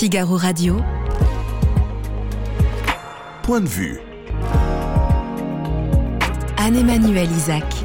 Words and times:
Figaro 0.00 0.38
Radio. 0.38 0.78
Point 3.42 3.60
de 3.60 3.68
vue. 3.68 4.00
Anne-Emmanuel 6.56 7.30
Isaac. 7.30 7.84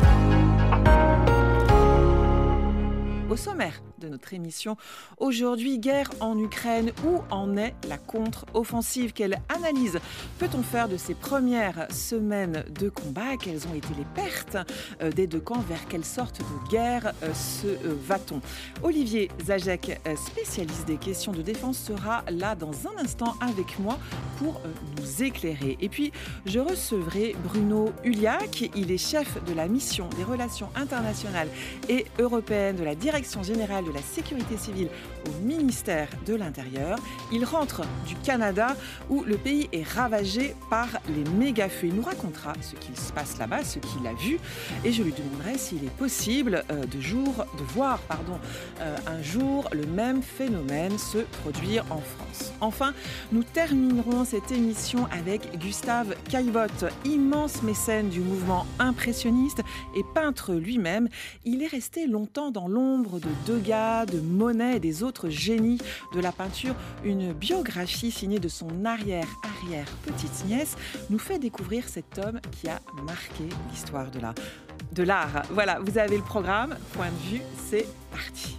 Au 3.30 3.36
sommaire 3.36 3.85
de 4.06 4.10
notre 4.10 4.34
émission, 4.34 4.78
aujourd'hui, 5.18 5.80
guerre 5.80 6.10
en 6.20 6.38
Ukraine, 6.38 6.92
où 7.06 7.22
en 7.32 7.58
est 7.58 7.74
la 7.88 7.98
contre-offensive? 7.98 9.14
Quelle 9.14 9.40
analyse 9.50 10.00
peut-on 10.38 10.62
faire 10.62 10.88
de 10.88 10.98
ces 10.98 11.16
premières 11.16 11.88
semaines 11.92 12.64
de 12.80 12.90
combat? 12.90 13.38
Quelles 13.42 13.68
ont 13.68 13.74
été 13.74 13.88
les 13.98 14.06
pertes 14.14 14.58
euh, 15.02 15.12
des 15.12 15.28
deux 15.28 15.40
camps? 15.40 15.64
Vers 15.68 15.88
quelle 15.88 16.06
sorte 16.06 16.40
de 16.40 16.70
guerre 16.70 17.14
euh, 17.24 17.34
se 17.34 17.68
euh, 17.68 17.96
va-t-on? 18.08 18.42
Olivier 18.84 19.30
Zajek, 19.44 20.00
spécialiste 20.16 20.86
des 20.86 20.98
questions 20.98 21.32
de 21.32 21.42
défense, 21.42 21.80
sera 21.80 22.24
là 22.30 22.56
dans 22.56 22.74
un 22.88 23.04
instant 23.04 23.36
avec 23.42 23.80
moi 23.80 23.98
pour 24.38 24.62
nous 24.98 25.24
éclairer. 25.24 25.78
Et 25.82 25.90
puis, 25.90 26.12
je 26.46 26.60
recevrai 26.60 27.36
Bruno 27.44 27.92
Uliac. 28.04 28.70
Il 28.76 28.92
est 28.92 28.98
chef 28.98 29.44
de 29.46 29.54
la 29.54 29.68
mission 29.68 30.10
des 30.18 30.24
relations 30.24 30.70
internationales 30.76 31.50
et 31.90 32.06
européennes 32.20 32.76
de 32.76 32.84
la 32.84 32.96
Direction 32.96 33.44
générale 33.44 33.86
de 33.86 33.92
la 33.96 34.02
sécurité 34.02 34.58
civile 34.58 34.90
au 35.28 35.46
ministère 35.46 36.10
de 36.28 36.36
l'Intérieur. 36.36 37.00
Il 37.32 37.46
rentre 37.46 37.82
du 38.06 38.16
Canada 38.18 38.76
où 39.10 39.24
le 39.24 39.38
pays 39.38 39.70
est 39.72 39.88
ravagé 39.88 40.54
par 40.70 40.88
les 41.08 41.24
méga-feux. 41.32 41.88
Il 41.88 41.96
nous 41.96 42.04
racontera 42.04 42.54
ce 42.62 42.76
qu'il 42.76 42.98
se 42.98 43.12
passe 43.12 43.38
là-bas, 43.38 43.64
ce 43.64 43.80
qu'il 43.80 44.06
a 44.06 44.14
vu, 44.14 44.38
et 44.84 44.92
je 44.92 45.02
lui 45.02 45.14
demanderai 45.14 45.58
s'il 45.58 45.84
est 45.84 45.98
possible 45.98 46.64
euh, 46.70 46.86
de, 46.86 47.00
jour, 47.00 47.46
de 47.58 47.64
voir 47.74 48.00
pardon, 48.00 48.38
euh, 48.82 48.96
un 49.08 49.22
jour 49.24 49.70
le 49.72 49.86
même 49.86 50.22
phénomène 50.22 50.98
se 50.98 51.20
produire 51.42 51.86
en 51.90 52.02
France. 52.02 52.54
Enfin, 52.60 52.94
nous 53.32 53.44
terminerons 53.44 54.26
cette 54.26 54.52
émission 54.52 55.08
avec 55.12 55.58
Gustave 55.58 56.16
Caillebotte, 56.30 56.86
immense 57.06 57.64
mécène 57.64 58.10
du 58.10 58.20
mouvement 58.20 58.66
impressionniste 58.80 59.62
et 59.96 60.04
peintre 60.14 60.54
lui-même. 60.54 61.08
Il 61.46 61.64
est 61.64 61.68
resté 61.68 62.08
longtemps 62.08 62.52
dans 62.52 62.68
l'ombre 62.68 63.20
de 63.20 63.30
Degas, 63.46 63.85
de 64.06 64.20
Monet 64.20 64.78
et 64.78 64.80
des 64.80 65.04
autres 65.04 65.30
génies 65.30 65.80
de 66.14 66.20
la 66.20 66.32
peinture. 66.32 66.74
Une 67.04 67.34
biographie 67.34 68.12
signée 68.12 68.40
de 68.40 68.48
son 68.48 68.84
arrière-arrière 68.84 69.88
petite-nièce 70.04 70.76
nous 71.10 71.20
fait 71.20 71.38
découvrir 71.38 71.88
cet 71.88 72.18
homme 72.18 72.40
qui 72.52 72.68
a 72.68 72.80
marqué 73.06 73.44
l'histoire 73.72 74.10
de 74.10 74.20
l'art. 74.20 74.36
De 74.92 75.04
l'art. 75.04 75.44
Voilà, 75.52 75.80
vous 75.80 75.98
avez 75.98 76.18
le 76.18 76.24
programme. 76.24 76.76
Point 76.94 77.10
de 77.10 77.36
vue, 77.36 77.42
c'est 77.70 77.86
parti. 78.12 78.58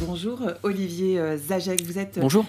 Bonjour 0.00 0.42
Olivier 0.62 1.36
Zajek, 1.36 1.82
vous 1.82 1.98
êtes 1.98 2.18
Bonjour 2.18 2.44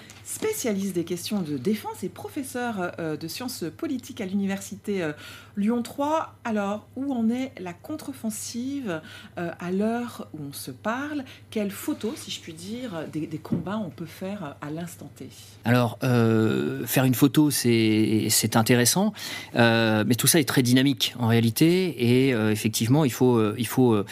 spécialiste 0.45 0.93
des 0.93 1.03
questions 1.03 1.41
de 1.41 1.57
défense 1.57 2.03
et 2.03 2.09
professeur 2.09 2.91
euh, 2.99 3.17
de 3.17 3.27
sciences 3.27 3.63
politiques 3.75 4.21
à 4.21 4.25
l'université 4.25 5.01
euh, 5.01 5.11
Lyon 5.57 5.81
3. 5.81 6.35
Alors, 6.43 6.87
où 6.95 7.11
en 7.13 7.29
est 7.29 7.51
la 7.59 7.73
contre-offensive 7.73 9.01
euh, 9.37 9.51
à 9.59 9.71
l'heure 9.71 10.27
où 10.33 10.39
on 10.49 10.53
se 10.53 10.71
parle? 10.71 11.23
Quelles 11.49 11.71
photos, 11.71 12.13
si 12.15 12.31
je 12.31 12.41
puis 12.41 12.53
dire, 12.53 13.05
des, 13.11 13.27
combats 13.37 13.81
on 13.83 13.89
peut 13.89 14.05
faire 14.05 14.55
à 14.61 14.69
l'instant 14.69 15.09
T? 15.15 15.29
Alors, 15.63 15.97
faire 16.01 17.05
une 17.05 17.15
photo, 17.15 17.49
c'est 17.49 18.55
intéressant, 18.55 19.13
mais 19.53 20.15
tout 20.15 20.27
ça 20.27 20.39
est 20.39 20.47
très 20.47 20.61
dynamique 20.61 21.15
en 21.19 21.27
réalité, 21.27 22.27
et 22.27 22.29
effectivement, 22.51 23.05
il 23.05 23.11
faut, 23.11 23.55
il 23.55 23.67
faut 23.67 24.03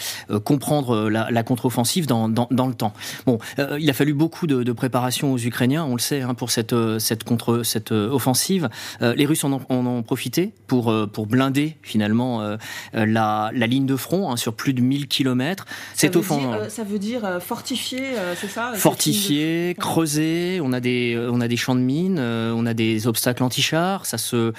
comprendre 0.43 1.09
la, 1.09 1.43
contre-offensive 1.43 2.05
dans, 2.05 2.29
dans, 2.29 2.67
le 2.67 2.73
temps. 2.73 2.93
Bon, 3.25 3.39
il 3.79 3.89
a 3.89 3.93
fallu 3.93 4.13
beaucoup 4.13 4.47
de 4.47 4.71
préparation 4.71 5.33
aux 5.33 5.39
Ukrainiens, 5.39 5.83
on 5.83 5.95
le 5.95 5.99
sait 5.99 6.22
Hein, 6.23 6.33
pour 6.33 6.51
cette, 6.51 6.73
euh, 6.73 6.99
cette, 6.99 7.23
contre, 7.23 7.63
cette 7.63 7.91
euh, 7.91 8.09
offensive. 8.09 8.69
Euh, 9.01 9.13
les 9.15 9.25
Russes 9.25 9.43
en 9.43 9.53
ont, 9.69 10.03
profité 10.03 10.53
pour, 10.67 10.93
pour 11.11 11.27
blinder 11.27 11.77
finalement 11.81 12.57
la, 12.93 13.51
la, 13.53 13.67
ligne 13.67 13.85
de 13.85 13.95
front 13.95 14.31
hein, 14.31 14.37
sur 14.37 14.53
plus 14.53 14.73
de 14.73 14.81
1000 14.81 15.07
km. 15.07 15.65
Ça, 15.93 16.07
veut 16.09 16.21
dire, 16.21 16.65
ça 16.69 16.83
veut 16.83 16.99
dire 16.99 17.39
fortifier, 17.41 18.15
c'est 18.35 18.47
ça 18.47 18.73
Fortifier, 18.75 19.75
creuser, 19.77 20.59
on 20.61 20.73
a, 20.73 20.79
des, 20.79 21.17
on 21.31 21.41
a 21.41 21.47
des 21.47 21.57
champs 21.57 21.75
de 21.75 21.81
mines, 21.81 22.19
on 22.19 22.65
a 22.65 22.73
des 22.73 23.07
obstacles 23.07 23.43
anti-chars, 23.43 24.05
ça 24.05 24.17
se 24.17 24.53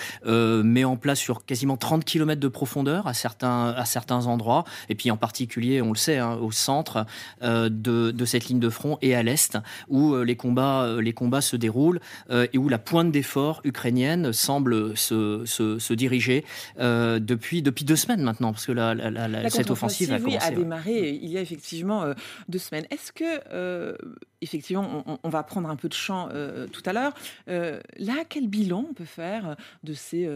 met 0.62 0.84
en 0.84 0.96
place 0.96 1.18
sur 1.18 1.44
quasiment 1.44 1.76
30 1.76 2.04
km 2.04 2.40
de 2.40 2.48
profondeur 2.48 3.06
à 3.06 3.14
certains, 3.14 3.70
à 3.76 3.84
certains 3.84 4.26
endroits, 4.26 4.64
et 4.88 4.94
puis 4.94 5.10
en 5.10 5.16
particulier, 5.16 5.82
on 5.82 5.90
le 5.90 5.98
sait, 5.98 6.18
hein, 6.18 6.38
au 6.40 6.52
centre 6.52 7.06
de, 7.42 7.68
de, 7.68 8.24
cette 8.24 8.46
ligne 8.46 8.60
de 8.60 8.70
front 8.70 8.98
et 9.02 9.14
à 9.14 9.22
l'est, 9.22 9.58
où 9.88 10.16
les 10.16 10.36
combats, 10.36 10.96
les 11.00 11.12
combats 11.12 11.40
se 11.44 11.56
déroule 11.56 12.00
euh, 12.30 12.46
et 12.52 12.58
où 12.58 12.68
la 12.68 12.78
pointe 12.78 13.12
d'effort 13.12 13.60
ukrainienne 13.64 14.32
semble 14.32 14.96
se, 14.96 15.44
se, 15.46 15.94
diriger 15.94 16.44
euh, 16.80 17.20
depuis, 17.20 17.62
depuis 17.62 17.84
deux 17.84 17.96
semaines 17.96 18.22
maintenant, 18.22 18.52
parce 18.52 18.66
que 18.66 18.72
la, 18.72 19.50
cette 19.50 19.70
offensive 19.70 20.12
a 20.12 20.18
commencé. 20.18 20.38
a 20.38 20.50
démarré 20.50 21.10
il 21.10 21.30
y 21.30 21.38
a 21.38 21.40
effectivement 21.40 22.02
euh, 22.02 22.14
deux 22.48 22.58
semaines. 22.58 22.86
Est-ce 22.90 23.12
que, 23.12 23.96
effectivement, 24.40 25.04
on, 25.22 25.28
va 25.28 25.42
prendre 25.42 25.68
un 25.68 25.76
peu 25.76 25.88
de 25.88 25.94
champ 25.94 26.28
tout 26.72 26.82
à 26.84 26.92
l'heure, 26.92 27.14
là, 27.46 28.24
quel 28.28 28.48
bilan 28.48 28.86
on 28.90 28.94
peut 28.94 29.04
faire 29.04 29.56
de 29.82 29.94
ces 29.94 30.28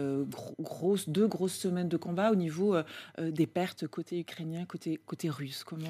grosses, 0.60 1.08
deux 1.08 1.26
grosses 1.26 1.54
semaines 1.54 1.88
de 1.88 1.96
combat 1.96 2.30
au 2.30 2.36
niveau 2.36 2.76
des 3.18 3.46
pertes 3.46 3.86
côté 3.86 4.20
ukrainien, 4.20 4.64
côté, 4.66 5.00
côté 5.04 5.30
russe? 5.30 5.64
Comment 5.64 5.86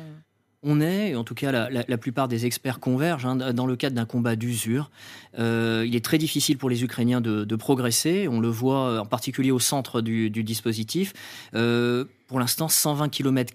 on 0.63 0.81
est, 0.81 1.15
en 1.15 1.25
tout 1.25 1.35
cas 1.35 1.71
la, 1.71 1.99
plupart 1.99 2.27
des 2.29 2.47
experts 2.47 2.81
convergent, 2.81 3.27
hein, 3.27 3.37
dans 3.37 3.67
le 3.67 3.77
cadre 3.77 3.95
d'un 3.95 4.07
combat 4.07 4.37
d'usure. 4.37 4.91
Euh, 5.39 5.85
il 5.87 5.95
est 5.95 6.05
très 6.05 6.19
difficile 6.19 6.59
pour 6.59 6.69
les 6.69 6.83
Ukrainiens 6.83 7.21
de, 7.21 7.57
progresser, 7.57 8.29
on 8.29 8.41
le 8.41 8.49
voit 8.49 9.01
en 9.01 9.07
particulier 9.07 9.51
au 9.51 9.59
centre 9.59 10.01
du, 10.01 10.31
dispositif. 10.31 11.13
Euh, 11.55 12.05
pour 12.29 12.39
l'instant 12.39 12.69
120 12.69 13.09
km 13.09 13.53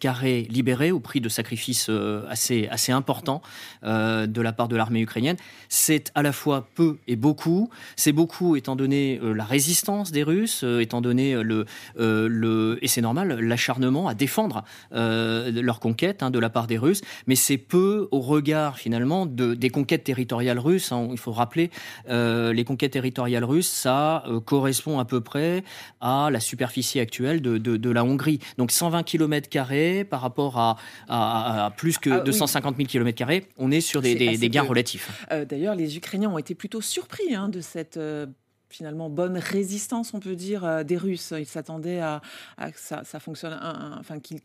libérés 0.50 0.92
au 0.92 1.00
prix 1.00 1.22
de 1.22 1.30
sacrifices 1.30 1.88
euh, 1.90 2.26
assez, 2.28 2.68
assez 2.70 2.92
importants 2.92 3.42
euh, 3.84 4.26
de 4.26 4.42
la 4.42 4.52
part 4.52 4.68
de 4.68 4.76
l'armée 4.76 5.02
ukrainienne. 5.02 5.38
C'est 5.70 6.12
à 6.16 6.24
la 6.24 6.34
fois 6.34 6.68
peu 6.74 6.98
et 7.08 7.16
beaucoup. 7.16 7.70
C'est 7.96 8.12
beaucoup 8.12 8.56
étant 8.56 8.76
donné 8.76 9.20
euh, 9.24 9.34
la 9.34 9.46
résistance 9.46 10.12
des 10.12 10.24
Russes, 10.24 10.66
étant 10.80 11.02
donné 11.02 11.36
le, 11.36 11.66
et 12.82 12.88
c'est 12.88 13.02
normal, 13.02 13.40
l'acharnement 13.40 14.08
à 14.08 14.16
défendre 14.16 14.64
leur 14.92 15.80
conquête 15.80 16.24
hein, 16.24 16.32
de 16.32 16.40
la 16.40 16.50
part 16.50 16.66
des 16.66 16.80
Russes. 16.80 17.02
Mais 17.28 17.36
c'est 17.36 17.58
peu 17.58 18.08
au 18.12 18.22
regard 18.22 18.80
finalement 18.80 19.28
de, 19.28 19.54
des 19.54 19.70
conquêtes 19.70 20.04
territoriales 20.04 20.58
russes. 20.58 20.92
Hein. 20.92 21.10
il 21.12 21.20
faut 21.20 21.32
rappeler, 21.32 21.70
les 22.10 22.64
conquêtes 22.66 22.94
territoriales 22.94 23.44
russes, 23.44 23.70
ça 23.70 24.24
correspond 24.46 24.98
à 24.98 25.06
peu 25.06 25.22
près 25.22 25.64
à 26.02 26.30
la 26.32 26.40
superficie 26.40 27.00
actuelle 27.00 27.42
de, 27.42 27.90
la 27.90 28.04
Hongrie. 28.04 28.40
120 28.72 29.04
km 29.04 30.04
par 30.10 30.22
rapport 30.22 30.78
à, 31.10 31.72
plus 31.78 31.98
que 31.98 32.24
250 32.24 32.78
000 32.78 32.88
km, 32.88 33.48
on 33.58 33.72
est 33.72 33.82
sur 33.82 34.02
des, 34.02 34.38
gains 34.50 34.64
relatifs. 34.64 35.26
Euh, 35.32 35.46
d'ailleurs, 35.46 35.76
les 35.76 35.98
Ukrainiens 35.98 36.30
ont 36.30 36.38
été 36.38 36.56
plutôt 36.56 36.82
surpris 36.82 37.36
hein, 37.36 37.50
de 37.50 37.62
cette 37.62 37.98
euh, 37.98 38.26
finalement 38.74 39.10
bonne 39.10 39.38
résistance, 39.38 40.14
on 40.14 40.20
peut 40.20 40.36
dire, 40.36 40.66
euh, 40.66 40.84
des 40.84 40.98
Russes. 40.98 41.34
Ils 41.38 41.46
s'attendaient 41.46 42.00
à, 42.00 42.22
que 42.60 42.80
ça, 42.80 43.20
fonctionne, 43.20 43.58
enfin, 44.00 44.20
qu'ils 44.20 44.42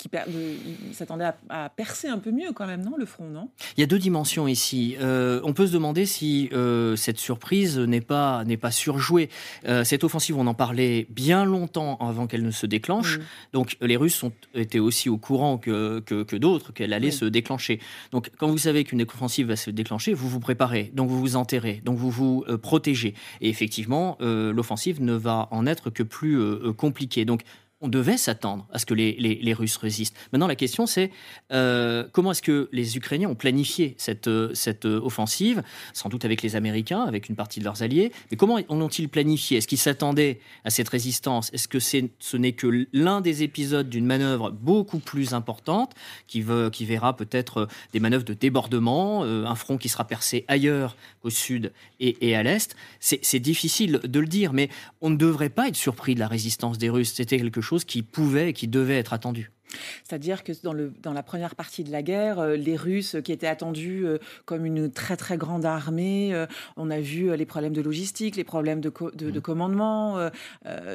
s'attendaient 0.93 1.31
à, 1.49 1.69
percer 1.71 2.09
un 2.09 2.19
peu 2.19 2.31
mieux 2.31 2.53
quand 2.53 2.67
même, 2.67 2.85
non, 2.85 2.97
le 2.97 3.07
front, 3.07 3.29
non? 3.29 3.49
Il 3.77 3.81
y 3.81 3.85
a 3.85 3.87
deux 3.87 3.99
dimensions 3.99 4.47
ici. 4.47 4.97
Euh, 5.01 5.41
on 5.45 5.55
peut 5.55 5.67
se 5.67 5.73
demander 5.73 6.05
si 6.05 6.51
euh, 6.53 6.95
cette 6.97 7.19
surprise 7.19 7.79
n'est 7.79 8.01
pas 8.01 8.45
n'est 8.45 8.57
pas 8.57 8.71
surjouée. 8.71 9.31
cette 9.85 10.05
offensive, 10.05 10.37
on 10.37 10.47
en 10.47 10.55
parlait 10.55 11.07
bien 11.11 11.45
longtemps 11.45 11.97
avant 12.01 12.27
qu'elle 12.27 12.43
ne 12.43 12.51
se 12.51 12.67
déclenche. 12.67 13.19
Mm. 13.19 13.23
Donc 13.55 13.77
les 13.81 13.97
Russes 13.97 14.23
ont 14.23 14.33
été 14.55 14.81
aussi 14.81 15.09
au 15.09 15.17
courant 15.17 15.59
que 15.59 16.01
que, 16.01 16.37
d'autres 16.37 16.73
qu'elle 16.73 16.93
allait 16.93 17.11
se 17.11 17.25
déclencher. 17.25 17.81
Donc 18.13 18.31
quand 18.39 18.49
vous 18.49 18.59
savez 18.59 18.85
qu'une 18.85 19.03
offensive 19.03 19.49
va 19.49 19.57
se 19.57 19.71
déclencher, 19.71 20.13
vous 20.13 20.29
vous 20.29 20.41
préparez, 20.41 20.91
donc 20.95 21.09
vous 21.09 21.19
vous 21.19 21.37
enterrez, 21.37 21.81
donc 21.85 21.97
vous 21.97 22.11
vous 22.11 22.45
protégez. 22.61 23.15
Et 23.41 23.49
effectivement, 23.49 24.18
l'offensive 24.21 25.03
ne 25.03 25.15
va 25.15 25.49
en 25.51 25.67
être 25.67 25.91
que 25.91 26.03
plus 26.03 26.39
euh, 26.39 26.69
euh, 26.69 26.73
compliquée. 26.73 27.25
On 27.81 27.89
devait 27.89 28.17
s'attendre 28.17 28.67
à 28.73 28.79
ce 28.79 28.87
que 28.87 28.95
les, 28.95 29.55
Russes 29.55 29.77
résistent. 29.77 30.17
Maintenant, 30.33 30.47
la 30.47 30.57
question, 30.57 30.87
c'est 30.87 31.11
euh, 31.53 32.07
comment 32.13 32.33
est-ce 32.33 32.43
que 32.43 32.69
les 32.73 32.97
Ukrainiens 32.97 33.29
ont 33.29 33.35
planifié 33.35 33.95
cette, 33.99 34.29
cette 34.55 34.85
offensive, 34.85 35.63
sans 35.93 36.09
doute 36.09 36.25
avec 36.25 36.43
les 36.43 36.57
Américains, 36.57 37.03
avec 37.03 37.29
une 37.29 37.37
partie 37.37 37.61
de 37.61 37.65
leurs 37.65 37.83
alliés, 37.83 38.13
mais 38.31 38.37
comment 38.37 38.59
ont-ils 38.69 39.09
planifié? 39.09 39.59
Est-ce 39.59 39.69
qu'ils 39.69 39.79
s'attendaient 39.79 40.41
à 40.65 40.71
cette 40.71 40.89
résistance? 40.89 41.51
Est-ce 41.53 41.69
que 41.69 41.79
ce 41.79 42.37
n'est 42.37 42.53
que 42.53 42.87
l'un 42.93 43.21
des 43.21 43.43
épisodes 43.43 43.89
d'une 43.89 44.07
manœuvre 44.07 44.51
beaucoup 44.51 44.99
plus 44.99 45.33
importante, 45.33 45.93
qui, 46.27 46.43
veut, 46.43 46.71
qui 46.71 46.85
verra 46.85 47.17
peut-être 47.17 47.69
des 47.93 48.01
manœuvres 48.01 48.25
de 48.25 48.35
débordement, 48.35 49.25
euh, 49.25 49.45
un 49.45 49.55
front 49.55 49.79
qui 49.79 49.89
sera 49.89 50.05
percé 50.05 50.45
ailleurs 50.49 50.97
qu'au 51.23 51.31
sud 51.31 51.73
et, 52.01 52.29
et 52.29 52.35
à 52.35 52.43
l'est? 52.43 52.75
C'est 53.01 53.41
difficile 53.41 54.01
de 54.03 54.21
le 54.21 54.27
dire, 54.27 54.53
mais 54.53 54.69
on 55.01 55.11
ne 55.11 55.17
devrait 55.17 55.49
pas 55.49 55.69
être 55.69 55.77
surpris 55.77 56.15
de 56.15 56.21
la 56.21 56.29
résistance 56.29 56.79
des 56.79 56.91
Russes. 56.91 57.13
C'était 57.15 57.39
quelque 57.39 57.61
chose 57.61 57.68
chose 57.69 57.85
qui 57.85 58.03
pouvait 58.03 58.51
et 58.51 58.53
qui 58.53 58.69
devait 58.69 58.99
être 58.99 59.13
attendu. 59.13 59.51
C'est-à-dire 60.05 60.45
que 60.45 60.53
dans, 60.63 60.73
le, 60.73 60.93
dans 61.03 61.13
la 61.13 61.23
première 61.23 61.55
partie 61.55 61.85
de 61.85 61.93
la 61.93 62.03
guerre, 62.03 62.39
euh, 62.39 62.57
les 62.57 62.77
Russes 62.77 63.17
qui 63.23 63.33
étaient 63.33 63.47
attendus 63.47 64.07
euh, 64.07 64.19
comme 64.47 64.65
une 64.65 64.91
très 64.91 65.17
très 65.17 65.37
grande 65.37 65.67
armée, 65.67 66.33
euh, 66.33 66.47
on 66.79 66.91
a 66.91 67.01
vu 67.01 67.37
les 67.37 67.47
problèmes 67.47 67.75
de 67.75 67.83
logistique, 67.83 68.37
les 68.37 68.45
problèmes 68.45 68.81
de, 68.81 68.91
de, 69.15 69.31
de 69.31 69.39
mmh. 69.39 69.43
commandement, 69.43 70.31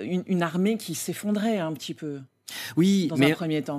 une, 0.04 0.24
une, 0.26 0.42
armée 0.42 0.78
qui 0.78 0.96
s'effondrait 0.96 1.60
un 1.60 1.74
petit 1.74 1.94
peu. 1.94 2.22
Oui, 2.78 3.10
mais 3.18 3.36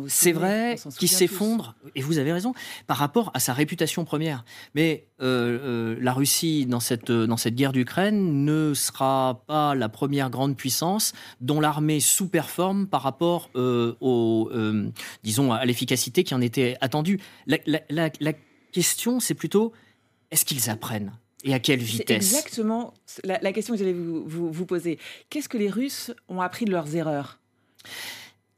c'est 0.08 0.32
vrai 0.32 0.76
qu'il 0.99 1.08
s'effondre, 1.08 1.75
et 1.94 2.02
vous 2.02 2.19
avez 2.19 2.32
raison, 2.32 2.55
par 2.87 2.96
rapport 2.96 3.31
à 3.34 3.40
sa 3.40 3.52
réputation 3.52 4.05
première. 4.05 4.44
Mais 4.75 5.06
euh, 5.20 5.58
euh, 5.94 5.96
la 6.00 6.12
Russie, 6.12 6.66
dans 6.66 6.81
cette, 6.81 7.11
dans 7.11 7.37
cette 7.37 7.55
guerre 7.55 7.72
d'Ukraine, 7.72 8.44
ne 8.44 8.75
sera 8.75 9.43
pas 9.46 9.75
la 9.75 9.88
première 9.88 10.31
grande 10.31 10.56
puissance 10.56 11.12
dont 11.40 11.61
l'armée 11.61 12.00
sous-performe 12.00 12.87
par 12.87 13.02
rapport 13.02 13.50
euh, 13.56 13.94
au, 14.00 14.50
disons, 15.22 15.52
à 15.52 15.64
l'efficacité 15.64 16.25
qui 16.25 16.34
en 16.34 16.40
était 16.40 16.76
attendue. 16.81 17.20
La, 17.46 18.32
question, 18.72 19.20
c'est 19.20 19.34
plutôt, 19.34 19.72
est-ce 20.31 20.44
qu'ils 20.44 20.69
apprennent 20.69 21.12
et 21.44 21.52
à 21.52 21.58
quelle 21.58 21.81
vitesse? 21.81 22.34
Exactement 22.34 22.94
la, 23.22 23.52
question 23.52 23.75
que 23.75 23.78
j'allais 23.78 23.93
vous, 23.93 24.50
vous 24.50 24.67
poser. 24.67 24.99
Qu'est-ce 25.31 25.49
que 25.49 25.58
les 25.58 25.69
Russes 25.69 26.10
ont 26.28 26.40
appris 26.40 26.64
de 26.64 26.70
leurs 26.70 26.96
erreurs? 26.96 27.38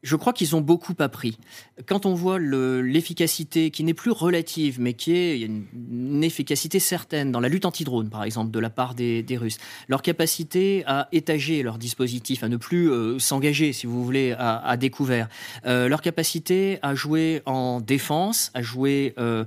Je 0.02 0.16
crois 0.16 0.32
qu'ils 0.32 0.54
ont 0.54 0.60
beaucoup 0.60 0.94
appris. 0.98 1.38
Quand 1.86 2.06
on 2.06 2.14
voit 2.14 2.38
l'efficacité 2.38 3.70
qui 3.70 3.82
n'est 3.82 3.94
plus 3.94 4.10
relative, 4.10 4.80
mais 4.80 4.92
qui 4.92 5.12
est 5.12 5.40
une, 5.40 6.22
efficacité 6.22 6.80
certaine 6.80 7.30
dans 7.30 7.40
la 7.40 7.48
lutte 7.48 7.66
anti-drone, 7.66 8.08
par 8.08 8.24
exemple, 8.24 8.50
de 8.50 8.58
la 8.58 8.70
part 8.70 8.94
des, 8.94 9.24
Russes, 9.36 9.58
leur 9.88 10.02
capacité 10.02 10.82
à 10.86 11.08
étager 11.12 11.62
leur 11.62 11.78
dispositif, 11.78 12.42
à 12.42 12.48
ne 12.48 12.56
plus 12.56 12.90
euh, 12.90 13.18
s'engager, 13.18 13.72
si 13.72 13.86
vous 13.86 14.04
voulez, 14.04 14.34
à, 14.38 14.76
découvert, 14.76 15.28
euh, 15.66 15.88
leur 15.88 16.00
capacité 16.00 16.78
à 16.82 16.94
jouer 16.94 17.42
en 17.44 17.80
défense, 17.80 18.50
à 18.54 18.62
jouer, 18.62 19.14
euh, 19.18 19.44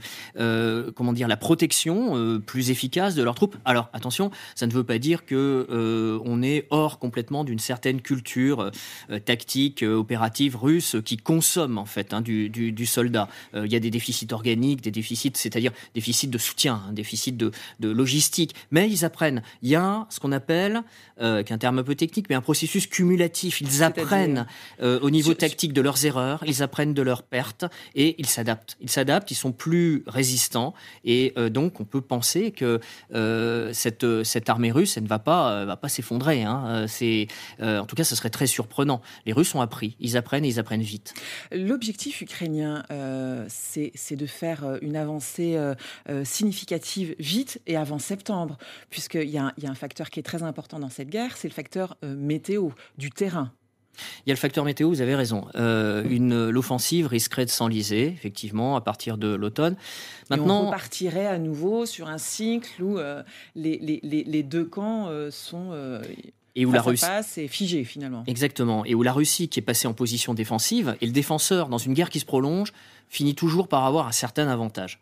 comment 0.96 1.14
dire, 1.14 1.28
la 1.28 1.38
protection 1.38 2.40
plus 2.46 2.70
efficace 2.70 3.16
de 3.16 3.24
leurs 3.24 3.36
troupes. 3.36 3.58
Alors 3.66 3.90
attention, 3.94 4.32
ça 4.56 4.68
ne 4.68 4.72
veut 4.72 4.84
pas 4.84 5.00
dire 5.00 5.26
que 5.26 6.20
on 6.26 6.42
est 6.42 6.68
hors 6.70 7.00
complètement 7.00 7.44
d'une 7.44 7.60
certaine 7.60 8.02
culture 8.02 8.72
tactique, 9.26 9.84
opérative 9.84 10.39
russe 10.48 10.96
qui 11.04 11.18
consomme 11.18 11.78
en 11.78 11.86
fait 11.86 12.14
hein, 12.14 12.22
du, 12.22 12.86
soldat. 12.86 13.28
Euh, 13.54 13.66
il 13.66 13.72
y 13.72 13.76
a 13.76 13.80
des 13.80 13.90
déficits 13.90 14.28
organiques, 14.32 14.82
des 14.82 14.92
déficits, 14.92 15.32
c'est-à-dire 15.36 15.72
déficits 15.94 16.28
de 16.28 16.38
soutien, 16.38 16.82
un 16.90 16.94
déficit 16.94 17.36
de, 17.38 17.52
logistique. 17.82 18.56
Mais 18.72 18.90
ils 18.90 19.06
apprennent. 19.06 19.42
Il 19.62 19.70
y 19.70 19.76
a 19.76 20.06
ce 20.10 20.20
qu'on 20.20 20.32
appelle, 20.32 20.84
euh, 21.22 21.44
qui 21.44 21.52
est 21.52 21.56
un 21.56 21.60
terme 21.60 21.80
un 21.80 21.84
peu 21.84 21.96
technique, 21.96 22.28
mais 22.30 22.36
un 22.36 22.42
processus 22.42 22.88
cumulatif. 22.88 23.62
Ils 23.62 23.84
apprennent 23.84 24.46
euh, 24.82 25.00
au 25.02 25.10
niveau 25.10 25.34
tactique 25.34 25.74
de 25.74 25.82
leurs 25.82 26.06
erreurs, 26.06 26.44
ils 26.46 26.64
apprennent 26.64 26.94
de 26.94 27.02
leurs 27.02 27.24
pertes 27.24 27.66
et 27.96 28.16
ils 28.20 28.28
s'adaptent. 28.28 28.78
Ils 28.82 28.90
s'adaptent, 28.90 29.32
ils 29.32 29.36
sont 29.36 29.52
plus 29.52 30.04
résistants 30.08 30.74
et 31.04 31.34
donc 31.50 31.80
on 31.80 31.86
peut 31.86 32.02
penser 32.02 32.52
que 32.52 32.80
cette, 33.74 34.24
cette 34.24 34.50
armée 34.50 34.72
russe, 34.72 34.98
elle 34.98 35.04
ne 35.04 35.10
va 35.10 35.20
pas, 35.20 35.66
va 35.66 35.76
pas 35.76 35.90
s'effondrer. 35.90 36.44
Hein. 36.44 36.86
C'est, 36.88 37.28
en 37.62 37.86
tout 37.86 37.96
cas, 37.96 38.04
ce 38.04 38.16
serait 38.16 38.30
très 38.30 38.48
surprenant. 38.48 39.02
Les 39.26 39.34
Russes 39.34 39.54
ont 39.56 39.62
appris, 39.62 39.96
ils 40.00 40.18
apprennent 40.18 40.29
et 40.38 40.48
ils 40.48 40.60
apprennent 40.60 40.82
vite. 40.82 41.14
L'objectif 41.52 42.22
ukrainien, 42.22 42.84
euh, 42.92 43.46
c'est 43.50 44.16
de 44.16 44.26
faire 44.26 44.64
euh, 44.64 44.78
une 44.82 44.96
avancée 44.96 45.56
euh, 45.58 45.76
significative 46.24 47.16
vite 47.20 47.62
et 47.68 47.76
avant 47.76 48.00
septembre, 48.00 48.58
puisqu'il 48.90 49.30
y, 49.30 49.34
y, 49.34 49.38
a 49.38 49.54
un 49.64 49.76
facteur 49.76 50.10
qui 50.10 50.20
est 50.20 50.24
très 50.24 50.44
important 50.44 50.80
dans 50.80 50.90
cette 50.90 51.10
guerre, 51.10 51.38
c'est 51.38 51.48
le 51.48 51.54
facteur 51.54 51.98
météo, 52.04 52.70
du 52.98 53.10
terrain. 53.10 53.52
Il 54.26 54.30
y 54.30 54.32
a 54.32 54.34
le 54.34 54.40
facteur 54.40 54.64
météo, 54.64 54.88
vous 54.88 55.02
avez 55.02 55.16
raison. 55.16 55.48
L'offensive 55.56 57.08
risquerait 57.08 57.46
de 57.46 57.50
s'enliser, 57.50 58.08
effectivement, 58.08 58.78
à 58.78 58.82
partir 58.82 59.18
de 59.18 59.28
l'automne. 59.28 59.76
Maintenant, 60.30 60.64
on 60.64 60.66
repartirait 60.68 61.28
à 61.28 61.38
nouveau 61.38 61.86
sur 61.86 62.08
un 62.08 62.18
cycle 62.18 62.82
où 62.82 62.98
les, 63.56 63.78
les, 63.78 64.24
les, 64.24 64.44
deux 64.44 64.64
camps 64.64 65.10
sont 65.32 65.74
et 66.60 66.66
où 66.66 66.72
la 66.72 66.82
Russie 66.82 67.06
est 67.38 67.48
figée 67.48 67.84
finalement. 67.84 68.24
Exactement, 68.28 68.86
et 68.86 68.94
où 68.96 69.02
la 69.02 69.14
Russie 69.14 69.48
qui 69.48 69.60
est 69.60 69.64
passée 69.64 69.88
en 69.88 69.94
position 69.94 70.34
défensive 70.34 70.96
et 71.00 71.06
le 71.06 71.12
défenseur 71.14 71.70
dans 71.70 71.78
une 71.78 71.94
guerre 71.94 72.10
qui 72.10 72.20
se 72.20 72.26
prolonge 72.26 72.74
finit 73.08 73.34
toujours 73.34 73.68
par 73.68 73.86
avoir 73.86 74.08
un 74.08 74.12
certain 74.12 74.48
avantage. 74.48 75.00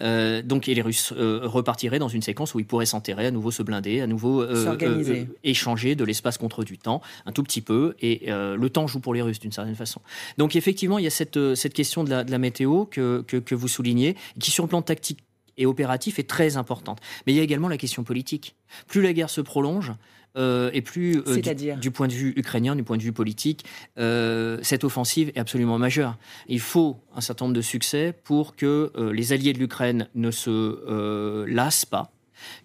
Euh, 0.00 0.42
donc, 0.42 0.68
et 0.68 0.74
les 0.74 0.82
Russes 0.82 1.14
euh, 1.16 1.40
repartiraient 1.44 1.98
dans 1.98 2.08
une 2.08 2.20
séquence 2.20 2.54
où 2.54 2.60
ils 2.60 2.66
pourraient 2.66 2.84
s'enterrer, 2.84 3.26
à 3.26 3.30
nouveau 3.30 3.50
se 3.50 3.62
blinder, 3.62 4.02
à 4.02 4.06
nouveau 4.06 4.42
euh, 4.42 5.24
échanger 5.44 5.94
de 5.94 6.04
l'espace 6.04 6.36
contre 6.36 6.62
du 6.62 6.76
temps, 6.76 7.00
un 7.24 7.32
tout 7.32 7.42
petit 7.42 7.62
peu, 7.62 7.94
et 8.00 8.26
le 8.26 8.68
temps 8.68 8.86
joue 8.86 9.00
pour 9.00 9.14
les 9.14 9.22
Russes 9.22 9.38
d'une 9.38 9.52
certaine 9.52 9.76
façon. 9.76 10.00
Donc, 10.36 10.56
effectivement, 10.56 10.98
il 10.98 11.04
y 11.04 11.06
a 11.06 11.10
cette, 11.10 11.54
cette 11.54 11.74
question 11.74 12.04
de 12.04 12.10
la, 12.10 12.24
de 12.24 12.30
la 12.30 12.38
météo 12.38 12.84
que, 12.84 13.24
que, 13.26 13.36
que, 13.38 13.54
vous 13.54 13.68
soulignez, 13.68 14.16
qui 14.38 14.50
sur 14.50 14.64
le 14.64 14.68
plan 14.68 14.82
tactique 14.82 15.20
et 15.56 15.66
opératif 15.66 16.18
est 16.18 16.28
très 16.28 16.56
importante. 16.56 17.00
Mais 17.26 17.32
il 17.32 17.36
y 17.36 17.40
a 17.40 17.42
également 17.42 17.68
la 17.68 17.76
question 17.78 18.04
politique. 18.04 18.54
Plus 18.86 19.02
la 19.02 19.12
guerre 19.12 19.30
se 19.30 19.40
prolonge, 19.40 19.92
euh, 20.36 20.70
et 20.72 20.82
plus 20.82 21.22
euh, 21.26 21.76
du, 21.76 21.90
point 21.90 22.06
de 22.06 22.12
vue 22.12 22.32
ukrainien, 22.36 22.76
du 22.76 22.82
point 22.82 22.96
de 22.96 23.02
vue 23.02 23.12
politique, 23.12 23.64
euh, 23.98 24.58
cette 24.62 24.84
offensive 24.84 25.30
est 25.34 25.38
absolument 25.38 25.78
majeure. 25.78 26.16
Il 26.48 26.60
faut 26.60 26.98
un 27.14 27.20
certain 27.20 27.46
nombre 27.46 27.56
de 27.56 27.62
succès 27.62 28.14
pour 28.24 28.54
que 28.54 28.92
les 29.12 29.32
alliés 29.32 29.52
de 29.52 29.58
l'Ukraine 29.58 30.08
ne 30.14 30.30
se 30.30 31.44
lassent 31.46 31.84
pas 31.84 32.12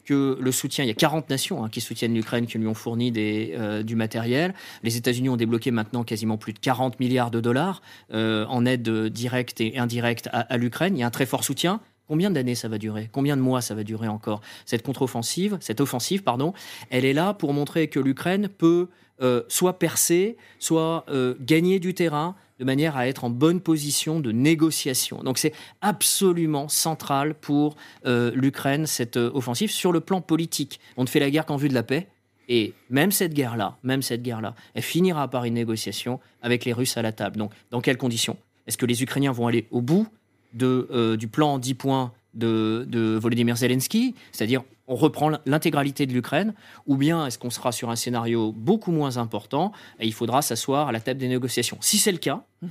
que 0.05 0.37
le 0.39 0.51
soutien, 0.51 0.83
il 0.83 0.87
y 0.87 0.91
a 0.91 0.93
40 0.93 1.31
nations 1.31 1.65
hein, 1.65 1.69
qui 1.69 1.81
soutiennent 1.81 2.13
l'Ukraine, 2.13 2.45
qui 2.45 2.59
lui 2.59 2.67
ont 2.67 2.75
fourni 2.75 3.11
des, 3.11 3.57
du 3.83 3.95
matériel. 3.95 4.53
Les 4.83 4.97
États-Unis 4.97 5.29
ont 5.29 5.35
débloqué 5.35 5.71
maintenant 5.71 6.03
quasiment 6.03 6.37
plus 6.37 6.53
de 6.53 6.59
40 6.59 6.99
milliards 6.99 7.31
de 7.31 7.39
dollars 7.39 7.81
en 8.11 8.65
aide 8.65 8.87
directe 9.07 9.61
et 9.61 9.79
indirecte 9.79 10.29
à, 10.31 10.41
à 10.41 10.57
l'Ukraine. 10.57 10.95
Il 10.95 10.99
y 10.99 11.03
a 11.03 11.07
un 11.07 11.11
très 11.11 11.25
fort 11.25 11.43
soutien. 11.43 11.81
Combien 12.13 12.29
d'années 12.29 12.53
ça 12.53 12.67
va 12.67 12.77
durer? 12.77 13.09
Combien 13.11 13.35
de 13.35 13.41
mois 13.41 13.61
ça 13.61 13.73
va 13.73 13.83
durer 13.83 14.07
encore? 14.07 14.41
Cette 14.67 14.83
contre-offensive, 14.83 15.57
cette 15.61 15.81
offensive, 15.81 16.21
pardon, 16.21 16.53
elle 16.91 17.05
est 17.05 17.13
là 17.13 17.33
pour 17.33 17.53
montrer 17.53 17.87
que 17.87 17.99
l'Ukraine 17.99 18.49
peut 18.49 18.87
euh, 19.23 19.41
soit 19.47 19.79
percer, 19.79 20.37
soit 20.59 21.05
euh, 21.09 21.33
gagner 21.39 21.79
du 21.79 21.95
terrain 21.95 22.35
de 22.59 22.65
manière 22.65 22.97
à 22.97 23.07
être 23.07 23.23
en 23.23 23.31
bonne 23.31 23.61
position 23.61 24.19
de 24.19 24.31
négociation. 24.31 25.23
Donc 25.23 25.39
c'est 25.39 25.53
absolument 25.81 26.67
central 26.67 27.33
pour 27.33 27.77
euh, 28.05 28.31
l'Ukraine, 28.35 28.85
cette 28.85 29.17
offensive, 29.17 29.71
sur 29.71 29.91
le 29.91 29.99
plan 29.99 30.21
politique. 30.21 30.79
On 30.97 31.01
ne 31.01 31.09
fait 31.09 31.19
la 31.19 31.31
guerre 31.31 31.47
qu'en 31.47 31.57
vue 31.57 31.67
de 31.67 31.73
la 31.73 31.81
paix. 31.81 32.09
Et 32.47 32.75
même 32.91 33.11
cette 33.11 33.33
guerre-là, 33.33 33.79
même 33.81 34.03
cette 34.03 34.21
guerre-là, 34.21 34.53
elle 34.75 34.83
finira 34.83 35.27
par 35.29 35.45
une 35.45 35.55
négociation 35.55 36.19
avec 36.43 36.63
les 36.63 36.73
Russes 36.73 36.95
à 36.95 37.01
la 37.01 37.11
table. 37.11 37.37
Donc, 37.37 37.53
dans 37.71 37.81
quelles 37.81 37.97
conditions? 37.97 38.37
Est-ce 38.67 38.77
que 38.77 38.85
les 38.85 39.01
Ukrainiens 39.01 39.31
vont 39.31 39.47
aller 39.47 39.65
au 39.71 39.81
bout 39.81 40.07
de, 40.53 40.87
euh, 40.91 41.17
du 41.17 41.27
plan 41.27 41.59
10 41.59 41.73
points 41.75 42.11
de, 42.33 42.85
de 42.89 43.15
Volodymyr 43.15 43.57
Zelensky, 43.57 44.15
c'est-à-dire 44.31 44.63
on 44.87 44.95
reprend 44.95 45.31
l'intégralité 45.45 46.05
de 46.05 46.13
l'Ukraine, 46.13 46.53
ou 46.87 46.97
bien 46.97 47.25
est-ce 47.25 47.37
qu'on 47.37 47.49
sera 47.49 47.71
sur 47.71 47.89
un 47.89 47.95
scénario 47.95 48.51
beaucoup 48.51 48.91
moins 48.91 49.17
important 49.17 49.71
et 49.99 50.05
il 50.05 50.13
faudra 50.13 50.41
s'asseoir 50.41 50.89
à 50.89 50.91
la 50.91 50.99
table 50.99 51.19
des 51.19 51.29
négociations. 51.29 51.77
Si 51.79 51.97
c'est 51.97 52.11
le 52.11 52.17
cas, 52.17 52.43
mhm. 52.61 52.69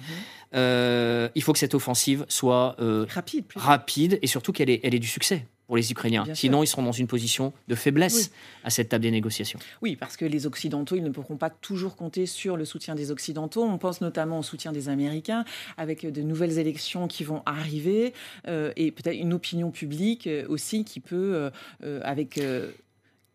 euh, 0.55 1.29
il 1.35 1.43
faut 1.43 1.53
que 1.53 1.59
cette 1.59 1.75
offensive 1.75 2.27
soit 2.29 2.77
euh, 2.81 3.07
rapide, 3.09 3.45
rapide 3.57 4.19
et 4.21 4.27
surtout 4.27 4.53
qu'elle 4.53 4.69
ait, 4.69 4.81
elle 4.83 4.95
ait 4.95 4.99
du 4.99 5.09
succès 5.09 5.47
pour 5.73 5.79
les 5.79 5.91
Ukrainiens. 5.91 6.27
Sinon, 6.35 6.63
ils 6.63 6.67
seront 6.67 6.83
dans 6.83 6.93
une 6.93 7.07
position 7.07 7.55
de 7.67 7.75
faiblesse 7.75 8.31
à 8.63 8.69
cette 8.69 8.91
table 8.91 9.05
des 9.05 9.11
négociations. 9.11 9.59
Oui, 9.81 9.97
parce 9.97 10.19
que 10.19 10.27
les 10.27 10.45
Occidentaux, 10.45 10.97
ils 10.97 11.03
ne 11.03 11.09
pourront 11.09 11.39
pas 11.39 11.49
toujours 11.49 11.97
compter 11.97 12.27
sur 12.27 12.59
le 12.59 12.67
soutien 12.67 12.95
des 12.95 13.11
Occidentaux. 13.11 13.65
On 13.65 13.79
pense 13.79 14.03
notamment 14.03 14.41
au 14.41 14.43
soutien 14.43 14.71
des 14.71 14.91
Américains, 14.91 15.47
avec 15.79 16.05
de 16.05 16.21
nouvelles 16.21 16.59
élections 16.59 17.09
qui 17.09 17.25
vont 17.25 17.41
arriver, 17.47 18.13
euh, 18.49 18.71
et 18.77 18.93
peut-être 18.93 19.17
une 19.17 19.33
opinion 19.33 19.71
publique 19.71 20.27
euh, 20.27 20.45
aussi 20.47 20.85
qui 20.85 21.01
peut, 21.01 21.51
euh, 21.83 22.01
avec 22.03 22.39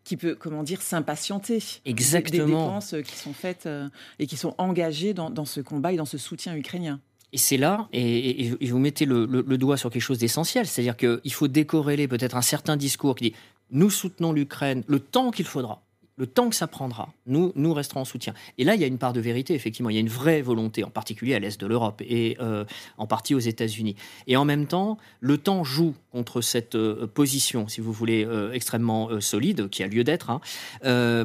qui 0.04 0.16
peut, 0.16 0.36
comment 0.36 0.62
dire, 0.62 0.80
s'impatienter. 0.80 1.60
Exactement. 1.86 2.44
Des, 2.44 2.52
dépenses 2.52 2.94
qui 3.04 3.16
sont 3.16 3.32
faites 3.32 3.68
et 4.20 4.28
qui 4.28 4.36
sont 4.36 4.54
engagées 4.58 5.12
dans, 5.12 5.28
dans, 5.28 5.44
ce 5.44 5.60
combat 5.60 5.92
et 5.92 5.96
dans 5.96 6.04
ce 6.04 6.18
soutien 6.18 6.54
ukrainien. 6.54 7.00
Et 7.32 7.38
c'est 7.38 7.58
là, 7.58 7.88
et, 7.92 8.56
vous 8.70 8.78
mettez 8.78 9.04
le, 9.04 9.26
doigt 9.58 9.76
sur 9.76 9.90
quelque 9.90 10.02
chose 10.02 10.18
d'essentiel, 10.18 10.66
c'est-à-dire 10.66 10.96
qu'il 10.96 11.32
faut 11.32 11.48
décorréler 11.48 12.08
peut-être 12.08 12.36
un 12.36 12.42
certain 12.42 12.76
discours 12.76 13.14
qui 13.16 13.30
dit 13.30 13.36
nous 13.70 13.90
soutenons 13.90 14.32
l'Ukraine 14.32 14.82
le 14.86 14.98
temps 14.98 15.30
qu'il 15.30 15.44
faudra 15.44 15.82
le 16.18 16.26
temps 16.26 16.50
que 16.50 16.56
ça 16.56 16.66
prendra, 16.66 17.12
nous, 17.26 17.52
nous 17.54 17.72
resterons 17.72 18.00
en 18.00 18.04
soutien. 18.04 18.34
Et 18.58 18.64
là, 18.64 18.74
il 18.74 18.80
y 18.80 18.84
a 18.84 18.88
une 18.88 18.98
part 18.98 19.12
de 19.12 19.20
vérité, 19.20 19.54
effectivement. 19.54 19.88
Il 19.88 19.94
y 19.94 19.98
a 19.98 20.00
une 20.00 20.08
vraie 20.08 20.42
volonté, 20.42 20.82
en 20.82 20.90
particulier 20.90 21.34
à 21.34 21.38
l'est 21.38 21.58
de 21.58 21.66
l'Europe 21.66 22.02
et 22.04 22.36
euh, 22.40 22.64
en 22.98 23.06
partie 23.06 23.36
aux 23.36 23.38
États-Unis. 23.38 23.94
Et 24.26 24.36
en 24.36 24.44
même 24.44 24.66
temps, 24.66 24.98
le 25.20 25.38
temps 25.38 25.62
joue 25.62 25.94
contre 26.10 26.40
cette 26.40 26.74
euh, 26.74 27.06
position, 27.06 27.68
si 27.68 27.80
vous 27.80 27.92
voulez, 27.92 28.24
euh, 28.24 28.52
extrêmement 28.52 29.20
solide, 29.20 29.68
qui 29.68 29.84
a 29.84 29.86
lieu 29.86 30.02
d'être. 30.02 30.30
Hein. 30.30 30.40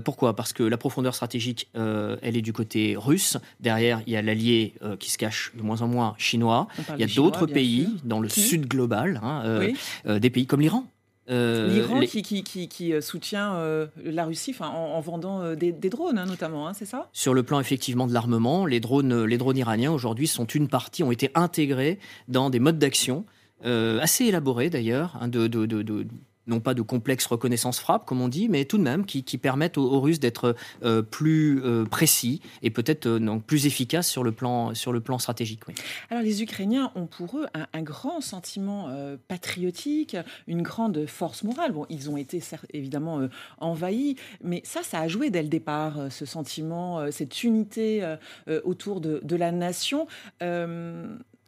pourquoi? 0.05 0.35
Parce 0.35 0.53
que 0.53 0.61
la 0.61 0.77
profondeur 0.77 1.15
stratégique, 1.15 1.69
elle 1.73 2.37
est 2.37 2.41
du 2.41 2.53
côté 2.53 2.95
russe. 2.95 3.37
Derrière, 3.59 4.01
il 4.05 4.13
y 4.13 4.15
a 4.15 4.21
l'allié 4.21 4.75
qui 4.99 5.09
se 5.09 5.17
cache 5.17 5.51
de 5.55 5.63
moins 5.63 5.81
en 5.81 5.87
moins 5.87 6.13
chinois. 6.17 6.67
Il 6.93 6.99
y 6.99 7.03
a 7.03 7.13
d'autres 7.13 7.47
pays 7.47 7.89
dans 8.03 8.19
le 8.19 8.29
sud 8.29 8.67
global, 8.67 9.19
hein, 9.23 9.61
des 10.05 10.29
pays 10.29 10.45
comme 10.45 10.61
l'Iran 10.61 10.85
L'Iran 11.27 12.01
qui, 12.01 12.43
qui, 12.43 12.93
soutient 13.01 13.57
la 14.03 14.25
Russie 14.25 14.55
en, 14.59 14.99
vendant 14.99 15.55
des, 15.55 15.71
drones, 15.71 16.17
hein, 16.17 16.25
notamment, 16.25 16.67
hein, 16.67 16.73
c'est 16.73 16.85
ça? 16.85 17.09
Sur 17.13 17.33
le 17.33 17.43
plan 17.43 17.59
effectivement 17.59 18.07
de 18.07 18.13
l'armement, 18.13 18.65
les 18.65 18.79
drones, 18.79 19.23
les 19.23 19.37
drones 19.37 19.57
iraniens 19.57 19.91
aujourd'hui 19.91 20.27
sont 20.27 20.45
une 20.45 20.67
partie, 20.67 21.03
ont 21.03 21.11
été 21.11 21.29
intégrés 21.33 21.99
dans 22.27 22.49
des 22.49 22.59
modes 22.59 22.79
d'action 22.79 23.25
assez 23.63 24.25
élaborés 24.25 24.69
d'ailleurs, 24.69 25.17
hein, 25.21 25.27
de, 25.27 25.47
de, 25.47 25.65
de, 25.65 26.05
non 26.47 26.59
pas 26.59 26.73
de 26.73 26.81
complexe 26.81 27.25
reconnaissance 27.25 27.79
frappe, 27.79 28.05
comme 28.05 28.21
on 28.21 28.27
dit, 28.27 28.49
mais 28.49 28.65
tout 28.65 28.77
de 28.77 28.83
même 28.83 29.05
qui, 29.05 29.23
permettent 29.37 29.77
aux, 29.77 29.99
Russes 29.99 30.19
d'être 30.19 30.55
euh, 30.83 31.01
plus 31.01 31.61
euh, 31.63 31.85
précis 31.85 32.41
et 32.61 32.69
peut-être 32.69 33.07
euh, 33.07 33.39
plus 33.45 33.65
efficaces 33.65 34.09
sur 34.09 34.23
le 34.23 34.31
plan, 34.31 34.73
sur 34.73 34.91
le 34.91 34.99
plan 34.99 35.19
stratégique. 35.19 35.61
Alors 36.09 36.23
les 36.23 36.43
Ukrainiens 36.43 36.91
ont 36.95 37.07
pour 37.07 37.37
eux 37.37 37.45
un, 37.73 37.81
grand 37.81 38.21
sentiment 38.21 38.89
patriotique, 39.27 40.15
une 40.47 40.61
grande 40.61 41.05
force 41.05 41.43
morale. 41.43 41.71
Bon, 41.71 41.85
ils 41.89 42.09
ont 42.09 42.17
été 42.17 42.41
évidemment 42.71 43.27
envahis, 43.59 44.15
mais 44.41 44.61
ça, 44.63 44.83
ça 44.83 44.99
a 44.99 45.07
joué 45.07 45.29
dès 45.29 45.41
le 45.41 45.49
départ, 45.49 46.11
ce 46.11 46.25
sentiment, 46.25 47.11
cette 47.11 47.43
unité 47.43 48.15
autour 48.63 49.01
de, 49.01 49.35
la 49.35 49.51
nation 49.51 50.07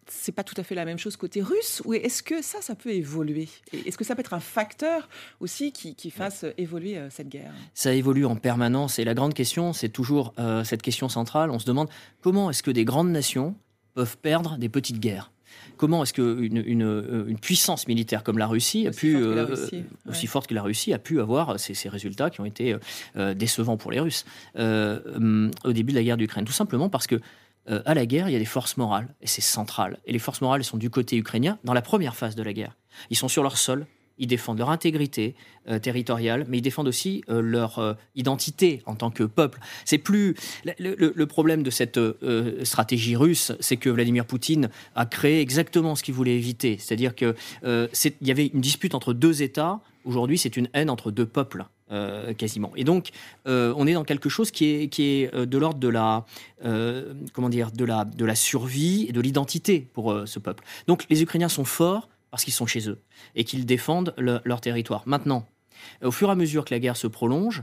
c'est 0.08 0.32
pas 0.32 0.44
tout 0.44 0.56
à 0.58 0.64
fait 0.64 0.76
la 0.76 0.86
même 0.86 1.00
chose 1.00 1.18
côté 1.18 1.42
russe 1.42 1.82
Ou 1.86 1.94
est-ce 1.94 2.22
que 2.22 2.42
ça, 2.42 2.62
ça 2.62 2.76
peut 2.76 2.92
évoluer? 2.92 3.48
Est-ce 3.74 3.98
que 3.98 4.04
ça 4.04 4.16
peut 4.16 4.22
être 4.22 4.34
un 4.34 4.40
facteur 4.40 5.10
aussi 5.40 5.72
qui, 5.72 6.12
fasse 6.12 6.46
évoluer 6.58 6.98
euh, 6.98 7.10
cette 7.10 7.30
guerre? 7.30 7.52
Ça 7.74 7.94
évolue 7.94 8.26
en 8.26 8.36
permanence. 8.36 9.00
Et 9.00 9.04
la 9.04 9.14
grande 9.14 9.34
question, 9.34 9.74
c'est 9.74 9.90
toujours 9.90 10.34
euh, 10.40 10.64
cette 10.64 10.82
question 10.82 11.10
centrale. 11.10 11.50
On 11.50 11.60
se 11.60 11.66
demande 11.66 11.90
comment 12.22 12.50
est-ce 12.50 12.64
que 12.64 12.72
des 12.72 12.86
grandes 12.86 13.10
nations 13.10 13.56
peuvent 13.94 14.18
perdre 14.18 14.58
des 14.58 14.70
petites 14.70 15.00
guerres? 15.00 15.32
Comment 15.78 16.04
est-ce 16.04 16.14
qu'une 16.14 16.64
une, 16.66 16.84
euh, 16.84 17.26
une, 17.28 17.40
puissance 17.40 17.88
militaire 17.88 18.24
comme 18.24 18.38
la 18.38 18.48
Russie 18.48 18.86
a 18.86 18.90
aussi 18.90 19.00
pu, 19.00 19.22
forte 19.22 19.74
aussi 20.08 20.28
forte 20.28 20.48
que 20.48 20.54
la 20.54 20.62
Russie, 20.62 20.94
a 20.94 21.00
pu 21.00 21.20
avoir 21.20 21.60
ces, 21.60 21.74
ces 21.74 21.90
résultats 21.90 22.30
qui 22.30 22.42
ont 22.42 22.46
été 22.46 22.76
décevants 23.36 23.78
pour 23.78 23.92
les 23.92 24.00
Russes 24.00 24.26
au 24.56 25.72
début 25.72 25.92
de 25.92 25.98
la 25.98 26.04
guerre 26.04 26.18
d'Ukraine? 26.18 26.46
Tout 26.46 26.54
simplement 26.54 26.90
parce 26.90 27.08
que 27.08 27.20
euh, 27.70 27.82
à 27.86 27.94
la 27.94 28.06
guerre, 28.06 28.30
il 28.30 28.34
y 28.34 28.36
a 28.36 28.40
des 28.40 28.46
forces 28.46 28.78
morales, 28.78 29.14
et 29.22 29.28
c'est 29.28 29.42
central. 29.42 30.00
Et 30.06 30.14
les 30.14 30.20
forces 30.20 30.42
morales 30.42 30.64
sont 30.64 30.78
du 30.78 30.90
côté 30.90 31.18
ukrainien 31.18 31.58
dans 31.64 31.74
la 31.74 31.82
première 31.82 32.16
phase 32.16 32.36
de 32.36 32.44
la 32.44 32.54
guerre. 32.54 32.76
Ils 33.10 33.18
sont 33.18 33.28
sur 33.28 33.44
leur 33.44 33.58
sol, 33.58 33.88
ils 34.18 34.28
défendent 34.28 34.60
leur 34.60 34.70
intégrité 34.70 35.36
euh, 35.68 35.78
territoriale, 35.80 36.46
mais 36.48 36.60
ils 36.60 36.62
défendent 36.62 36.88
aussi 36.88 37.24
euh, 37.30 37.42
leur 37.42 37.98
identité 38.16 38.82
en 38.86 38.96
tant 38.96 39.12
que 39.12 39.24
peuple. 39.24 39.60
C'est 39.84 39.98
plus 39.98 40.36
le, 40.66 41.26
problème 41.26 41.64
de 41.64 41.70
cette 41.70 42.00
stratégie 42.64 43.16
russe, 43.16 43.52
c'est 43.60 43.78
que 43.78 43.90
Vladimir 43.90 44.26
Poutine 44.26 44.70
a 44.96 45.06
créé 45.06 45.42
exactement 45.42 45.96
ce 45.96 46.04
qu'il 46.04 46.14
voulait 46.14 46.36
éviter, 46.36 46.78
c'est-à-dire 46.78 47.16
qu'il 47.16 47.34
y 48.22 48.32
avait 48.32 48.48
une 48.48 48.62
dispute 48.62 48.96
entre 48.96 49.14
deux 49.14 49.42
États. 49.42 49.80
Aujourd'hui, 50.06 50.38
c'est 50.38 50.56
une 50.56 50.70
haine 50.74 50.90
entre 50.90 51.12
deux 51.12 51.26
peuples. 51.26 51.66
Euh, 51.92 52.34
quasiment. 52.34 52.72
Et 52.76 52.84
donc, 52.84 53.10
euh, 53.48 53.72
on 53.78 53.86
est 53.86 53.94
dans 53.94 54.04
quelque 54.04 54.28
chose 54.28 54.50
qui 54.50 54.66
est, 54.66 54.88
qui 54.88 55.04
est 55.04 55.36
euh, 55.36 55.46
de 55.46 55.56
l'ordre 55.60 55.78
de 55.78 55.88
la, 55.88 56.26
comment 57.32 57.48
dire, 57.48 57.72
de 57.72 57.86
la, 57.86 58.06
de 58.06 58.26
la 58.26 58.34
survie 58.34 59.06
et 59.08 59.12
de 59.12 59.22
l'identité 59.22 59.88
pour 59.94 60.24
ce 60.26 60.40
peuple. 60.40 60.64
Donc, 60.88 61.06
les 61.12 61.22
Ukrainiens 61.22 61.48
sont 61.48 61.64
forts 61.64 62.10
parce 62.32 62.44
qu'ils 62.44 62.56
sont 62.56 62.66
chez 62.66 62.90
eux 62.90 62.98
et 63.36 63.44
qu'ils 63.44 63.68
défendent 63.68 64.16
leur 64.18 64.62
territoire. 64.62 65.04
Maintenant, 65.06 65.48
au 66.02 66.10
fur 66.10 66.30
et 66.30 66.32
à 66.32 66.36
mesure 66.36 66.66
que 66.66 66.74
la 66.74 66.80
guerre 66.80 66.98
se 66.98 67.06
prolonge, 67.06 67.62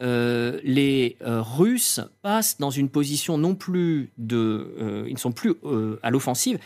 les 0.00 1.16
Russes 1.20 2.00
passent 2.22 2.58
dans 2.58 2.70
une 2.70 2.88
position 2.88 3.38
non 3.38 3.54
plus 3.54 4.10
de, 4.18 5.04
ils 5.06 5.14
ne 5.14 5.18
sont 5.18 5.30
plus 5.30 5.54
à 6.02 6.10
l'offensive, 6.10 6.58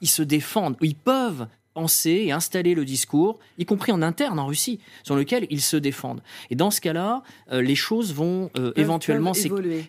ils 0.00 0.08
se 0.08 0.22
défendent, 0.22 0.76
ils 0.80 0.94
peuvent 0.94 1.48
penser 1.74 2.24
et 2.26 2.32
installer 2.32 2.74
le 2.74 2.84
discours, 2.84 3.38
y 3.58 3.64
compris 3.64 3.92
en 3.92 4.02
interne 4.02 4.38
en 4.38 4.46
Russie, 4.46 4.80
sur 5.02 5.16
lequel 5.16 5.46
ils 5.50 5.60
se 5.60 5.76
défendent. 5.76 6.20
Et 6.50 6.54
dans 6.54 6.70
ce 6.70 6.80
cas-là, 6.80 7.22
euh, 7.50 7.62
les 7.62 7.74
choses 7.74 8.14
vont 8.14 8.50
euh, 8.58 8.72
éventuellement 8.76 9.32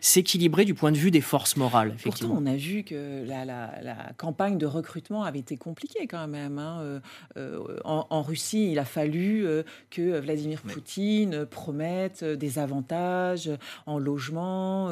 s'équilibrer 0.02 0.66
du 0.66 0.74
point 0.74 0.92
de 0.92 0.98
vue 0.98 1.12
des 1.12 1.22
forces 1.22 1.58
morales. 1.58 1.96
Pourtant, 2.02 2.36
on 2.38 2.46
a 2.46 2.56
vu 2.56 2.84
que 2.84 3.26
la, 3.26 3.72
campagne 4.18 4.58
de 4.58 4.66
recrutement 4.66 5.24
avait 5.24 5.40
été 5.40 5.58
compliquée 5.58 6.08
quand 6.08 6.28
même. 6.28 6.60
Hein. 6.60 7.02
Euh, 7.38 7.60
en, 7.84 8.22
Russie, 8.22 8.72
il 8.72 8.80
a 8.80 8.86
fallu 8.86 9.46
que 9.90 10.20
Vladimir 10.20 10.62
Poutine 10.62 11.46
promette 11.46 12.24
des 12.24 12.60
avantages 12.60 13.50
en 13.86 14.00
logement, 14.00 14.92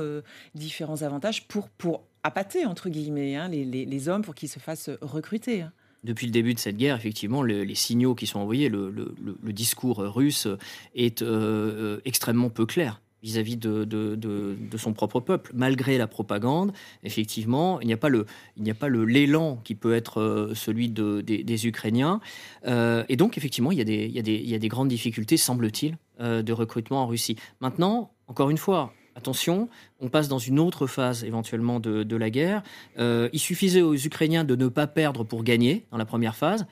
différents 0.56 1.02
avantages 1.02 1.48
pour, 1.48 1.70
pour 1.70 2.04
appâter, 2.24 2.66
entre 2.66 2.90
guillemets, 2.90 3.36
hein, 3.36 3.48
les, 3.48 3.64
les, 3.66 4.10
hommes 4.10 4.22
pour 4.22 4.36
qu'ils 4.36 4.50
se 4.50 4.60
fassent 4.60 4.90
recruter. 5.02 5.62
Hein 5.62 5.72
depuis 6.04 6.26
le 6.26 6.32
début 6.32 6.54
de 6.54 6.60
cette 6.60 6.78
guerre, 6.78 6.96
effectivement, 6.96 7.44
les 7.44 7.76
signaux 7.76 8.16
qui 8.16 8.28
sont 8.28 8.40
envoyés, 8.40 8.70
le, 8.70 9.14
discours 9.52 9.98
russe 10.00 10.48
est 10.96 11.22
euh, 11.22 12.00
extrêmement 12.06 12.50
peu 12.50 12.66
clair 12.66 13.02
vis-à-vis 13.22 13.56
de, 13.58 14.58
son 14.78 14.94
propre 14.94 15.20
peuple. 15.20 15.52
Malgré 15.54 16.00
la 16.00 16.08
propagande, 16.08 16.74
effectivement, 17.04 17.80
il 17.82 17.88
n'y 17.88 17.94
a 17.94 17.98
pas 17.98 18.90
l'élan 18.90 19.60
qui 19.64 19.76
peut 19.76 19.94
être 19.94 20.20
euh, 20.20 20.56
celui 20.56 20.90
des, 20.90 21.68
Ukrainiens. 21.68 22.20
Euh, 22.66 23.04
et 23.10 23.18
donc, 23.18 23.38
effectivement, 23.38 23.72
il 23.72 23.78
y, 23.78 23.82
a 23.82 23.86
des, 23.86 24.06
il, 24.06 24.12
y 24.12 24.20
a 24.20 24.24
des, 24.24 24.36
il 24.36 24.50
y 24.50 24.56
a 24.56 24.60
des 24.60 24.70
grandes 24.70 24.90
difficultés, 24.90 25.38
semble-t-il, 25.38 25.98
de 26.20 26.54
recrutement 26.54 27.04
en 27.04 27.08
Russie. 27.08 27.36
Maintenant, 27.62 28.12
encore 28.28 28.50
une 28.50 28.58
fois, 28.58 28.94
attention, 29.16 29.70
on 30.00 30.10
passe 30.10 30.28
dans 30.28 30.40
une 30.40 30.60
autre 30.60 30.88
phase 30.88 31.24
éventuellement 31.24 31.80
de, 31.80 32.16
la 32.16 32.30
guerre. 32.30 32.64
Euh, 32.98 33.30
il 33.34 33.40
suffisait 33.40 33.82
aux 33.82 33.96
Ukrainiens 33.96 34.44
de 34.44 34.56
ne 34.56 34.68
pas 34.68 34.88
perdre 34.88 35.24
pour 35.24 35.44
gagner 35.44 35.86
dans 35.92 35.98
la 35.98 36.06
première 36.06 36.36
phase. 36.36 36.66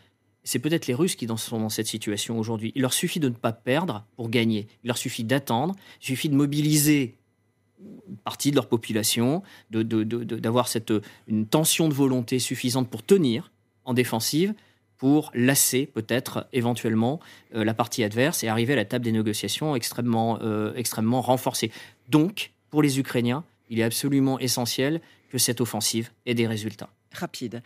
C'est 0.43 0.59
peut-être 0.59 0.87
les 0.87 0.93
Russes 0.93 1.15
qui 1.15 1.27
sont 1.37 1.59
dans 1.59 1.69
cette 1.69 1.87
situation 1.87 2.39
aujourd'hui. 2.39 2.71
Il 2.75 2.81
leur 2.81 2.93
suffit 2.93 3.19
de 3.19 3.29
ne 3.29 3.35
pas 3.35 3.51
perdre 3.51 4.05
pour 4.15 4.29
gagner. 4.29 4.67
Il 4.83 4.87
leur 4.87 4.97
suffit 4.97 5.23
d'attendre. 5.23 5.75
Il 6.01 6.05
suffit 6.05 6.29
de 6.29 6.35
mobiliser 6.35 7.15
une 7.79 8.17
partie 8.17 8.51
de 8.51 8.55
leur 8.55 8.67
population, 8.67 9.43
d'avoir 9.71 10.67
cette 10.67 10.93
une 11.27 11.45
tension 11.45 11.87
de 11.87 11.93
volonté 11.93 12.39
suffisante 12.39 12.89
pour 12.89 13.03
tenir 13.03 13.51
en 13.85 13.93
défensive 13.93 14.53
pour 14.99 15.31
lasser 15.33 15.85
peut-être 15.87 16.47
éventuellement 16.51 17.19
euh, 17.55 17.63
la 17.63 17.73
partie 17.73 18.03
adverse 18.03 18.43
et 18.43 18.49
arriver 18.49 18.73
à 18.73 18.75
la 18.75 18.85
table 18.85 19.05
des 19.05 19.13
négociations 19.13 19.75
extrêmement, 19.75 20.39
euh, 20.41 20.73
extrêmement 20.75 21.21
renforcée. 21.21 21.71
Donc, 22.09 22.51
pour 22.69 22.81
les 22.81 22.99
Ukrainiens, 22.99 23.43
il 23.69 23.79
est 23.79 23.83
absolument 23.83 24.39
essentiel 24.39 25.01
que 25.29 25.37
cette 25.37 25.61
offensive 25.61 26.09
ait 26.25 26.33
des 26.33 26.47
résultats 26.47 26.89
rapide. 27.11 27.63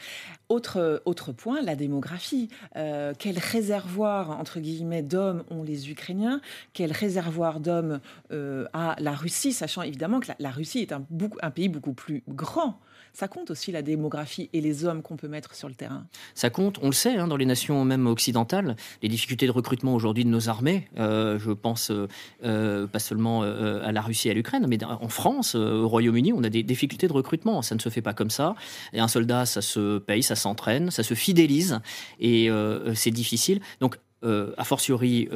Autre, 0.47 1.01
autre 1.03 1.33
point, 1.33 1.61
la 1.61 1.75
démographie. 1.75 2.47
Euh, 2.77 3.13
quel 3.19 3.37
réservoir, 3.37 4.39
entre 4.39 4.61
guillemets, 4.61 5.01
d'hommes 5.01 5.43
ont 5.49 5.63
les 5.63 5.91
Ukrainiens? 5.91 6.39
Quel 6.71 6.93
réservoir 6.93 7.59
d'hommes 7.59 7.99
a 8.31 8.95
la 8.97 9.11
Russie, 9.11 9.51
sachant 9.51 9.81
évidemment 9.81 10.21
que 10.21 10.31
la, 10.39 10.49
Russie 10.49 10.79
est 10.79 10.93
un, 10.93 11.05
pays 11.51 11.67
beaucoup 11.67 11.91
plus 11.91 12.23
grand 12.29 12.79
ça 13.13 13.27
compte 13.27 13.51
aussi 13.51 13.71
la 13.71 13.83
démographie 13.83 14.49
et 14.53 14.61
les 14.61 14.85
hommes 14.85 15.03
qu'on 15.03 15.17
peut 15.17 15.27
mettre 15.27 15.53
sur 15.55 15.67
le 15.67 15.75
terrain. 15.75 16.05
Ça 16.33 16.49
compte, 16.49 16.79
on 16.81 16.87
le 16.87 16.93
sait, 16.93 17.15
hein, 17.15 17.27
dans 17.27 17.37
les 17.37 17.45
nations 17.45 17.85
même 17.85 18.07
occidentales, 18.07 18.75
les 19.03 19.09
difficultés 19.09 19.45
de 19.45 19.51
recrutement 19.51 19.93
aujourd'hui 19.93 20.25
de 20.25 20.29
nos 20.29 20.49
armées, 20.49 20.87
euh, 20.97 21.37
je 21.37 21.51
pense 21.51 21.91
euh, 21.91 22.07
euh, 22.43 22.87
pas 22.87 22.99
seulement 22.99 23.43
à 23.43 23.91
la 23.91 24.01
Russie 24.01 24.29
et 24.29 24.31
à 24.31 24.33
l'Ukraine, 24.33 24.65
mais 24.67 24.83
en 24.83 25.07
France, 25.09 25.55
au 25.55 25.87
Royaume-Uni, 25.87 26.33
on 26.33 26.43
a 26.43 26.49
des 26.49 26.63
difficultés 26.63 27.07
de 27.07 27.13
recrutement. 27.13 27.61
Ça 27.61 27.75
ne 27.75 27.79
se 27.79 27.89
fait 27.89 28.01
pas 28.01 28.13
comme 28.13 28.29
ça. 28.29 28.55
Et 28.93 28.99
un 28.99 29.07
soldat, 29.07 29.45
ça 29.45 29.61
se 29.61 29.99
paye, 29.99 30.23
ça 30.23 30.35
s'entraîne, 30.35 30.89
ça 30.89 31.03
se 31.03 31.13
fidélise, 31.13 31.79
et 32.19 32.49
c'est 32.95 33.11
difficile. 33.11 33.61
Donc 33.79 33.99
a 34.23 34.63
fortiori 34.63 35.27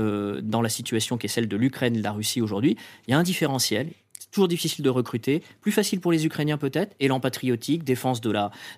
dans 0.42 0.62
la 0.62 0.70
situation 0.70 1.18
qui 1.18 1.28
est 1.28 1.30
celle 1.30 1.48
de 1.48 1.58
l'Ukraine 1.58 1.96
et 1.96 2.00
de 2.00 2.04
la 2.04 2.12
Russie 2.12 2.42
aujourd'hui, 2.42 2.78
il 3.08 3.12
y 3.12 3.14
a 3.14 3.18
un 3.18 3.24
différentiel 3.24 3.90
toujours 4.38 4.48
difficile 4.48 4.86
de 4.86 4.92
recruter, 4.92 5.42
plus 5.62 5.72
facile 5.72 6.00
pour 6.00 6.12
les 6.12 6.28
Ukrainiens 6.28 6.60
peut-être, 6.60 6.96
élan 7.00 7.20
patriotique, 7.20 7.84
défense 7.84 8.22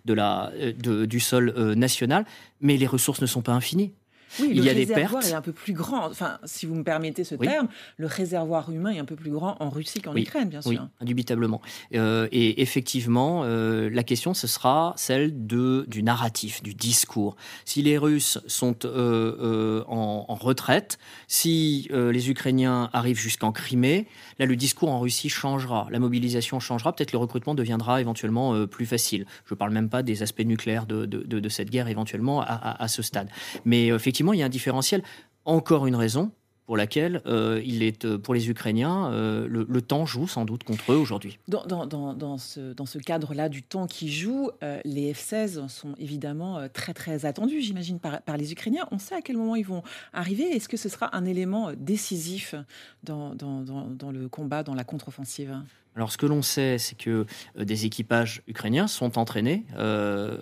euh, 0.07 1.05
du 1.05 1.19
sol 1.19 1.53
euh, 1.57 1.75
national, 1.75 2.25
mais 2.61 2.77
les 2.77 2.87
ressources 2.87 3.19
ne 3.19 3.25
sont 3.25 3.41
pas 3.41 3.51
infinies. 3.51 3.91
Oui, 4.39 4.49
il 4.51 4.63
y 4.63 4.69
a 4.69 4.73
des 4.73 4.85
pertes. 4.85 5.25
est 5.25 5.33
un 5.33 5.41
peu 5.41 5.51
plus 5.53 5.73
grand. 5.73 6.05
Enfin, 6.05 6.37
si 6.45 6.65
vous 6.65 6.75
me 6.75 6.83
permettez 6.83 7.23
ce 7.23 7.35
terme, 7.35 7.67
le 7.97 8.07
réservoir 8.07 8.71
humain 8.71 8.91
est 8.91 8.99
un 8.99 9.05
peu 9.05 9.15
plus 9.15 9.31
grand 9.31 9.55
en 9.59 9.69
Russie 9.69 10.01
qu'en 10.01 10.15
Ukraine, 10.15 10.49
bien 10.49 10.61
sûr. 10.61 10.71
Oui, 10.71 10.79
indubitablement. 11.01 11.61
Euh, 11.95 12.27
et 12.31 12.61
effectivement, 12.61 13.41
euh, 13.43 13.89
la 13.91 14.03
question, 14.03 14.33
ce 14.33 14.47
sera 14.47 14.93
celle 14.97 15.47
de, 15.47 15.85
du 15.87 16.03
narratif, 16.03 16.61
du 16.61 16.73
discours. 16.73 17.35
Si 17.65 17.81
les 17.81 17.97
Russes 17.97 18.39
sont 18.47 18.75
euh, 18.85 19.83
en, 19.87 20.25
en, 20.27 20.35
retraite, 20.35 20.99
si 21.27 21.89
les 21.91 22.29
Ukrainiens 22.29 22.89
arrivent 22.93 23.19
jusqu'en 23.19 23.51
Crimée, 23.51 24.07
là, 24.37 24.45
le 24.45 24.55
discours 24.55 24.89
en 24.89 24.99
Russie 24.99 25.29
changera. 25.29 25.87
La 25.91 25.99
mobilisation 25.99 26.59
changera. 26.59 26.95
Peut-être 26.95 27.11
le 27.11 27.17
recrutement 27.17 27.55
deviendra 27.55 28.01
éventuellement 28.01 28.67
plus 28.67 28.85
facile. 28.85 29.25
Je 29.45 29.53
ne 29.53 29.57
parle 29.57 29.71
même 29.71 29.89
pas 29.89 30.03
des 30.03 30.23
aspects 30.23 30.45
nucléaires 30.45 30.85
de, 30.85 31.05
de, 31.05 31.23
de, 31.23 31.39
de 31.39 31.49
cette 31.49 31.69
guerre 31.69 31.87
éventuellement 31.87 32.41
à, 32.41 32.45
à, 32.45 32.83
à 32.83 32.87
ce 32.87 33.01
stade. 33.01 33.29
Mais 33.65 33.87
effectivement, 33.87 34.18
il 34.19 34.39
y 34.39 34.43
a 34.43 34.45
un 34.45 34.49
différentiel. 34.49 35.03
Encore 35.45 35.87
une 35.87 35.95
raison 35.95 36.31
pour 36.65 36.77
laquelle 36.77 37.23
il 37.65 37.81
est, 37.81 38.17
pour 38.17 38.35
les 38.35 38.47
Ukrainiens, 38.47 39.09
le, 39.09 39.81
temps 39.81 40.05
joue 40.05 40.27
sans 40.27 40.45
doute 40.45 40.63
contre 40.63 40.91
eux 40.91 40.97
aujourd'hui. 40.97 41.39
Dans, 41.47 41.65
dans, 41.65 42.37
ce, 42.37 42.73
dans 42.73 42.85
ce 42.85 42.99
cadre-là 42.99 43.49
du 43.49 43.63
temps 43.63 43.87
qui 43.87 44.11
joue, 44.11 44.51
les 44.85 45.13
F-16 45.13 45.67
sont 45.67 45.95
évidemment 45.97 46.59
très 46.71 46.93
très 46.93 47.25
attendus, 47.25 47.61
j'imagine, 47.61 47.99
par, 47.99 48.21
par, 48.21 48.37
les 48.37 48.51
Ukrainiens. 48.51 48.87
On 48.91 48.99
sait 48.99 49.15
à 49.15 49.21
quel 49.21 49.37
moment 49.37 49.55
ils 49.55 49.65
vont 49.65 49.81
arriver. 50.13 50.43
Est-ce 50.43 50.69
que 50.69 50.77
ce 50.77 50.89
sera 50.89 51.15
un 51.17 51.25
élément 51.25 51.71
décisif 51.75 52.53
dans, 53.01 53.33
dans 53.33 54.11
le 54.11 54.29
combat, 54.29 54.61
dans 54.61 54.75
la 54.75 54.83
contre-offensive? 54.83 55.59
Alors, 55.99 56.13
ce 56.13 56.17
que 56.17 56.25
l'on 56.25 56.41
sait, 56.41 56.77
c'est 56.77 56.97
que 56.97 57.25
euh, 57.57 57.65
des 57.65 57.85
équipages 57.85 58.41
ukrainiens 58.47 58.87
sont 58.87 59.17
entraînés, 59.17 59.65
euh, 59.77 60.37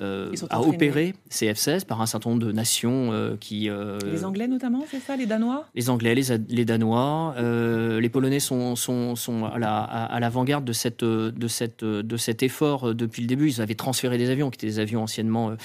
euh, 0.00 0.32
à 0.50 0.60
opérer 0.62 1.16
ces 1.28 1.52
F-16 1.52 1.84
par 1.84 2.00
un 2.00 2.06
certain 2.06 2.30
nombre 2.30 2.46
de 2.46 2.52
nations 2.52 3.36
qui. 3.40 3.68
les 4.04 4.24
Anglais 4.24 4.46
notamment, 4.46 4.84
c'est 4.88 5.00
ça, 5.00 5.16
les 5.16 5.26
Danois? 5.26 5.66
Les 5.74 5.90
Anglais, 5.90 6.14
les, 6.14 6.38
les 6.48 6.64
Danois, 6.64 7.34
les 7.40 8.08
Polonais 8.08 8.38
sont, 8.38 8.76
sont, 8.76 9.16
sont 9.16 9.46
à 9.46 10.20
l'avant-garde 10.20 10.64
de, 10.64 10.72
cette, 10.72 11.02
de, 11.02 11.48
cette, 11.48 11.84
de 11.84 12.16
cet 12.16 12.44
effort 12.44 12.94
depuis 12.94 13.22
le 13.22 13.26
début. 13.26 13.48
Ils 13.48 13.60
avaient 13.60 13.74
transféré 13.74 14.16
des 14.16 14.30
avions 14.30 14.50
qui 14.50 14.58
étaient 14.58 14.68
des 14.68 14.78
avions 14.78 15.02
anciennement 15.02 15.56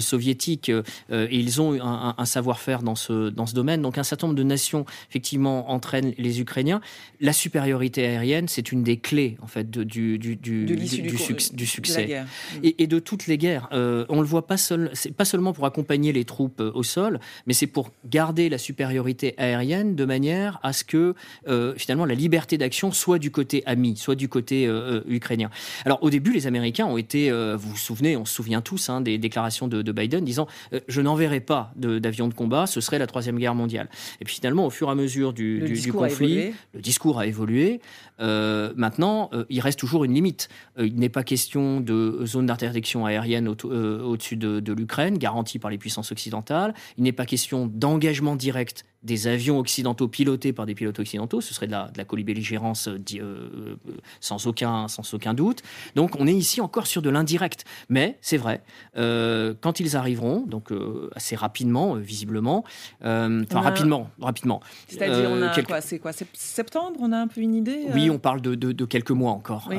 soviétiques 0.00 0.68
et 0.68 1.36
ils 1.38 1.60
ont 1.60 1.80
un, 1.80 2.16
un 2.18 2.24
savoir-faire 2.24 2.82
dans 2.82 2.96
ce, 2.96 3.30
dans 3.30 3.46
ce 3.46 3.54
domaine. 3.54 3.82
Donc, 3.82 3.98
un 3.98 4.02
certain 4.02 4.26
nombre 4.26 4.38
de 4.38 4.42
nations 4.42 4.84
effectivement 5.10 5.70
entraînent 5.70 6.12
les 6.18 6.40
Ukrainiens. 6.40 6.80
La 7.20 7.32
supériorité 7.32 7.99
aérienne, 8.06 8.48
c'est 8.48 8.72
une 8.72 8.82
des 8.82 8.96
clés 8.96 9.36
en 9.42 9.46
fait 9.46 9.70
du, 9.70 10.18
du, 10.18 10.36
du, 10.36 10.64
du, 10.64 11.66
succès 11.66 12.24
et, 12.62 12.86
de 12.86 12.98
toutes 12.98 13.26
les 13.26 13.38
guerres. 13.38 13.68
Euh, 13.72 14.04
on 14.08 14.20
le 14.20 14.26
voit 14.26 14.46
pas 14.46 14.56
seul, 14.56 14.90
c'est 14.94 15.12
pas 15.12 15.24
seulement 15.24 15.52
pour 15.52 15.66
accompagner 15.66 16.12
les 16.12 16.24
troupes 16.24 16.60
euh, 16.60 16.72
au 16.74 16.82
sol, 16.82 17.20
mais 17.46 17.52
c'est 17.52 17.66
pour 17.66 17.90
garder 18.08 18.48
la 18.48 18.58
supériorité 18.58 19.34
aérienne 19.38 19.94
de 19.94 20.04
manière 20.04 20.58
à 20.62 20.72
ce 20.72 20.84
que 20.84 21.14
euh, 21.48 21.74
finalement 21.76 22.04
la 22.04 22.14
liberté 22.14 22.58
d'action 22.58 22.92
soit 22.92 23.18
du 23.18 23.30
côté 23.30 23.62
ami, 23.66 23.96
soit 23.96 24.14
du 24.14 24.28
côté 24.28 24.68
ukrainien. 25.06 25.50
Alors 25.84 26.02
au 26.02 26.10
début, 26.10 26.32
les 26.32 26.46
Américains 26.46 26.86
ont 26.86 26.96
été, 26.96 27.30
vous 27.30 27.70
vous 27.70 27.76
souvenez, 27.76 28.16
on 28.16 28.24
se 28.24 28.34
souvient 28.34 28.60
tous 28.60 28.88
hein, 28.88 29.00
des 29.00 29.18
déclarations 29.18 29.68
de, 29.68 29.82
de 29.82 29.92
Biden 29.92 30.24
disant 30.24 30.46
je 30.88 31.00
n'enverrai 31.00 31.40
pas 31.40 31.72
d'avions 31.76 32.28
de, 32.28 32.34
combat, 32.34 32.66
ce 32.66 32.80
serait 32.80 32.98
la 32.98 33.06
troisième 33.06 33.38
guerre 33.38 33.54
mondiale. 33.54 33.88
Et 34.20 34.24
puis 34.24 34.36
finalement, 34.36 34.66
au 34.66 34.70
fur 34.70 34.88
et 34.88 34.92
à 34.92 34.94
mesure 34.94 35.32
du, 35.32 35.62
conflit, 35.92 36.52
le 36.74 36.80
discours 36.80 37.18
a 37.18 37.26
évolué. 37.26 37.79
Euh, 38.20 38.72
maintenant, 38.76 39.30
euh, 39.32 39.44
il 39.48 39.60
reste 39.60 39.78
toujours 39.78 40.04
une 40.04 40.14
limite. 40.14 40.48
Euh, 40.78 40.86
il 40.86 40.96
n'est 40.96 41.08
pas 41.08 41.22
question 41.22 41.80
de 41.80 42.24
zone 42.26 42.46
d'interdiction 42.46 43.06
aérienne 43.06 43.48
au-dessus 43.48 44.36
de, 44.36 44.60
de 44.60 44.72
l'Ukraine, 44.72 45.18
garantie 45.18 45.58
par 45.58 45.70
les 45.70 45.78
puissances 45.78 46.12
occidentales. 46.12 46.74
Il 46.96 47.04
n'est 47.04 47.12
pas 47.12 47.26
question 47.26 47.66
d'engagement 47.66 48.36
direct 48.36 48.84
des 49.02 49.28
avions 49.28 49.58
occidentaux 49.58 50.08
pilotés 50.08 50.52
par 50.52 50.66
des 50.66 50.74
pilotes 50.74 50.98
occidentaux, 50.98 51.40
ce 51.40 51.54
serait 51.54 51.66
de 51.66 51.72
la, 51.72 51.88
de 51.88 51.96
la 51.96 52.04
colibelligérance 52.04 52.88
euh, 52.88 52.98
euh, 53.14 53.76
sans, 54.20 54.46
aucun, 54.46 54.88
sans 54.88 55.14
aucun 55.14 55.32
doute. 55.32 55.62
Donc 55.94 56.16
on 56.18 56.26
est 56.26 56.34
ici 56.34 56.60
encore 56.60 56.86
sur 56.86 57.00
de 57.00 57.08
l'indirect. 57.08 57.64
Mais 57.88 58.18
c'est 58.20 58.36
vrai, 58.36 58.62
euh, 58.98 59.54
quand 59.60 59.80
ils 59.80 59.96
arriveront, 59.96 60.44
donc 60.46 60.70
assez 61.14 61.34
rapidement, 61.34 61.94
visiblement, 61.94 62.64
enfin 63.00 63.60
rapidement, 63.60 64.10
rapidement. 64.20 64.60
C'est-à-dire, 64.88 65.30
on 65.30 65.42
a 65.42 65.62
quoi 65.62 65.80
C'est 65.80 65.98
quoi 65.98 66.12
Septembre 66.34 67.00
On 67.00 67.12
a 67.12 67.18
un 67.18 67.28
peu 67.28 67.40
une 67.40 67.54
idée 67.54 67.86
Oui, 67.94 68.10
on 68.10 68.18
parle 68.18 68.40
de, 68.42 68.54
de, 68.54 68.84
quelques 68.84 69.10
mois 69.10 69.32
encore. 69.32 69.70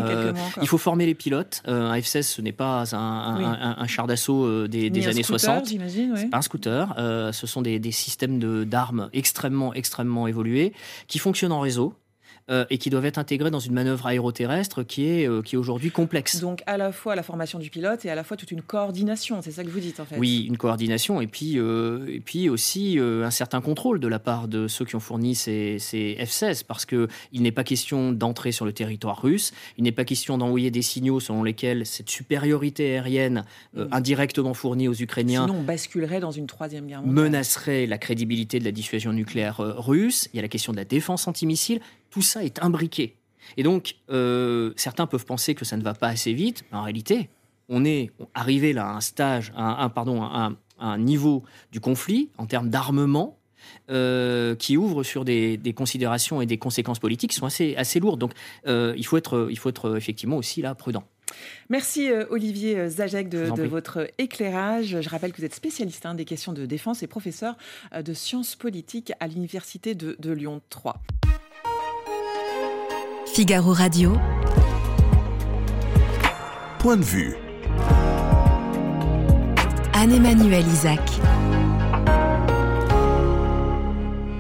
Il 0.62 0.68
faut 0.68 0.78
former 0.78 1.06
les 1.06 1.16
pilotes. 1.16 1.62
un 1.66 1.98
F-16, 1.98 2.24
ce 2.24 2.42
n'est 2.42 2.52
pas 2.52 2.84
un, 2.96 3.78
un, 3.78 3.88
char 3.88 4.08
d'assaut 4.08 4.68
des, 4.68 4.90
des 4.90 5.08
années 5.08 5.24
scooter, 5.24 5.66
60. 5.66 6.18
C'est 6.18 6.30
pas 6.30 6.38
un 6.38 6.42
scooter. 6.42 6.96
ce 6.98 7.48
sont 7.48 7.62
des, 7.62 7.80
des 7.80 7.92
systèmes 7.92 8.40
d'armes 8.66 9.11
extrêmement, 9.14 9.74
extrêmement 9.74 10.28
évolué, 10.28 10.74
qui 11.08 11.20
fonctionne 11.20 11.52
en 11.52 11.60
réseau. 11.60 11.94
Euh, 12.50 12.66
et 12.70 12.78
qui 12.80 12.90
doivent 12.90 13.06
être 13.06 13.20
intégrés 13.20 13.52
dans 13.52 13.60
une 13.60 13.74
manœuvre 13.74 14.08
aéroterrestre 14.08 14.84
qui 14.84 15.06
est, 15.06 15.30
euh, 15.30 15.42
qui 15.42 15.56
est 15.56 15.58
aujourd'hui 15.58 15.92
complexe. 15.92 16.40
Donc 16.40 16.64
à 16.66 16.76
la 16.76 16.92
fois 16.92 17.16
la 17.16 17.24
formation 17.24 17.60
du 17.60 17.70
pilote 17.70 18.04
et 18.04 18.10
à 18.10 18.16
la 18.16 18.24
fois 18.24 18.36
toute 18.36 18.52
une 18.52 18.64
coordination, 18.64 19.42
c'est 19.42 19.52
ça 19.52 19.64
que 19.64 19.70
vous 19.70 19.80
dites 19.80 20.00
en 20.00 20.06
fait 20.06 20.18
Oui, 20.18 20.46
une 20.48 20.58
coordination 20.58 21.22
et 21.22 21.28
puis, 21.28 21.60
euh, 21.60 22.08
et 22.10 22.20
puis 22.20 22.50
aussi 22.50 22.98
un 23.00 23.30
certain 23.32 23.62
contrôle 23.62 24.00
de 24.00 24.08
la 24.08 24.20
part 24.20 24.48
de 24.48 24.68
ceux 24.68 24.86
qui 24.86 24.96
ont 24.96 25.00
fourni 25.00 25.36
ces, 25.36 25.78
ces 25.80 26.18
F-16 26.20 26.64
parce 26.66 26.86
qu'il 26.86 27.08
n'est 27.34 27.52
pas 27.52 27.64
question 27.64 28.12
d'entrer 28.12 28.52
sur 28.52 28.66
le 28.66 28.74
territoire 28.74 29.22
russe, 29.22 29.54
il 29.78 29.84
n'est 29.84 29.92
pas 29.92 30.04
question 30.06 30.38
d'envoyer 30.38 30.72
des 30.72 30.82
signaux 30.82 31.20
selon 31.20 31.44
lesquels 31.44 31.86
cette 31.86 32.10
supériorité 32.10 32.96
aérienne 32.98 33.46
indirectement 33.92 34.54
fournie 34.54 34.88
aux 34.88 34.94
Ukrainiens 34.94 35.46
Sinon 35.46 35.60
on 35.60 35.64
basculerait 35.64 36.20
dans 36.20 36.32
une 36.32 36.48
troisième 36.48 36.88
guerre 36.88 37.02
mondiale. 37.02 37.24
menacerait 37.24 37.86
la 37.86 37.98
crédibilité 37.98 38.60
de 38.60 38.66
la 38.66 38.72
dissuasion 38.72 39.14
nucléaire 39.14 39.58
russe. 39.60 40.28
Il 40.34 40.38
y 40.38 40.40
a 40.40 40.42
la 40.42 40.48
question 40.48 40.72
de 40.72 40.78
la 40.78 40.86
défense 40.86 41.28
antimissile 41.28 41.80
tout 42.12 42.22
ça 42.22 42.44
est 42.44 42.62
imbriqué. 42.62 43.16
Et 43.58 43.64
donc, 43.64 43.96
euh, 44.10 44.74
certains 44.76 45.08
peuvent 45.08 45.26
penser 45.26 45.56
que 45.56 45.66
ça 45.66 45.78
ne 45.78 45.84
va 45.84 45.94
pas 45.94 46.08
assez 46.08 46.34
vite, 46.34 46.64
mais 46.72 46.78
en 46.78 46.84
réalité, 46.84 47.30
on 47.70 47.86
est 47.86 48.12
arrivé 48.34 48.74
là 48.74 48.88
à 48.88 48.92
un 48.94 49.02
stage, 49.02 49.52
à 49.56 49.84
un, 49.84 49.90
pardon, 49.90 50.22
à 50.22 50.52
un, 50.80 50.98
niveau 50.98 51.44
du 51.72 51.80
conflit 51.80 52.30
en 52.38 52.46
termes 52.46 52.70
d'armement 52.70 53.38
euh, 53.90 54.56
qui 54.56 54.78
ouvre 54.78 55.04
sur 55.04 55.24
des, 55.26 55.60
considérations 55.76 56.42
et 56.42 56.46
des 56.46 56.58
conséquences 56.58 57.00
politiques 57.00 57.32
qui 57.32 57.38
sont 57.38 57.46
assez, 57.46 57.76
assez 57.76 58.00
lourdes. 58.00 58.20
Donc, 58.20 58.34
euh, 58.68 58.94
il, 58.98 59.06
faut 59.06 59.18
être, 59.18 59.48
il 59.50 59.58
faut 59.58 59.70
être 59.70 59.96
effectivement 59.96 60.38
aussi 60.38 60.62
là 60.62 60.76
prudent. 60.76 61.04
Merci 61.70 62.10
Olivier 62.30 62.90
Zajek 62.90 63.30
de, 63.30 63.64
votre 63.64 64.10
éclairage. 64.18 65.00
Je 65.00 65.10
rappelle 65.10 65.32
que 65.32 65.38
vous 65.38 65.46
êtes 65.46 65.56
spécialiste 65.56 66.06
hein, 66.06 66.14
des 66.14 66.26
questions 66.26 66.52
de 66.52 66.66
défense 66.66 67.04
et 67.04 67.08
professeur 67.08 67.56
de 67.96 68.14
sciences 68.14 68.56
politiques 68.56 69.14
à 69.22 69.28
l'Université 69.28 69.96
de, 69.96 70.18
de 70.20 70.32
Lyon 70.32 70.62
3. 70.70 71.02
Figaro 73.34 73.72
Radio. 73.72 74.18
Point 76.80 76.98
de 76.98 77.04
vue. 77.04 77.36
Anne-Emmanuel 79.94 80.68
Isaac. 80.68 81.00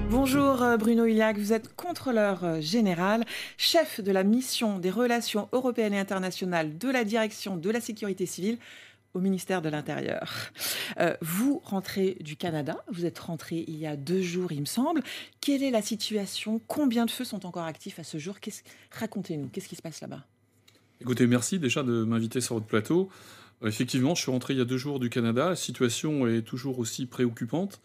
Bonjour 0.10 0.62
euh, 0.62 0.76
Bruno 0.76 1.06
Iliac, 1.06 1.38
vous 1.38 1.54
êtes 1.54 1.74
contrôleur 1.74 2.44
euh, 2.44 2.60
général, 2.60 3.24
chef 3.58 4.02
de 4.02 4.12
la 4.12 4.24
mission 4.24 4.78
des 4.78 4.90
relations 4.90 5.48
européennes 5.54 5.94
et 5.94 6.00
internationales 6.00 6.78
de 6.78 6.90
la 6.90 7.06
direction 7.06 7.56
de 7.56 7.70
la 7.70 7.80
sécurité 7.80 8.26
civile 8.26 8.58
au 9.14 9.20
ministère 9.20 9.62
de 9.62 9.70
l'Intérieur. 9.70 10.52
Euh, 11.00 11.16
vous 11.22 11.62
rentrez 11.64 12.18
du 12.22 12.36
Canada, 12.36 12.84
vous 12.92 13.06
êtes 13.06 13.20
rentré 13.20 13.66
il 13.68 13.78
y 13.78 13.86
a 13.86 13.96
deux 13.96 14.22
jours, 14.22 14.52
il 14.52 14.62
me 14.62 14.66
semble. 14.66 15.02
Quelle 15.42 15.64
est 15.64 15.72
la 15.72 15.82
situation? 15.82 16.62
Combien 16.68 17.06
de 17.06 17.12
feux 17.12 17.26
sont 17.26 17.46
encore 17.46 17.64
actifs 17.64 18.00
à 18.00 18.04
ce 18.04 18.18
jour? 18.18 18.38
Racontez-nous, 18.92 19.48
qu'est-ce 19.48 19.68
qui 19.68 19.76
se 19.76 19.82
passe 19.82 20.02
là-bas? 20.02 20.24
Écoutez, 21.02 21.28
merci 21.28 21.60
déjà 21.60 21.84
de 21.84 22.04
m'inviter 22.04 22.42
sur 22.42 22.56
votre 22.56 22.68
plateau. 22.68 23.10
Euh, 23.64 23.68
effectivement, 23.68 24.16
je 24.16 24.22
suis 24.22 24.32
rentré 24.32 24.54
il 24.54 24.58
y 24.58 24.62
a 24.62 24.66
deux 24.66 24.78
jours 24.78 25.00
du 25.00 25.10
Canada. 25.10 25.50
La 25.50 25.56
situation 25.56 26.28
est 26.28 26.44
toujours 26.44 26.80
aussi 26.80 27.06
préoccupante, 27.06 27.82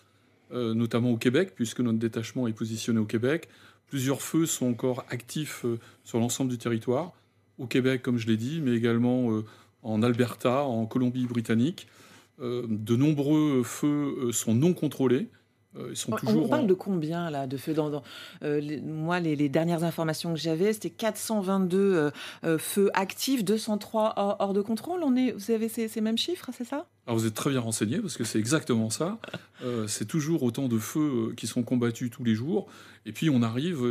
euh, 0.53 0.75
notamment 0.75 1.11
au 1.11 1.17
Québec, 1.17 1.53
puisque 1.55 1.81
notre 1.81 1.99
détachement 1.99 2.47
est 2.47 2.53
positionné 2.53 3.01
au 3.01 3.07
Québec. 3.07 3.49
Plusieurs 3.89 4.21
feux 4.21 4.47
sont 4.47 4.67
encore 4.67 5.05
actifs 5.11 5.65
sur 6.03 6.19
l'ensemble 6.19 6.51
du 6.51 6.59
territoire, 6.59 7.12
au 7.59 7.67
Québec, 7.67 8.03
comme 8.03 8.19
je 8.19 8.27
l'ai 8.27 8.37
dit, 8.37 8.61
mais 8.61 8.73
également 8.73 9.31
en 9.87 10.03
Alberta, 10.03 10.64
en 10.64 10.87
Colombie-Britannique. 10.87 11.87
Euh, 12.40 12.66
de 12.68 12.96
nombreux 12.96 13.62
feux 13.62 14.14
euh, 14.18 14.33
sont 14.33 14.55
non 14.55 14.75
contrôlés. 14.75 15.29
Euh, 15.79 15.88
ils 15.90 15.96
sont 15.96 16.12
toujours 16.12 16.44
on 16.44 16.49
parle 16.49 16.66
de 16.66 16.75
combien 16.75 17.31
là 17.31 17.46
de 17.46 17.57
feux 17.57 17.72
dans, 17.72 18.03
Moi, 18.42 19.20
les, 19.20 19.49
dernières 19.49 19.85
informations 19.85 20.35
que 20.35 20.38
j'avais, 20.38 20.72
c'était 20.72 20.90
422 20.90 22.11
feux 22.59 22.90
actifs, 22.94 23.44
203 23.44 24.14
hors, 24.16 24.53
de 24.53 24.61
contrôle. 24.61 25.01
On 25.03 25.16
est, 25.16 25.33
vous 25.33 25.51
avez 25.51 25.68
ces, 25.68 26.01
mêmes 26.01 26.18
chiffres, 26.18 26.51
c'est 26.57 26.64
ça? 26.64 26.87
Alors 27.07 27.18
vous 27.18 27.27
êtes 27.27 27.35
très 27.35 27.51
bien 27.51 27.61
renseigné 27.61 28.01
parce 28.01 28.16
que 28.16 28.25
c'est 28.25 28.38
exactement 28.38 28.90
ça. 28.90 29.18
c'est 29.87 30.07
toujours 30.07 30.42
autant 30.42 30.68
de 30.68 30.79
feux 30.79 31.35
qui 31.37 31.46
sont 31.46 31.62
combattus 31.62 32.11
tous 32.11 32.25
les 32.25 32.35
jours. 32.35 32.66
Et 33.05 33.12
puis 33.12 33.29
on 33.29 33.42
arrive 33.42 33.83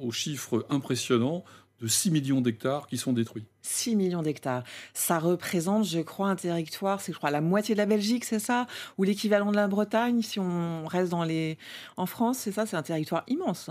aux 0.00 0.12
chiffres 0.12 0.64
impressionnants 0.70 1.44
de 1.80 1.86
6 1.86 2.10
millions 2.10 2.40
d'hectares 2.40 2.86
qui 2.86 2.98
sont 2.98 3.12
détruits. 3.12 3.44
6 3.62 3.96
millions 3.96 4.22
d'hectares. 4.22 4.64
Ça 4.92 5.18
représente, 5.18 5.84
je 5.84 6.00
crois, 6.00 6.28
un 6.28 6.36
territoire, 6.36 7.00
c'est 7.00 7.12
je 7.12 7.18
crois 7.18 7.30
la 7.30 7.40
moitié 7.40 7.74
de 7.74 7.78
la 7.78 7.86
Belgique, 7.86 8.24
c'est 8.24 8.38
ça? 8.38 8.66
Ou 8.98 9.04
l'équivalent 9.04 9.50
de 9.50 9.56
la 9.56 9.68
Bretagne, 9.68 10.22
si 10.22 10.38
on 10.38 10.86
reste 10.86 11.10
dans 11.10 11.24
les... 11.24 11.56
en 11.96 12.06
France, 12.06 12.38
c'est 12.38 12.52
ça? 12.52 12.66
C'est 12.66 12.76
un 12.76 12.82
territoire 12.82 13.24
immense. 13.28 13.70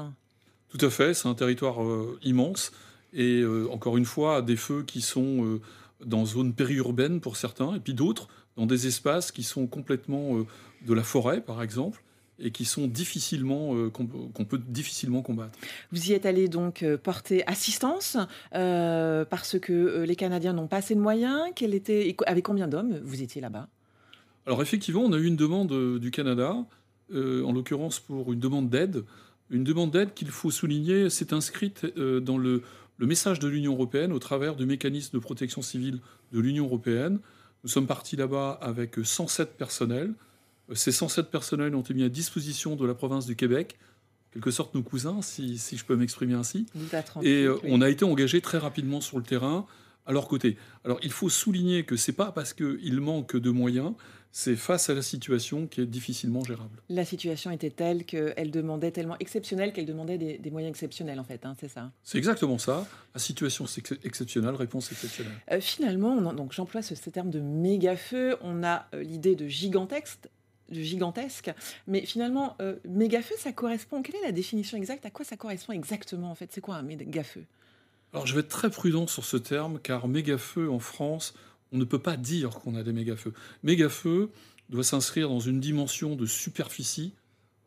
Tout 0.69 0.83
à 0.85 0.89
fait, 0.89 1.13
c'est 1.13 1.27
un 1.27 1.35
territoire 1.35 1.83
euh, 1.83 2.19
immense. 2.23 2.71
Et 3.13 3.41
euh, 3.41 3.67
encore 3.71 3.97
une 3.97 4.05
fois, 4.05 4.41
des 4.41 4.55
feux 4.55 4.83
qui 4.83 5.01
sont 5.01 5.43
euh, 5.43 5.61
dans 6.03 6.25
zone 6.25 6.53
périurbaine 6.53 7.21
pour 7.21 7.37
certains, 7.37 7.75
et 7.75 7.79
puis 7.79 7.93
d'autres 7.93 8.27
dans 8.57 8.65
des 8.65 8.87
espaces 8.87 9.31
qui 9.31 9.43
sont 9.43 9.67
complètement 9.67 10.45
de 10.85 10.93
la 10.93 11.03
forêt, 11.03 11.39
par 11.39 11.63
exemple 11.63 12.03
et 12.41 12.51
qui 12.51 12.65
sont 12.65 12.87
difficilement 12.87 13.75
euh, 13.75 13.89
qu'on 13.89 14.45
peut 14.45 14.61
difficilement 14.67 15.21
combattre. 15.21 15.57
Vous 15.91 16.09
y 16.09 16.13
êtes 16.13 16.25
allé 16.25 16.47
donc 16.47 16.83
euh, 16.83 16.97
porter 16.97 17.45
assistance 17.47 18.17
euh, 18.55 19.25
parce 19.25 19.59
que 19.59 20.03
les 20.03 20.15
Canadiens 20.15 20.53
n'ont 20.53 20.67
pas 20.67 20.77
assez 20.77 20.95
de 20.95 20.99
moyens. 20.99 21.39
Quel 21.55 21.73
était 21.73 22.15
avec 22.25 22.45
combien 22.45 22.67
d'hommes 22.67 22.99
vous 23.03 23.21
étiez 23.21 23.41
là-bas? 23.41 23.67
Alors 24.45 24.61
effectivement, 24.61 25.01
on 25.01 25.13
a 25.13 25.17
eu 25.17 25.25
une 25.25 25.35
demande 25.35 25.99
du 25.99 26.11
Canada 26.11 26.55
en 27.13 27.51
l'occurrence 27.51 27.99
pour 27.99 28.31
une 28.33 28.39
demande 28.39 28.69
d'aide. 28.69 29.03
Une 29.49 29.63
demande 29.63 29.91
d'aide 29.91 30.13
qu'il 30.13 30.29
faut 30.29 30.51
souligner, 30.51 31.09
c'est 31.09 31.33
inscrite 31.33 31.85
dans 31.97 32.37
le, 32.37 32.63
le 32.97 33.07
message 33.07 33.39
de 33.39 33.47
l'Union 33.47 33.73
européenne 33.73 34.11
au 34.11 34.19
travers 34.19 34.55
du 34.55 34.65
mécanisme 34.65 35.17
de 35.17 35.21
protection 35.21 35.61
civile 35.61 35.99
de 36.31 36.39
l'Union 36.39 36.65
européenne. 36.65 37.19
Nous 37.63 37.69
sommes 37.69 37.87
partis 37.87 38.15
là-bas 38.15 38.57
avec 38.61 38.95
107 39.03 39.57
personnels. 39.57 40.13
Ces 40.73 40.91
107 40.91 41.29
personnels 41.29 41.75
ont 41.75 41.81
été 41.81 41.93
mis 41.93 42.03
à 42.03 42.09
disposition 42.09 42.75
de 42.75 42.85
la 42.85 42.93
province 42.93 43.25
du 43.25 43.35
Québec, 43.35 43.77
en 44.29 44.33
quelque 44.33 44.51
sorte 44.51 44.75
nos 44.75 44.83
cousins, 44.83 45.21
si, 45.21 45.57
je 45.57 45.85
peux 45.85 45.95
m'exprimer 45.95 46.35
ainsi. 46.35 46.65
Et 47.21 47.43
euh, 47.43 47.57
on 47.63 47.81
a 47.81 47.89
été 47.89 48.05
engagé 48.05 48.41
très 48.41 48.57
rapidement 48.57 49.01
sur 49.01 49.17
le 49.17 49.23
terrain 49.23 49.65
à 50.05 50.11
leur 50.11 50.27
côté. 50.27 50.57
Alors 50.85 50.99
il 51.03 51.11
faut 51.11 51.29
souligner 51.29 51.83
que 51.83 51.95
ce 51.95 52.11
n'est 52.11 52.15
pas 52.15 52.31
parce 52.31 52.53
qu'il 52.53 52.99
manque 52.99 53.35
de 53.35 53.49
moyens, 53.51 53.93
c'est 54.31 54.55
face 54.55 54.89
à 54.89 54.93
la 54.93 55.01
situation 55.01 55.67
qui 55.67 55.81
est 55.81 55.85
difficilement 55.85 56.43
gérable. 56.43 56.81
La 56.89 57.05
situation 57.05 57.51
était 57.51 57.69
telle 57.69 58.05
qu'elle 58.05 58.51
demandait 58.51 58.91
tellement 58.91 59.17
exceptionnelle 59.19 59.73
qu'elle 59.73 59.85
demandait 59.85 60.17
des, 60.17 60.51
moyens 60.51 60.71
exceptionnels, 60.71 61.19
en 61.19 61.23
fait, 61.23 61.45
hein, 61.45 61.55
c'est 61.59 61.67
ça 61.67 61.91
C'est 62.03 62.17
exactement 62.17 62.57
ça. 62.57 62.87
La 63.13 63.19
situation 63.19 63.65
exceptionnelle, 64.03 64.55
réponse 64.55 64.91
exceptionnelle. 64.91 65.33
Euh, 65.51 65.59
finalement, 65.61 66.33
donc 66.33 66.53
j'emploie 66.53 66.81
ce, 66.81 66.93
terme 67.09 67.29
de 67.29 67.39
méga-feu, 67.39 68.37
on 68.41 68.63
a 68.63 68.87
euh, 68.93 69.01
l'idée 69.01 69.35
de 69.35 69.47
gigantesque, 69.47 70.29
gigantesque. 70.71 71.51
Mais 71.87 72.05
finalement, 72.05 72.55
euh, 72.61 72.75
méga-feu, 72.87 73.35
ça 73.37 73.51
correspond. 73.51 74.01
Quelle 74.01 74.15
est 74.15 74.25
la 74.25 74.31
définition 74.31 74.77
exacte? 74.77 75.05
À 75.05 75.09
quoi 75.09 75.25
ça 75.25 75.37
correspond 75.37 75.73
exactement 75.73 76.31
en 76.31 76.35
fait? 76.35 76.49
C'est 76.51 76.61
quoi 76.61 76.75
un 76.75 76.83
méga-feu? 76.83 77.43
Alors 78.13 78.25
je 78.25 78.33
vais 78.33 78.41
être 78.41 78.49
très 78.49 78.69
prudent 78.69 79.05
sur 79.07 79.25
ce 79.25 79.37
terme, 79.37 79.79
car 79.81 80.07
méga-feu 80.07 80.69
en 80.69 80.79
France, 80.79 81.33
on 81.71 81.77
ne 81.77 81.85
peut 81.85 81.99
pas 81.99 82.17
dire 82.17 82.51
qu'on 82.51 82.75
a 82.75 82.83
des 82.83 82.93
méga-feux. 82.93 83.33
Méga-feu 83.63 84.31
doit 84.69 84.83
s'inscrire 84.83 85.29
dans 85.29 85.39
une 85.39 85.59
dimension 85.59 86.15
de 86.15 86.25
superficie. 86.25 87.13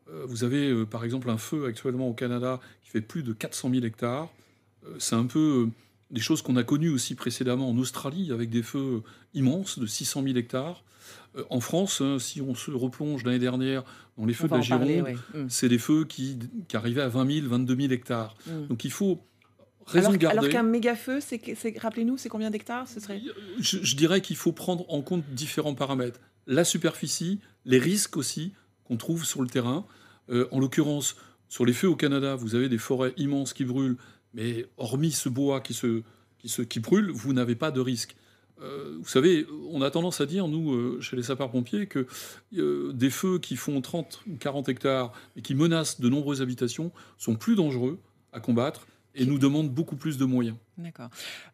Euh, 0.09 0.25
vous 0.27 0.43
avez 0.43 0.69
euh, 0.69 0.85
par 0.85 1.05
exemple 1.05 1.29
un 1.29 1.37
feu 1.37 1.65
actuellement 1.65 2.09
au 2.09 2.13
Canada 2.13 2.59
qui 2.83 2.89
fait 2.89 3.01
plus 3.01 3.23
de 3.23 3.33
400 3.33 3.69
000 3.71 3.85
hectares. 3.85 4.29
Euh, 4.85 4.95
c'est 4.99 5.15
un 5.15 5.25
peu 5.25 5.69
des 6.13 6.21
choses 6.21 6.41
qu'on 6.41 6.55
a 6.55 6.63
connues 6.63 6.89
aussi 6.89 7.15
précédemment 7.15 7.69
en 7.69 7.77
Australie 7.77 8.31
avec 8.31 8.49
des 8.49 8.63
feux 8.63 9.01
immenses 9.33 9.79
de 9.79 9.85
600 9.85 10.23
000 10.23 10.37
hectares. 10.37 10.83
En 11.49 11.59
France, 11.59 11.99
hein, 12.01 12.19
si 12.19 12.39
on 12.39 12.53
se 12.53 12.71
replonge 12.71 13.23
l'année 13.23 13.39
dernière 13.39 13.83
dans 14.17 14.25
les 14.25 14.33
feux 14.33 14.47
de 14.47 14.53
la 14.53 14.61
Gironde, 14.61 15.15
mm. 15.33 15.45
c'est 15.49 15.67
des 15.67 15.79
feux 15.79 16.05
qui, 16.05 16.37
arrivaient 16.73 17.01
à 17.01 17.09
20 17.09 17.41
000, 17.41 17.47
22 17.47 17.75
000 17.75 17.91
hectares. 17.91 18.37
Mm. 18.45 18.67
Donc 18.67 18.85
il 18.85 18.91
faut 18.91 19.19
alors, 19.93 20.47
qu'un 20.47 20.63
méga 20.63 20.95
feu, 20.95 21.19
c'est, 21.19 21.41
rappelez-nous, 21.77 22.17
c'est 22.17 22.29
combien 22.29 22.49
d'hectares 22.49 22.87
ce 22.87 22.99
serait? 22.99 23.21
Je, 23.59 23.95
dirais 23.95 24.21
qu'il 24.21 24.35
faut 24.35 24.51
prendre 24.51 24.85
en 24.89 25.01
compte 25.01 25.23
différents 25.33 25.75
paramètres. 25.75 26.19
La 26.47 26.63
superficie, 26.63 27.39
les 27.65 27.79
risques 27.79 28.17
aussi 28.17 28.53
qu'on 28.85 28.97
trouve 28.97 29.25
sur 29.25 29.41
le 29.41 29.47
terrain. 29.47 29.85
Euh, 30.29 30.47
en 30.51 30.59
l'occurrence, 30.59 31.15
sur 31.49 31.65
les 31.65 31.73
feux 31.73 31.89
au 31.89 31.95
Canada, 31.95 32.35
vous 32.35 32.55
avez 32.55 32.69
des 32.69 32.77
forêts 32.77 33.13
immenses 33.17 33.53
qui 33.53 33.65
brûlent, 33.65 33.97
mais 34.33 34.65
hormis 34.77 35.11
ce 35.11 35.29
bois 35.29 35.61
qui, 35.61 35.73
se, 35.73 36.01
qui, 36.39 36.49
se, 36.49 36.61
qui 36.61 36.79
brûle, 36.79 37.11
vous 37.11 37.33
n'avez 37.33 37.55
pas 37.55 37.71
de 37.71 37.79
risque. 37.79 38.15
Euh, 38.61 38.97
vous 38.99 39.07
savez, 39.07 39.45
on 39.69 39.81
a 39.81 39.91
tendance 39.91 40.21
à 40.21 40.25
dire, 40.25 40.47
nous, 40.47 40.73
euh, 40.73 41.01
chez 41.01 41.15
les 41.15 41.23
sapeurs-pompiers, 41.23 41.87
que 41.87 42.07
des 42.51 43.09
feux 43.09 43.39
qui 43.39 43.55
font 43.55 43.81
30 43.81 44.21
ou 44.27 44.37
40 44.37 44.69
hectares 44.69 45.11
et 45.35 45.41
qui 45.41 45.55
menacent 45.55 45.99
de 45.99 46.09
nombreuses 46.09 46.41
habitations 46.41 46.91
sont 47.17 47.35
plus 47.35 47.55
dangereux 47.55 47.99
à 48.31 48.39
combattre 48.39 48.87
et 49.15 49.25
nous 49.25 49.37
demande 49.37 49.69
beaucoup 49.69 49.95
plus 49.95 50.17
de 50.17 50.25
moyens. 50.25 50.57
D'accord. 50.77 51.09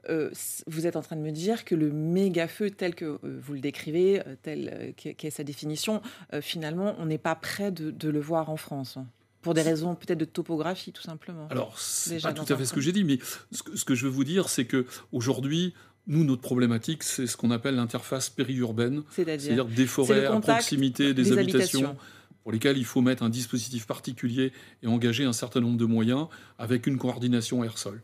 Euh, 0.10 0.32
vous 0.68 0.88
êtes 0.88 0.96
en 0.96 1.02
train 1.02 1.15
de 1.15 1.22
me 1.22 1.32
dire 1.32 1.65
que 1.65 1.76
le 1.76 1.92
méga 1.92 2.48
feu 2.48 2.72
tel 2.72 2.96
que 2.96 3.06
euh, 3.06 3.39
vous 3.42 3.54
le 3.54 3.60
décrivez, 3.60 4.22
euh, 4.26 4.36
tel 4.42 4.94
qu'est 4.96 5.30
sa 5.30 5.44
définition, 5.44 6.02
finalement, 6.42 6.96
on 7.00 7.06
n'est 7.06 7.18
pas 7.18 7.36
prêt 7.36 7.72
de, 7.72 8.10
le 8.10 8.20
voir 8.20 8.50
en 8.50 8.58
France 8.58 8.98
pour 9.41 9.54
des 9.54 9.62
raisons 9.62 9.95
peut-être 9.95 10.17
de 10.17 10.25
topographie, 10.25 10.91
tout 10.91 11.02
simplement. 11.02 11.47
Alors, 11.49 11.78
c'est 11.80 12.21
pas 12.21 12.34
tout 12.34 12.52
à 12.52 12.58
fait 12.58 12.65
ce 12.65 12.73
que 12.73 12.82
j'ai 12.82 12.91
dit, 12.91 13.04
mais 13.04 13.19
ce 13.52 13.86
que, 13.86 13.95
je 13.95 14.06
veux 14.06 14.12
vous 14.12 14.23
dire, 14.23 14.49
c'est 14.49 14.65
que 14.65 14.86
aujourd'hui, 15.12 15.73
nous, 16.08 16.23
notre 16.23 16.41
problématique, 16.41 17.04
c'est 17.04 17.28
ce 17.28 17.38
qu'on 17.38 17.52
appelle 17.52 17.75
l'interface 17.75 18.30
périurbaine, 18.30 19.04
c'est-à-dire 19.12 19.65
des 19.65 19.86
forêts 19.86 20.25
à 20.25 20.39
proximité 20.39 21.13
des, 21.13 21.32
habitations 21.38 21.95
pour 22.43 22.52
lesquels 22.52 22.78
il 22.78 22.86
faut 22.86 23.02
mettre 23.02 23.23
un 23.23 23.30
dispositif 23.30 23.86
particulier 23.86 24.52
et 24.82 24.88
engager 24.88 25.25
un 25.25 25.34
certain 25.34 25.60
nombre 25.60 25.78
de 25.78 25.86
moyens 25.86 26.28
avec 26.58 26.88
une 26.88 26.97
coordination 26.97 27.63
air-sol. 27.63 28.02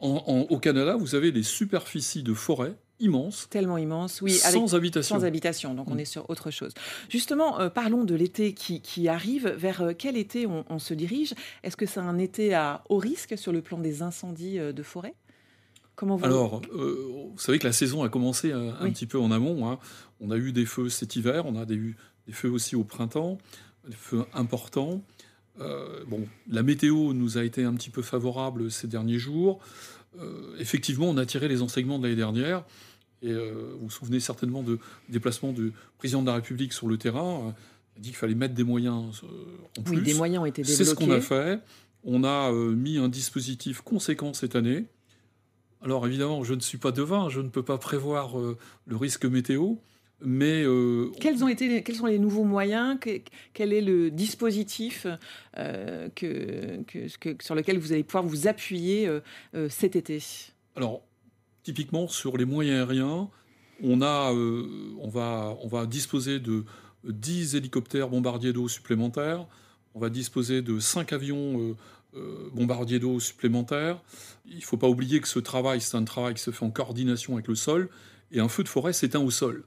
au 0.00 0.58
Canada, 0.58 0.96
vous 0.96 1.14
avez 1.14 1.32
des 1.32 1.42
superficies 1.42 2.22
de 2.22 2.34
forêt 2.34 2.76
immenses. 3.00 3.48
Tellement 3.50 3.78
immenses, 3.78 4.20
oui. 4.22 4.32
Sans 4.32 4.74
habitation. 4.74 5.16
Sans 5.16 5.24
habitation, 5.24 5.74
donc 5.74 5.90
on 5.90 5.94
mm. 5.94 6.00
est 6.00 6.04
sur 6.04 6.28
autre 6.30 6.50
chose. 6.50 6.72
Justement, 7.08 7.60
euh, 7.60 7.70
parlons 7.70 8.04
de 8.04 8.14
l'été 8.14 8.52
qui, 8.52 9.08
arrive. 9.08 9.48
Vers 9.48 9.82
euh, 9.82 9.92
quel 9.96 10.16
été 10.16 10.46
on, 10.46 10.78
se 10.78 10.94
dirige? 10.94 11.34
Est-ce 11.62 11.76
que 11.76 11.86
c'est 11.86 12.00
un 12.00 12.18
été 12.18 12.54
à 12.54 12.82
haut 12.88 12.98
risque 12.98 13.36
sur 13.38 13.52
le 13.52 13.62
plan 13.62 13.78
des 13.78 14.02
incendies 14.02 14.58
euh, 14.58 14.72
de 14.72 14.82
forêt? 14.82 15.14
Comment 15.96 16.16
vous... 16.16 16.24
Alors, 16.24 16.62
vous 16.72 17.38
savez 17.38 17.58
que 17.58 17.66
la 17.66 17.72
saison 17.72 18.04
a 18.04 18.08
commencé 18.08 18.52
un, 18.52 18.90
petit 18.90 19.06
peu 19.06 19.18
en 19.18 19.32
amont. 19.32 19.68
Hein. 19.68 19.78
On 20.20 20.30
a 20.30 20.36
eu 20.36 20.52
des 20.52 20.64
feux 20.64 20.88
cet 20.88 21.16
hiver, 21.16 21.44
on 21.46 21.56
a 21.56 21.64
eu 21.68 21.96
des 22.26 22.32
feux 22.32 22.50
aussi 22.50 22.76
au 22.76 22.84
printemps 22.84 23.38
des 23.88 23.96
feux 23.96 24.24
importants. 24.34 25.02
Bon, 26.06 26.28
la 26.48 26.62
météo 26.62 27.14
nous 27.14 27.36
a 27.36 27.42
été 27.42 27.64
un 27.64 27.74
petit 27.74 27.90
peu 27.90 28.02
favorable 28.02 28.70
ces 28.70 28.86
derniers 28.86 29.18
jours. 29.18 29.60
Euh, 30.20 30.56
effectivement, 30.58 31.06
on 31.08 31.16
a 31.16 31.26
tiré 31.26 31.48
les 31.48 31.62
enseignements 31.62 31.98
de 31.98 32.04
l'année 32.04 32.16
dernière. 32.16 32.64
Et 33.22 33.30
euh, 33.30 33.72
vous 33.74 33.86
vous 33.86 33.90
souvenez 33.90 34.20
certainement 34.20 34.62
de 34.62 34.78
déplacement 35.08 35.52
du 35.52 35.72
président 35.98 36.22
de 36.22 36.26
la 36.26 36.34
République 36.34 36.72
sur 36.72 36.88
le 36.88 36.98
terrain. 36.98 37.54
Il 37.96 38.00
a 38.00 38.02
dit 38.02 38.08
qu'il 38.10 38.16
fallait 38.16 38.34
mettre 38.34 38.54
des 38.54 38.64
moyens 38.64 39.22
en 39.78 39.82
plus. 39.82 39.96
Oui, 39.96 40.02
des 40.02 40.14
moyens 40.14 40.42
ont 40.42 40.46
été 40.46 40.62
débloqués. 40.62 40.84
C'est 40.84 40.90
ce 40.90 40.94
qu'on 40.94 41.10
a 41.10 41.20
fait. 41.20 41.60
On 42.04 42.22
a 42.22 42.52
mis 42.52 42.98
un 42.98 43.08
dispositif 43.08 43.80
conséquent 43.80 44.32
cette 44.32 44.54
année. 44.54 44.84
Alors 45.82 46.06
évidemment, 46.06 46.44
je 46.44 46.54
ne 46.54 46.60
suis 46.60 46.78
pas 46.78 46.92
devin, 46.92 47.28
je 47.28 47.40
ne 47.40 47.48
peux 47.48 47.64
pas 47.64 47.78
prévoir 47.78 48.36
le 48.38 48.96
risque 48.96 49.24
météo. 49.24 49.74
Mais 50.20 50.64
euh, 50.64 51.12
quels, 51.20 51.44
ont 51.44 51.48
été, 51.48 51.82
quels 51.82 51.94
sont 51.94 52.06
les 52.06 52.18
nouveaux 52.18 52.44
moyens? 52.44 52.98
Quel 53.52 53.72
est 53.72 53.80
le 53.80 54.10
dispositif 54.10 55.06
euh, 55.56 56.08
que, 56.16 56.80
sur 57.40 57.54
lequel 57.54 57.78
vous 57.78 57.92
allez 57.92 58.02
pouvoir 58.02 58.24
vous 58.24 58.48
appuyer 58.48 59.06
euh, 59.06 59.68
cet 59.68 59.94
été? 59.94 60.18
Alors, 60.74 61.02
typiquement 61.62 62.08
sur 62.08 62.36
les 62.36 62.44
moyens 62.44 62.88
aériens, 62.88 63.28
on, 63.82 64.00
on, 64.02 65.08
va, 65.08 65.86
disposer 65.86 66.40
de 66.40 66.64
10 67.04 67.54
hélicoptères 67.54 68.08
bombardiers 68.08 68.52
d'eau 68.52 68.68
supplémentaires, 68.68 69.46
on 69.94 70.00
va 70.00 70.10
disposer 70.10 70.62
de 70.62 70.80
5 70.80 71.12
avions 71.12 71.76
bombardiers 72.52 72.98
d'eau 72.98 73.20
supplémentaires. 73.20 74.02
Il 74.46 74.56
ne 74.56 74.62
faut 74.62 74.76
pas 74.76 74.88
oublier 74.88 75.20
que 75.20 75.28
ce 75.28 75.38
travail, 75.38 75.80
c'est 75.80 75.96
un 75.96 76.04
travail 76.04 76.34
qui 76.34 76.42
se 76.42 76.50
fait 76.50 76.64
en 76.64 76.70
coordination 76.70 77.34
avec 77.34 77.46
le 77.46 77.54
sol, 77.54 77.88
et 78.32 78.40
un 78.40 78.48
feu 78.48 78.64
de 78.64 78.68
forêt 78.68 78.92
s'éteint 78.92 79.20
au 79.20 79.30
sol 79.30 79.64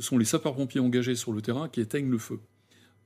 ce 0.00 0.06
sont 0.06 0.16
les 0.16 0.24
sapeurs-pompiers 0.24 0.80
engagés 0.80 1.14
sur 1.14 1.32
le 1.32 1.42
terrain 1.42 1.68
qui 1.68 1.80
éteignent 1.82 2.10
le 2.10 2.18
feu. 2.18 2.40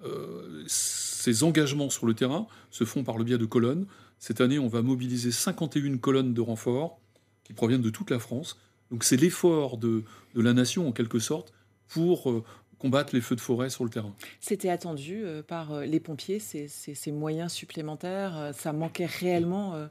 Euh, 0.05 0.63
ces 0.69 1.43
engagements 1.43 1.91
sur 1.91 2.07
le 2.07 2.15
terrain 2.15 2.47
se 2.71 2.85
font 2.85 3.03
par 3.03 3.19
le 3.19 3.25
biais 3.25 3.37
de 3.37 3.47
colonnes. 3.47 3.87
Cette 4.21 4.41
année, 4.41 4.61
on 4.61 4.69
va 4.69 4.81
mobiliser 4.81 5.33
51 5.33 5.99
colonnes 5.99 6.35
de 6.35 6.41
renfort 6.41 7.01
qui 7.45 7.53
proviennent 7.53 7.83
de 7.83 7.91
toute 7.91 8.11
la 8.11 8.19
France. 8.19 8.59
Donc 8.91 9.05
c'est 9.05 9.17
l'effort 9.17 9.79
de, 9.79 10.05
la 10.35 10.53
nation, 10.53 10.89
en 10.89 10.93
quelque 10.93 11.19
sorte, 11.19 11.53
pour 11.89 12.31
euh, 12.31 12.43
combattre 12.79 13.15
les 13.15 13.21
feux 13.21 13.37
de 13.37 13.41
forêt 13.41 13.71
sur 13.71 13.85
le 13.85 13.91
terrain. 13.91 14.15
C'était 14.41 14.69
attendu 14.69 15.23
euh, 15.25 15.43
par 15.43 15.81
les 15.81 16.01
pompiers, 16.01 16.39
ces, 16.39 16.69
ces 16.69 17.13
moyens 17.13 17.53
supplémentaires. 17.53 18.53
ça 18.55 18.73
manquait 18.73 19.07
réellement 19.07 19.89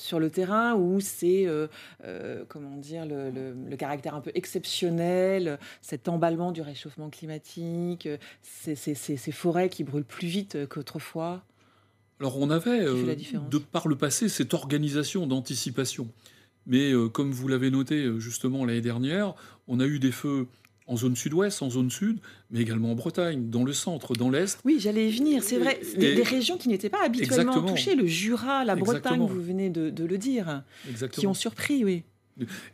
sur 0.00 0.18
le 0.18 0.30
terrain 0.30 0.74
ou 0.74 1.00
c'est 1.00 1.46
euh, 1.46 1.66
euh, 2.04 2.44
comment 2.48 2.76
dire 2.76 3.04
le, 3.06 3.76
caractère 3.76 4.14
un 4.14 4.20
peu 4.20 4.32
exceptionnel, 4.34 5.58
cet 5.82 6.08
emballement 6.08 6.52
du 6.52 6.62
réchauffement 6.62 7.10
climatique, 7.10 8.08
ces, 8.42 8.74
ces, 8.74 9.32
forêts 9.32 9.68
qui 9.68 9.84
brûlent 9.84 10.04
plus 10.04 10.28
vite 10.28 10.68
qu'autrefois? 10.68 11.42
Alors 12.20 12.38
on 12.38 12.50
avait, 12.50 12.80
euh, 12.80 13.14
de 13.50 13.58
par 13.58 13.88
le 13.88 13.96
passé, 13.96 14.28
cette 14.28 14.52
organisation 14.52 15.26
d'anticipation. 15.26 16.08
Mais 16.66 16.92
comme 17.12 17.32
vous 17.32 17.48
l'avez 17.48 17.70
noté 17.70 18.08
justement 18.18 18.64
l'année 18.64 18.80
dernière, 18.80 19.34
on 19.66 19.80
a 19.80 19.86
eu 19.86 19.98
des 19.98 20.12
feux 20.12 20.46
en 20.90 20.96
zone 20.96 21.14
sud-ouest, 21.14 21.62
en 21.62 21.70
zone 21.70 21.88
sud, 21.88 22.18
mais 22.50 22.60
également 22.60 22.90
en 22.90 22.94
Bretagne, 22.96 23.48
dans 23.48 23.62
le 23.62 23.72
centre, 23.72 24.14
dans 24.14 24.28
l'est. 24.28 24.58
Oui, 24.64 24.78
j'allais 24.80 25.08
y 25.08 25.16
venir, 25.16 25.42
c'est 25.44 25.58
vrai. 25.58 25.80
Des, 25.96 26.22
régions 26.24 26.58
qui 26.58 26.68
n'étaient 26.68 26.90
pas 26.90 27.04
habituellement 27.04 27.62
touchées, 27.62 27.94
le 27.94 28.06
Jura, 28.06 28.64
la 28.64 28.74
Bretagne, 28.74 29.24
vous 29.24 29.40
venez 29.40 29.70
de, 29.70 30.04
le 30.04 30.18
dire, 30.18 30.62
qui 31.12 31.26
ont 31.26 31.34
surpris, 31.34 31.84
oui. 31.84 32.02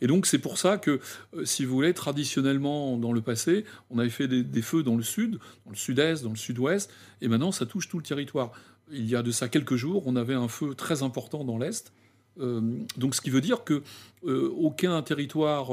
Et 0.00 0.06
donc 0.06 0.26
c'est 0.26 0.38
pour 0.38 0.58
ça 0.58 0.78
que, 0.78 1.00
euh, 1.34 1.44
si 1.44 1.64
vous 1.64 1.74
voulez, 1.74 1.92
traditionnellement 1.92 2.96
dans 2.96 3.12
le 3.12 3.20
passé, 3.20 3.64
on 3.90 3.98
avait 3.98 4.10
fait 4.10 4.28
des, 4.28 4.62
feux 4.62 4.84
dans 4.84 4.96
le 4.96 5.02
sud, 5.02 5.38
dans 5.64 5.72
le 5.72 5.76
sud-est, 5.76 6.22
dans 6.22 6.30
le 6.30 6.36
sud-ouest, 6.36 6.90
et 7.20 7.26
maintenant 7.26 7.50
ça 7.50 7.66
touche 7.66 7.88
tout 7.88 7.98
le 7.98 8.04
territoire. 8.04 8.52
Il 8.92 9.08
y 9.08 9.16
a 9.16 9.22
de 9.22 9.32
ça 9.32 9.48
quelques 9.48 9.74
jours, 9.74 10.04
on 10.06 10.14
avait 10.14 10.34
un 10.34 10.46
feu 10.46 10.74
très 10.74 11.02
important 11.02 11.42
dans 11.42 11.58
l'est, 11.58 11.92
donc 12.38 13.14
ce 13.14 13.20
qui 13.20 13.30
veut 13.30 13.40
dire 13.40 13.64
que 13.64 13.82
aucun 14.24 15.02
territoire 15.02 15.70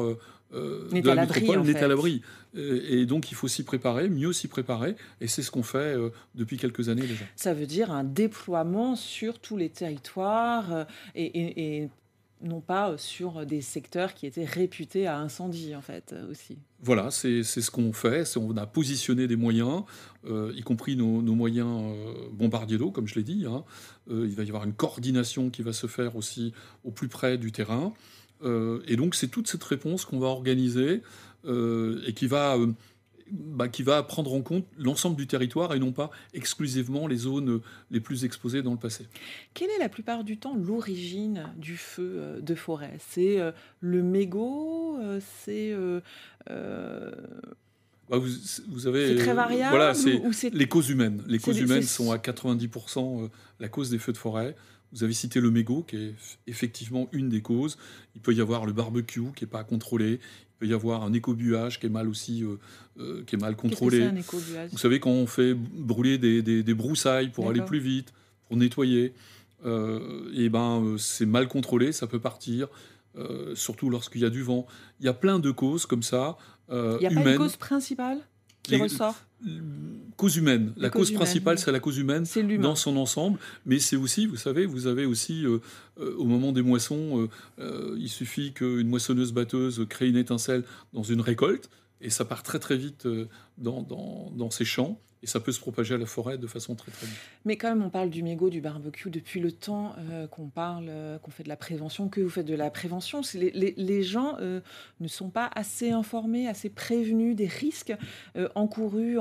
de 0.52 1.08
la 1.08 1.16
métropole 1.16 1.62
n'est 1.62 1.84
à 1.84 1.88
l'abri. 1.88 2.22
Et 2.56 3.06
donc 3.06 3.32
il 3.32 3.36
faut 3.36 3.48
s'y 3.48 3.64
préparer, 3.64 4.10
mieux 4.10 4.32
s'y 4.32 4.48
préparer, 4.48 4.96
et 5.20 5.28
c'est 5.28 5.42
ce 5.42 5.50
qu'on 5.50 5.64
fait 5.64 5.96
depuis 6.36 6.58
quelques 6.58 6.90
années 6.90 7.08
déjà. 7.08 7.26
Ça 7.36 7.54
veut 7.54 7.66
dire 7.66 7.92
un 7.92 8.04
déploiement 8.04 8.96
sur 8.96 9.40
tous 9.40 9.58
les 9.58 9.70
territoires 9.70 10.86
et, 11.16 11.82
et 11.82 11.90
non 12.44 12.62
pas 12.62 12.98
sur 12.98 13.46
des 13.46 13.62
secteurs 13.62 14.14
qui 14.14 14.26
étaient 14.26 14.46
réputés 14.46 15.08
à 15.08 15.18
incendie, 15.18 15.76
en 15.76 15.82
fait, 15.82 16.14
aussi. 16.30 16.58
Voilà, 16.82 17.12
c'est 17.12 17.44
ce 17.44 17.72
qu'on 17.72 17.94
fait. 17.94 18.36
On 18.36 18.58
a 18.58 18.66
positionné 18.66 19.26
des 19.26 19.38
moyens, 19.38 19.84
euh, 20.26 20.52
y 20.56 20.62
compris 20.62 20.98
nos, 20.98 21.22
moyens 21.22 21.70
euh, 21.70 22.30
bombardiers 22.34 22.78
d'eau, 22.78 22.92
comme 22.92 23.08
je 23.08 23.16
l'ai 23.16 23.24
dit. 23.24 23.46
Hein. 23.48 23.64
Euh, 24.12 24.28
il 24.28 24.36
va 24.36 24.44
y 24.44 24.48
avoir 24.48 24.66
une 24.66 24.74
coordination 24.74 25.50
qui 25.50 25.62
va 25.62 25.72
se 25.72 25.88
faire 25.88 26.18
aussi 26.18 26.54
au 26.84 26.92
plus 26.92 27.08
près 27.08 27.38
du 27.38 27.52
terrain. 27.52 27.94
et 28.44 28.98
donc, 28.98 29.16
c'est 29.16 29.30
toute 29.30 29.48
cette 29.48 29.64
réponse 29.64 30.04
qu'on 30.04 30.20
va 30.20 30.28
organiser 30.28 31.02
et 31.46 32.14
qui 32.14 32.28
va 32.28 32.58
bah, 33.34 33.68
qui 33.68 33.82
va 33.82 34.04
prendre 34.04 34.32
en 34.34 34.42
compte 34.42 34.66
l'ensemble 34.78 35.16
du 35.16 35.26
territoire 35.26 35.74
et 35.74 35.80
non 35.80 35.92
pas 35.92 36.12
exclusivement 36.36 37.08
les 37.08 37.18
zones 37.18 37.62
les 37.90 38.00
plus 38.00 38.26
exposées 38.26 38.62
dans 38.62 38.72
le 38.72 38.78
passé. 38.78 39.08
Quelle 39.56 39.72
est 39.72 39.80
la 39.80 39.90
plupart 39.90 40.24
du 40.24 40.38
temps 40.38 40.56
l'origine 40.56 41.50
du 41.58 41.76
feu 41.76 42.14
euh, 42.16 42.42
de 42.42 42.54
forêt? 42.54 42.96
C'est 43.00 43.40
euh, 43.40 43.52
le 43.80 44.04
mégot 44.04 44.98
euh, 45.00 45.20
C'est 45.44 45.74
bah, 48.10 48.18
vous, 48.20 48.86
avez, 48.86 49.16
très 49.16 49.34
variable. 49.34 49.76
Voilà, 49.76 49.94
c'est 49.96 50.54
les 50.54 50.68
causes 50.68 50.90
humaines. 50.90 51.24
Les 51.26 51.40
causes 51.40 51.60
humaines 51.60 51.82
sont 51.82 52.12
à 52.12 52.18
90% 52.18 53.30
la 53.60 53.68
cause 53.68 53.90
des 53.90 53.98
feux 53.98 54.14
de 54.14 54.18
forêt. 54.18 54.56
Vous 54.94 55.04
avez 55.04 55.14
cité 55.14 55.42
le 55.42 55.50
mégot, 55.50 55.84
qui 55.88 55.96
est 55.96 56.16
effectivement 56.48 57.10
une 57.12 57.30
des 57.30 57.42
causes. 57.42 57.78
Il 58.16 58.22
peut 58.22 58.34
y 58.34 58.42
avoir 58.42 58.66
le 58.66 58.74
barbecue, 58.74 59.32
qui 59.36 59.44
n'est 59.44 59.50
pas 59.50 59.64
contrôlé 59.64 60.20
peut 60.64 60.70
y 60.70 60.74
avoir 60.74 61.04
un 61.04 61.14
écobuage 61.14 61.80
qui 61.80 61.88
est 61.88 61.90
mal 61.90 62.08
aussi 62.08 62.44
euh, 62.44 62.58
euh, 63.00 63.24
qui 63.26 63.36
est 63.36 63.40
mal 63.40 63.56
contrôlé. 63.56 64.10
Vous 64.72 64.78
savez 64.78 65.00
quand 65.00 65.10
on 65.10 65.28
fait 65.28 65.54
brûler 65.54 66.18
des, 66.18 66.74
broussailles 66.74 67.30
pour 67.30 67.50
aller 67.50 67.62
plus 67.62 67.80
vite, 67.80 68.14
pour 68.48 68.58
nettoyer, 68.58 69.14
euh, 69.66 70.32
et 70.34 70.50
ben 70.50 70.96
c'est 70.98 71.26
mal 71.26 71.48
contrôlé, 71.48 71.92
ça 71.92 72.08
peut 72.08 72.20
partir, 72.20 72.68
surtout 73.56 73.90
lorsqu'il 73.90 74.22
y 74.22 74.26
a 74.26 74.30
du 74.30 74.42
vent. 74.42 74.66
Il 75.00 75.06
y 75.06 75.10
a 75.10 75.14
plein 75.14 75.40
de 75.40 75.52
causes 75.52 75.86
comme 75.86 76.04
ça. 76.04 76.38
Il 76.70 76.98
n'y 77.00 77.06
a 77.06 77.12
pas 77.12 77.32
une 77.32 77.38
cause 77.38 77.58
principale? 77.58 78.20
Qui 78.64 78.78
ressort 78.78 79.16
Cause 80.16 80.38
humaine. 80.38 80.74
la 80.78 80.90
cause 80.90 81.12
principale, 81.12 81.60
c'est 81.60 81.72
la 81.72 81.80
cause 81.80 81.98
humaine 81.98 82.26
dans 82.62 82.76
son 82.76 82.96
ensemble. 82.98 83.40
Mais 83.66 83.80
c'est 83.80 83.96
aussi, 83.96 84.26
vous 84.26 84.38
savez, 84.38 84.66
vous 84.66 84.88
avez 84.88 85.06
aussi, 85.06 85.46
euh, 85.46 85.60
euh, 86.00 86.16
au 86.18 86.26
moment 86.26 86.52
des 86.52 86.62
moissons, 86.62 87.28
euh, 87.60 87.98
il 88.00 88.10
suffit 88.10 88.54
qu'une 88.54 88.88
moissonneuse-batteuse 88.88 89.86
crée 89.90 90.08
une 90.08 90.16
étincelle 90.16 90.64
dans 90.94 91.04
une 91.04 91.20
récolte, 91.20 91.70
et 92.00 92.10
ça 92.10 92.26
part 92.26 92.44
très 92.44 92.60
très 92.60 92.78
vite 92.78 93.08
dans, 93.58 93.82
dans, 93.82 94.32
dans 94.36 94.50
ces 94.50 94.66
champs 94.66 95.00
et 95.24 95.28
ça 95.28 95.40
peut 95.40 95.54
se 95.54 95.60
propager 95.60 95.96
à 95.96 95.98
la 95.98 96.06
forêt 96.06 96.38
de 96.38 96.48
façon 96.48 96.76
très 96.76 96.92
très 96.92 97.08
vite. 97.08 97.16
Mais 97.46 97.56
quand 97.56 97.70
même, 97.70 97.82
on 97.82 97.90
parle 97.90 98.10
du 98.10 98.24
mégot, 98.24 98.50
du 98.50 98.60
barbecue 98.60 99.10
depuis 99.10 99.40
le 99.40 99.54
temps 99.54 99.96
euh, 99.98 100.28
qu'on 100.28 100.48
parle, 100.48 100.88
euh, 100.90 101.18
qu'on 101.18 101.32
fait 101.32 101.44
de 101.44 101.50
la 101.50 101.56
prévention, 101.56 102.10
que 102.10 102.20
vous 102.20 102.30
faites 102.30 102.46
de 102.46 102.56
la 102.56 102.70
prévention. 102.70 103.22
Les, 103.34 103.52
les, 103.52 103.74
les 103.78 104.04
gens 104.04 104.36
euh, 104.42 104.60
ne 105.00 105.08
sont 105.08 105.30
pas 105.30 105.50
assez 105.56 105.92
informés, 105.92 106.48
assez 106.48 106.70
prévenus 106.70 107.36
des 107.36 107.48
risques 107.48 107.94
encourus 108.56 109.18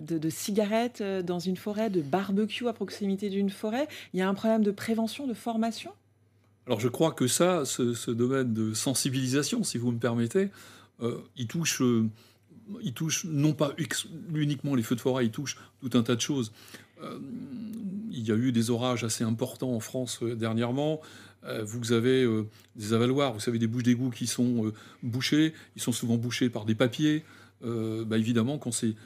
de, 0.00 0.18
de, 0.18 0.30
cigarettes 0.30 1.02
dans 1.02 1.38
une 1.38 1.56
forêt, 1.56 1.88
de 1.88 2.02
barbecue 2.02 2.66
à 2.66 2.72
proximité 2.72 3.30
d'une 3.30 3.50
forêt. 3.50 3.86
Il 4.12 4.18
y 4.18 4.22
a 4.22 4.28
un 4.28 4.34
problème 4.34 4.64
de 4.64 4.70
prévention, 4.72 5.26
de 5.26 5.34
formation? 5.34 5.92
Alors 6.66 6.80
je 6.80 6.88
crois 6.88 7.12
que 7.12 7.28
ça, 7.28 7.64
ce, 7.64 7.94
ce 7.94 8.10
domaine 8.10 8.52
de 8.52 8.74
sensibilisation, 8.74 9.62
si 9.62 9.78
vous 9.78 9.92
me 9.92 9.98
permettez, 9.98 10.50
il 11.36 11.46
touche 11.46 11.82
il 12.82 12.92
touche 12.92 13.24
non 13.24 13.52
pas 13.52 13.72
uniquement 14.34 14.74
les 14.74 14.82
feux 14.82 14.96
de 14.96 15.00
forêt, 15.00 15.26
il 15.26 15.30
touche 15.30 15.56
tout 15.80 15.90
un 15.96 16.02
tas 16.02 16.16
de 16.16 16.20
choses. 16.20 16.52
Euh, 17.02 17.18
il 18.10 18.26
y 18.26 18.30
a 18.30 18.34
eu 18.34 18.52
des 18.52 18.70
orages 18.70 19.04
assez 19.04 19.24
importants 19.24 19.74
en 19.74 19.80
France 19.80 20.20
euh, 20.22 20.34
dernièrement. 20.34 21.00
Euh, 21.44 21.64
vous 21.64 21.92
avez 21.92 22.26
des 22.76 22.92
avaloirs, 22.92 23.32
vous 23.32 23.40
savez, 23.40 23.58
des 23.58 23.66
bouches 23.66 23.82
d'égout 23.82 24.10
qui 24.10 24.26
sont 24.26 24.72
bouchées. 25.02 25.54
Ils 25.76 25.82
sont 25.82 25.92
souvent 25.92 26.16
bouchés 26.16 26.50
par 26.50 26.64
des 26.64 26.74
papiers. 26.74 27.24
Bah, 27.64 28.18
évidemment, 28.18 28.58
quand 28.58 28.72
ces 28.72 28.96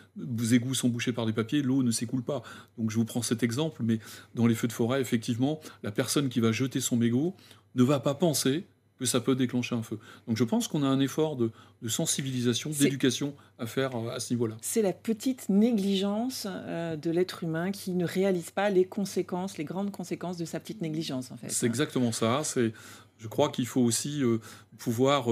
égouts 0.52 0.74
sont 0.74 0.88
bouchés 0.88 1.12
par 1.12 1.26
des 1.26 1.34
papiers, 1.34 1.60
l'eau 1.62 1.82
ne 1.82 1.90
s'écoule 1.90 2.22
pas. 2.22 2.42
Donc 2.78 2.90
je 2.90 2.96
vous 2.96 3.04
prends 3.04 3.20
cet 3.20 3.42
exemple, 3.42 3.82
mais 3.82 3.98
dans 4.34 4.46
les 4.46 4.54
feux 4.54 4.68
de 4.68 4.72
forêt, 4.72 5.00
effectivement, 5.00 5.60
la 5.82 5.90
personne 5.90 6.30
qui 6.30 6.40
va 6.40 6.52
jeter 6.52 6.80
son 6.80 6.96
mégot 6.96 7.34
ne 7.74 7.82
va 7.82 8.00
pas 8.00 8.14
penser 8.14 8.64
que 8.98 9.06
ça 9.06 9.20
peut 9.20 9.34
déclencher 9.34 9.74
un 9.74 9.82
feu. 9.82 9.98
Donc 10.26 10.36
je 10.36 10.44
pense 10.44 10.68
qu'on 10.68 10.82
a 10.82 10.86
un 10.86 11.00
effort 11.00 11.36
de, 11.36 11.50
sensibilisation, 11.86 12.70
d'éducation 12.70 13.34
à 13.58 13.66
faire 13.66 13.94
euh, 13.96 14.10
à 14.10 14.20
ce 14.20 14.32
niveau-là. 14.32 14.56
C'est 14.62 14.82
la 14.82 14.92
petite 14.92 15.48
négligence 15.48 16.46
euh, 16.48 16.96
de 16.96 17.10
l'être 17.10 17.44
humain 17.44 17.70
qui 17.70 17.92
ne 17.92 18.06
réalise 18.06 18.50
pas 18.50 18.70
les 18.70 18.84
conséquences, 18.84 19.58
les 19.58 19.64
grandes 19.64 19.90
conséquences 19.90 20.36
de 20.36 20.44
sa 20.44 20.60
petite 20.60 20.80
négligence, 20.80 21.30
en 21.30 21.36
fait. 21.36 21.50
C'est 21.50 21.66
exactement 21.66 22.12
ça. 22.12 22.42
C'est, 22.44 22.72
je 23.18 23.28
crois 23.28 23.50
qu'il 23.50 23.66
faut 23.66 23.82
aussi 23.82 24.22
euh, 24.22 24.38
pouvoir 24.78 25.26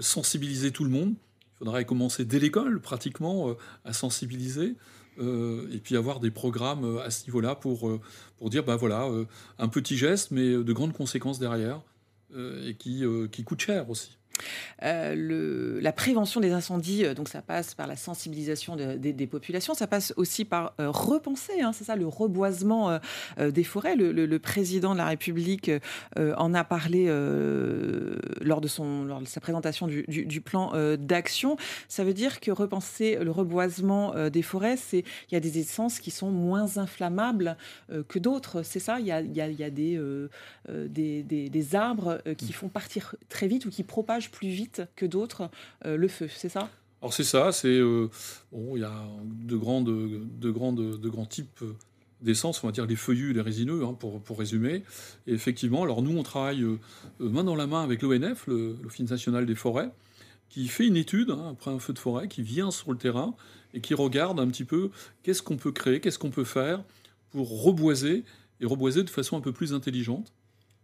sensibiliser 0.00 0.70
tout 0.70 0.84
le 0.84 0.90
monde. 0.90 1.14
Il 1.54 1.58
faudrait 1.58 1.84
commencer 1.84 2.24
dès 2.24 2.38
l'école, 2.38 2.80
pratiquement, 2.80 3.54
à 3.84 3.92
sensibiliser. 3.92 4.74
et 5.20 5.78
puis 5.84 5.96
avoir 5.96 6.18
des 6.18 6.32
programmes 6.32 6.98
à 6.98 7.10
ce 7.10 7.24
niveau-là 7.26 7.54
pour, 7.54 7.88
pour 8.36 8.50
dire, 8.50 8.64
ben 8.64 8.74
voilà, 8.74 9.08
un 9.60 9.68
petit 9.68 9.96
geste, 9.96 10.32
mais 10.32 10.50
de 10.50 10.72
grandes 10.72 10.92
conséquences 10.92 11.38
derrière. 11.38 11.80
Euh, 12.34 12.68
et 12.68 12.74
euh, 13.04 13.28
qui 13.28 13.44
coûte 13.44 13.60
cher 13.60 13.88
aussi. 13.90 14.18
Euh, 14.82 15.14
le, 15.14 15.80
la 15.80 15.92
prévention 15.92 16.40
des 16.40 16.52
incendies, 16.52 17.04
euh, 17.04 17.14
donc 17.14 17.28
ça 17.28 17.42
passe 17.42 17.74
par 17.74 17.86
la 17.86 17.96
sensibilisation 17.96 18.76
des 18.76 19.26
populations, 19.26 19.74
ça 19.74 19.86
passe 19.86 20.12
aussi 20.16 20.44
par 20.44 20.74
euh, 20.80 20.90
repenser, 20.90 21.60
hein, 21.60 21.72
c'est 21.72 21.84
ça, 21.84 21.96
le 21.96 22.06
reboisement 22.06 22.98
des 23.38 23.64
forêts. 23.64 23.96
Le, 23.96 24.38
président 24.38 24.92
de 24.92 24.98
la 24.98 25.06
République 25.06 25.70
en 26.16 26.54
a 26.54 26.64
parlé 26.64 27.06
lors, 28.40 28.60
de 28.60 28.68
son, 28.68 29.04
lors 29.04 29.20
de 29.20 29.26
sa 29.26 29.40
présentation 29.40 29.86
du, 29.86 30.04
du, 30.08 30.40
plan 30.40 30.72
d'action. 30.96 31.56
Ça 31.88 32.02
veut 32.02 32.14
dire 32.14 32.40
que 32.40 32.50
repenser 32.50 33.16
le 33.16 33.30
reboisement 33.30 34.14
des 34.30 34.42
forêts, 34.42 34.76
c'est 34.76 35.04
il 35.30 35.34
y 35.34 35.36
a 35.36 35.40
des 35.40 35.58
essences 35.58 36.00
qui 36.00 36.10
sont 36.10 36.30
moins 36.30 36.78
inflammables 36.78 37.56
que 38.08 38.18
d'autres, 38.18 38.62
c'est 38.62 38.80
ça. 38.80 39.00
Il 39.00 39.06
y 39.06 39.12
a, 39.12 39.20
il 39.20 39.32
y 39.32 39.40
a, 39.40 39.48
il 39.48 39.58
y 39.58 39.64
a 39.64 39.70
des, 39.70 40.00
des, 40.68 41.22
des, 41.22 41.48
des, 41.48 41.74
arbres 41.74 42.20
qui 42.36 42.52
font 42.52 42.68
partir 42.68 43.14
très 43.28 43.46
vite 43.46 43.66
ou 43.66 43.70
qui 43.70 43.84
propagent 43.84 44.21
plus 44.30 44.48
vite 44.48 44.82
que 44.96 45.06
d'autres 45.06 45.50
euh, 45.84 45.96
le 45.96 46.08
feu, 46.08 46.28
c'est 46.34 46.48
ça? 46.48 46.70
Alors 47.00 47.12
c'est 47.12 47.24
ça, 47.24 47.50
c'est 47.50 47.68
euh, 47.68 48.08
bon, 48.52 48.76
il 48.76 48.80
y 48.80 48.84
a 48.84 48.92
de 49.24 49.56
de 49.56 50.96
de 50.96 51.08
grands 51.08 51.26
types 51.26 51.64
d'essence, 52.22 52.62
on 52.62 52.68
va 52.68 52.72
dire 52.72 52.86
les 52.86 52.96
feuillus, 52.96 53.32
les 53.32 53.40
résineux, 53.40 53.84
hein, 53.84 53.94
pour, 53.98 54.20
pour, 54.20 54.38
résumer. 54.38 54.84
Et 55.26 55.32
effectivement, 55.32 55.82
alors 55.82 56.02
nous 56.02 56.16
on 56.16 56.22
travaille 56.22 56.62
euh, 56.62 56.78
main 57.18 57.44
dans 57.44 57.56
la 57.56 57.66
main 57.66 57.82
avec 57.82 58.02
l'ONF, 58.02 58.46
l'Office 58.46 59.10
national 59.10 59.46
des 59.46 59.54
forêts, 59.54 59.90
qui 60.48 60.68
fait 60.68 60.86
une 60.86 60.96
étude 60.96 61.30
hein, 61.30 61.50
après 61.50 61.70
un 61.70 61.78
feu 61.78 61.92
de 61.92 61.98
forêt, 61.98 62.28
qui 62.28 62.42
vient 62.42 62.70
sur 62.70 62.92
le 62.92 62.98
terrain 62.98 63.34
et 63.74 63.80
qui 63.80 63.94
regarde 63.94 64.38
un 64.38 64.46
petit 64.48 64.64
peu 64.64 64.90
qu'est-ce 65.22 65.42
qu'on 65.42 65.56
peut 65.56 65.72
créer, 65.72 66.00
qu'est-ce 66.00 66.18
qu'on 66.18 66.30
peut 66.30 66.44
faire 66.44 66.84
pour 67.30 67.62
reboiser 67.62 68.24
et 68.60 68.66
reboiser 68.66 69.02
de 69.02 69.10
façon 69.10 69.36
un 69.36 69.40
peu 69.40 69.52
plus 69.52 69.74
intelligente. 69.74 70.32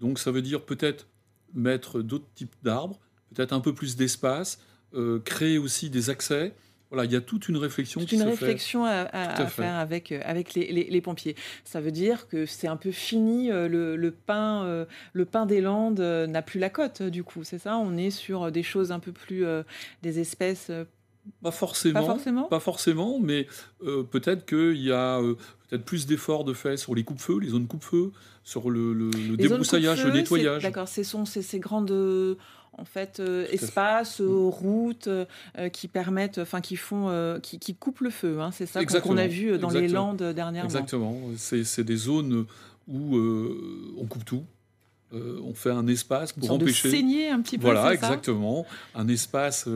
Donc 0.00 0.18
ça 0.18 0.30
veut 0.30 0.42
dire 0.42 0.62
peut-être 0.62 1.06
mettre 1.54 2.02
d'autres 2.02 2.28
types 2.34 2.54
d'arbres, 2.62 2.98
peut-être 3.34 3.52
un 3.52 3.60
peu 3.60 3.74
plus 3.74 3.96
d'espace, 3.96 4.58
euh, 4.94 5.20
créer 5.20 5.58
aussi 5.58 5.90
des 5.90 6.10
accès. 6.10 6.54
Voilà, 6.90 7.04
il 7.04 7.12
y 7.12 7.16
a 7.16 7.20
toute 7.20 7.50
une 7.50 7.58
réflexion 7.58 8.00
toute 8.00 8.12
une 8.12 8.22
réflexion 8.22 8.86
à, 8.86 9.46
faire 9.48 9.74
avec, 9.74 10.10
euh, 10.10 10.20
avec 10.24 10.54
les, 10.54 11.00
pompiers. 11.02 11.36
Ça 11.64 11.82
veut 11.82 11.90
dire 11.90 12.28
que 12.28 12.46
c'est 12.46 12.66
un 12.66 12.78
peu 12.78 12.92
fini, 12.92 13.50
euh, 13.50 13.68
le, 13.68 13.94
le 13.96 14.10
pain, 14.10 14.86
le 15.12 15.24
pain 15.26 15.44
des 15.44 15.60
Landes 15.60 16.00
n'a 16.00 16.42
plus 16.42 16.58
la 16.58 16.70
cote, 16.70 17.02
du 17.02 17.24
coup, 17.24 17.44
c'est 17.44 17.58
ça? 17.58 17.76
On 17.76 17.98
est 17.98 18.10
sur 18.10 18.50
des 18.50 18.62
choses 18.62 18.90
un 18.90 19.00
peu 19.00 19.12
plus, 19.12 19.44
des 20.02 20.18
espèces 20.18 20.70
pas 21.42 21.50
forcément, 21.50 22.00
pas 22.00 22.06
forcément, 22.06 22.44
pas 22.44 22.60
forcément 22.60 23.18
mais 23.18 23.46
peut-être 24.10 24.46
qu'il 24.46 24.80
y 24.80 24.92
a 24.92 25.20
peut-être 25.68 25.84
plus 25.84 26.06
d'efforts 26.06 26.44
de 26.44 26.54
fait 26.54 26.78
sur 26.78 26.94
les 26.94 27.04
coupe-feux, 27.04 27.38
les 27.38 27.48
zones 27.48 27.66
coupe-feu, 27.66 28.12
sur 28.44 28.70
le, 28.70 28.94
le, 28.94 29.10
le 29.10 29.36
débroussaillage, 29.36 30.02
le 30.06 30.12
nettoyage. 30.12 30.62
D'accord, 30.62 30.88
ce 30.88 31.02
sont 31.02 31.26
ces, 31.26 31.42
ces 31.42 31.58
grandes 31.58 32.38
en 32.78 32.84
fait 32.84 33.20
euh, 33.20 33.46
espaces, 33.50 34.20
euh, 34.20 34.46
routes 34.46 35.08
euh, 35.08 35.26
qui 35.72 35.88
permettent, 35.88 36.38
enfin 36.38 36.60
qui 36.60 36.76
font, 36.76 37.38
qui, 37.42 37.58
qui, 37.58 37.74
coupent 37.74 38.00
le 38.00 38.10
feu. 38.10 38.40
Hein, 38.40 38.50
c'est 38.52 38.66
ça 38.66 38.84
qu'on 38.84 39.16
a 39.16 39.26
vu 39.26 39.58
dans 39.58 39.70
les 39.70 39.88
Landes 39.88 40.22
dernièrement. 40.22 40.68
Exactement. 40.68 41.20
C'est 41.36 41.84
des 41.84 41.96
zones 41.96 42.46
où 42.86 43.16
on 43.98 44.06
coupe 44.06 44.24
tout. 44.24 44.44
on 45.12 45.54
fait 45.54 45.70
un 45.70 45.86
espace 45.86 46.32
pour 46.32 46.50
empêcher. 46.50 46.88
De 46.88 46.94
saigner 46.94 47.28
un 47.28 47.40
petit 47.40 47.58
peu. 47.58 47.64
Voilà, 47.64 47.92
exactement. 47.92 48.66
un 48.94 49.08
espace 49.08 49.68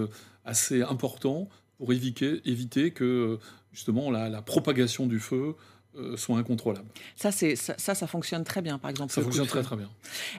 assez 0.44 0.82
important 0.82 1.48
pour 1.78 1.92
éviter, 1.92 2.40
éviter 2.44 2.92
que 2.92 3.38
justement 3.72 4.10
la, 4.10 4.42
propagation 4.42 5.06
du 5.06 5.18
feu 5.18 5.54
euh, 5.98 6.16
sont 6.16 6.37
incontrôlables. 6.37 6.88
Ça, 7.16 7.31
c'est 7.33 7.55
ça, 7.55 7.76
ça, 7.76 8.07
fonctionne 8.07 8.44
très 8.44 8.62
bien, 8.62 8.78
par 8.78 8.88
exemple. 8.88 9.12
Ça 9.12 9.20
fonctionne 9.20 9.46
très 9.46 9.62
très 9.62 9.76
bien. 9.76 9.90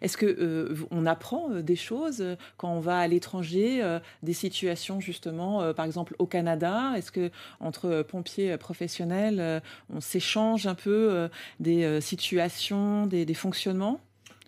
Est-ce 0.01 0.17
que 0.17 0.25
euh, 0.25 0.75
on 0.89 1.05
apprend 1.05 1.51
euh, 1.51 1.61
des 1.61 1.75
choses 1.75 2.23
quand 2.57 2.73
on 2.73 2.79
va 2.79 2.97
à 2.97 3.07
l'étranger, 3.07 3.99
des 4.23 4.33
situations 4.33 4.99
justement, 4.99 5.71
par 5.75 5.85
exemple 5.85 6.15
au 6.17 6.25
Canada? 6.25 6.93
Est-ce 6.97 7.11
que 7.11 7.29
entre 7.59 8.01
pompiers 8.01 8.57
professionnels, 8.57 9.61
on 9.93 10.01
s'échange 10.01 10.65
un 10.65 10.73
peu 10.73 11.29
des 11.59 12.01
situations, 12.01 13.05
des, 13.05 13.33
fonctionnements? 13.35 14.01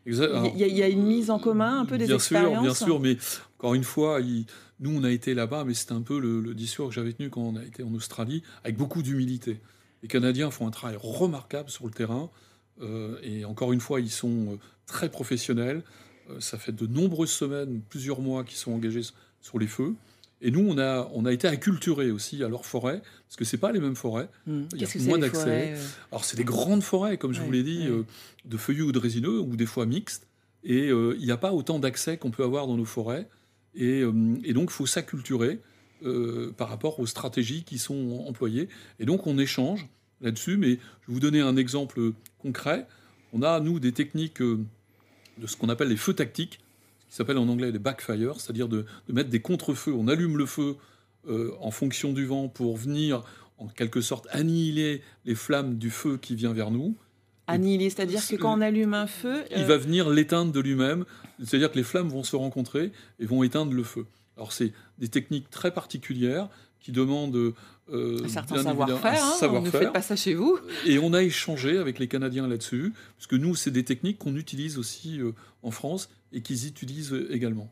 Il 0.07 0.15
y, 0.15 0.81
a 0.81 0.87
une 0.87 1.03
mise 1.03 1.29
en 1.29 1.37
commun 1.37 1.81
un 1.81 1.85
peu 1.85 1.99
des 1.99 2.07
bien 2.07 2.15
expériences. 2.15 2.53
Sûr, 2.53 2.61
bien 2.63 2.73
sûr, 2.73 2.99
mais 2.99 3.17
encore 3.59 3.75
une 3.75 3.83
fois, 3.83 4.19
nous 4.79 4.97
on 4.97 5.03
a 5.03 5.11
été 5.11 5.35
là-bas, 5.35 5.65
mais 5.65 5.75
c'était 5.75 5.93
un 5.93 6.01
peu 6.01 6.19
le, 6.19 6.41
le 6.41 6.55
discours 6.55 6.89
que 6.89 6.95
j'avais 6.95 7.13
tenu 7.13 7.29
quand 7.29 7.41
on 7.41 7.55
a 7.57 7.63
été 7.63 7.83
en 7.83 7.93
Australie, 7.93 8.41
avec 8.63 8.75
beaucoup 8.75 9.03
d'humilité. 9.03 9.61
Les 10.05 10.07
Canadiens 10.07 10.51
font 10.51 10.67
un 10.67 10.69
travail 10.69 10.97
remarquable 11.01 11.71
sur 11.71 11.87
le 11.87 11.91
terrain. 11.91 12.29
Euh, 12.79 13.17
et 13.23 13.43
encore 13.43 13.73
une 13.73 13.79
fois, 13.79 13.99
ils 13.99 14.11
sont 14.11 14.53
euh, 14.53 14.57
très 14.85 15.09
professionnels. 15.09 15.81
Euh, 16.29 16.39
ça 16.39 16.59
fait 16.59 16.73
de 16.73 16.85
nombreuses 16.85 17.31
semaines, 17.31 17.81
plusieurs 17.89 18.21
mois 18.21 18.43
qu'ils 18.43 18.57
sont 18.57 18.71
engagés 18.71 19.01
sur 19.41 19.57
les 19.57 19.65
feux. 19.65 19.95
Et 20.43 20.51
nous, 20.51 20.63
on 20.63 20.77
a, 20.77 21.09
on 21.15 21.25
a 21.25 21.33
été 21.33 21.47
acculturés 21.47 22.11
aussi 22.11 22.43
à 22.43 22.49
leurs 22.49 22.67
forêts, 22.67 23.01
parce 23.01 23.35
que 23.35 23.45
ce 23.45 23.57
pas 23.57 23.71
les 23.71 23.79
mêmes 23.79 23.95
forêts. 23.95 24.29
Mmh. 24.45 24.61
Il 24.75 24.81
y 24.83 24.85
a 24.85 25.07
moins 25.07 25.17
d'accès. 25.17 25.73
Alors, 26.11 26.23
c'est 26.23 26.37
des 26.37 26.43
grandes 26.43 26.83
forêts, 26.83 27.17
comme 27.17 27.33
je 27.33 27.41
vous 27.41 27.51
l'ai 27.51 27.63
dit, 27.63 27.87
de 28.45 28.57
feuillus 28.57 28.83
ou 28.83 28.91
de 28.91 28.99
résineux, 28.99 29.39
ou 29.39 29.55
des 29.55 29.65
fois 29.65 29.87
mixtes. 29.87 30.27
Et 30.63 30.89
il 30.89 31.25
n'y 31.25 31.31
a 31.31 31.37
pas 31.37 31.51
autant 31.51 31.79
d'accès 31.79 32.17
qu'on 32.17 32.29
peut 32.29 32.43
avoir 32.43 32.67
dans 32.67 32.77
nos 32.77 32.85
forêts. 32.85 33.27
Et, 33.73 34.01
et 34.43 34.53
donc, 34.53 34.69
il 34.69 34.73
faut 34.73 34.85
s'acculturer. 34.85 35.61
Euh, 36.03 36.51
par 36.57 36.67
rapport 36.67 36.99
aux 36.99 37.05
stratégies 37.05 37.63
qui 37.63 37.77
sont 37.77 38.25
employées. 38.27 38.67
Et 38.99 39.05
donc 39.05 39.27
on 39.27 39.37
échange 39.37 39.87
là-dessus, 40.19 40.57
mais 40.57 40.71
je 40.71 41.07
vais 41.07 41.13
vous 41.13 41.21
donner 41.21 41.39
un 41.39 41.55
exemple 41.55 42.11
concret. 42.37 42.85
On 43.31 43.41
a, 43.41 43.61
nous, 43.61 43.79
des 43.79 43.93
techniques 43.93 44.41
euh, 44.41 44.59
de 45.37 45.47
ce 45.47 45.55
qu'on 45.55 45.69
appelle 45.69 45.87
les 45.87 45.95
feux 45.95 46.13
tactiques, 46.13 46.59
qui 47.09 47.15
s'appellent 47.15 47.37
en 47.37 47.47
anglais 47.47 47.71
les 47.71 47.79
backfire, 47.79 48.41
c'est-à-dire 48.41 48.67
de, 48.67 48.85
mettre 49.07 49.29
des 49.29 49.39
contre-feux. 49.39 49.93
On 49.93 50.09
allume 50.09 50.37
le 50.37 50.45
feu 50.45 50.75
euh, 51.29 51.53
en 51.61 51.71
fonction 51.71 52.11
du 52.11 52.25
vent 52.25 52.49
pour 52.49 52.75
venir, 52.75 53.23
en 53.57 53.67
quelque 53.67 54.01
sorte, 54.01 54.27
annihiler 54.31 55.01
les 55.23 55.35
flammes 55.35 55.77
du 55.77 55.89
feu 55.89 56.17
qui 56.17 56.35
vient 56.35 56.51
vers 56.51 56.71
nous. 56.71 56.97
Annihiler, 57.47 57.89
c'est-à-dire 57.89 58.27
que 58.27 58.35
quand 58.35 58.57
on 58.57 58.61
allume 58.61 58.93
un 58.93 59.07
feu... 59.07 59.45
Il 59.55 59.63
va 59.63 59.77
venir 59.77 60.09
l'éteindre 60.09 60.51
de 60.51 60.59
lui-même, 60.59 61.05
c'est-à-dire 61.41 61.71
que 61.71 61.77
les 61.77 61.83
flammes 61.83 62.09
vont 62.09 62.23
se 62.23 62.35
rencontrer 62.35 62.91
et 63.19 63.25
vont 63.25 63.43
éteindre 63.43 63.71
le 63.71 63.83
feu. 63.83 64.05
Alors 64.37 64.51
c'est 64.51 64.73
des 64.97 65.07
techniques 65.07 65.49
très 65.49 65.73
particulières 65.73 66.49
qui 66.79 66.91
demandent 66.91 67.53
euh, 67.91 68.23
un 68.23 68.27
certain 68.27 68.61
savoir-faire. 68.61 69.23
Hein, 69.23 69.61
ne 69.61 69.69
fait 69.69 69.91
pas 69.91 70.01
ça 70.01 70.15
chez 70.15 70.33
vous. 70.33 70.59
Et 70.85 70.99
on 70.99 71.13
a 71.13 71.23
échangé 71.23 71.77
avec 71.77 71.99
les 71.99 72.07
Canadiens 72.07 72.47
là-dessus, 72.47 72.93
parce 73.17 73.27
que 73.27 73.35
nous, 73.35 73.55
c'est 73.55 73.71
des 73.71 73.83
techniques 73.83 74.19
qu'on 74.19 74.35
utilise 74.35 74.77
aussi 74.77 75.19
euh, 75.19 75.33
en 75.63 75.71
France 75.71 76.09
et 76.35 76.41
qu'ils 76.41 76.67
utilisent 76.67 77.15
également. 77.29 77.71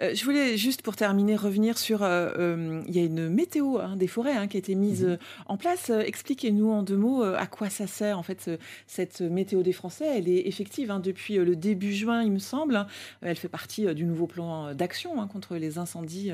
Euh, 0.00 0.14
je 0.14 0.24
voulais 0.24 0.56
juste 0.56 0.82
pour 0.82 0.94
terminer 0.94 1.34
revenir 1.34 1.76
sur, 1.76 2.02
euh, 2.02 2.30
euh, 2.38 2.82
il 2.86 2.96
y 2.96 3.00
a 3.00 3.02
une 3.02 3.28
météo 3.28 3.78
hein, 3.78 3.96
des 3.96 4.06
forêts 4.06 4.36
hein, 4.36 4.46
qui 4.46 4.56
a 4.56 4.60
été 4.60 4.76
mise 4.76 5.04
mhm. 5.04 5.18
en 5.46 5.56
place. 5.56 5.90
Expliquez-nous 5.90 6.70
en 6.70 6.82
deux 6.82 6.96
mots 6.96 7.22
à 7.24 7.46
quoi 7.46 7.68
ça 7.68 7.86
sert 7.86 8.18
en 8.18 8.22
fait 8.22 8.50
cette 8.86 9.20
météo 9.20 9.62
des 9.62 9.72
Français. 9.72 10.06
Elle 10.06 10.28
est 10.28 10.46
effective 10.46 10.92
hein, 10.92 11.00
depuis 11.00 11.34
le 11.34 11.56
début 11.56 11.92
juin, 11.92 12.22
il 12.22 12.30
me 12.30 12.38
semble. 12.38 12.86
Elle 13.20 13.36
fait 13.36 13.48
partie 13.48 13.92
du 13.94 14.04
nouveau 14.04 14.28
plan 14.28 14.74
d'action 14.74 15.26
contre 15.26 15.56
les 15.56 15.78
incendies 15.78 16.30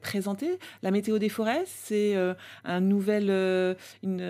présentés. 0.00 0.58
La 0.82 0.92
météo 0.92 1.18
des 1.18 1.28
forêts, 1.28 1.64
c'est 1.66 2.14
un 2.64 2.80
nouvel, 2.80 3.30
une, 4.04 4.20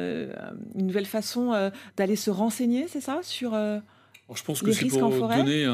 une, 0.75 0.87
nouvelle 0.87 1.07
façon 1.07 1.71
d'aller 1.97 2.17
se 2.17 2.31
renseigner, 2.31 2.87
c'est 2.89 3.03
ça, 3.03 3.21
sur 3.23 3.55
je 4.35 4.43
pense 4.43 4.63
que 4.63 4.73
c'est 4.73 4.89
pour 4.89 5.29
donner 5.29 5.67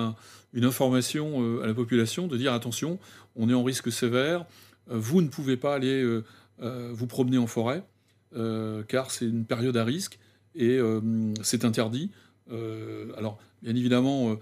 une 0.54 0.64
information 0.64 1.42
euh, 1.42 1.62
à 1.62 1.66
la 1.66 1.74
population, 1.74 2.26
de 2.26 2.38
dire 2.38 2.54
attention, 2.54 2.98
on 3.36 3.50
est 3.50 3.54
en 3.54 3.64
risque 3.64 3.92
sévère, 3.92 4.46
euh, 4.90 4.96
vous 4.96 5.20
ne 5.20 5.28
pouvez 5.28 5.56
pas 5.56 5.74
aller 5.74 6.02
euh, 6.02 6.22
vous 6.92 7.06
promener 7.06 7.36
en 7.38 7.46
forêt, 7.46 7.84
car 8.88 9.12
c'est 9.12 9.26
une 9.26 9.44
période 9.44 9.76
à 9.76 9.84
risque 9.84 10.18
et 10.56 10.80
c'est 11.42 11.64
interdit. 11.64 12.10
alors, 13.16 13.38
bien 13.62 13.74
évidemment, 13.76 14.36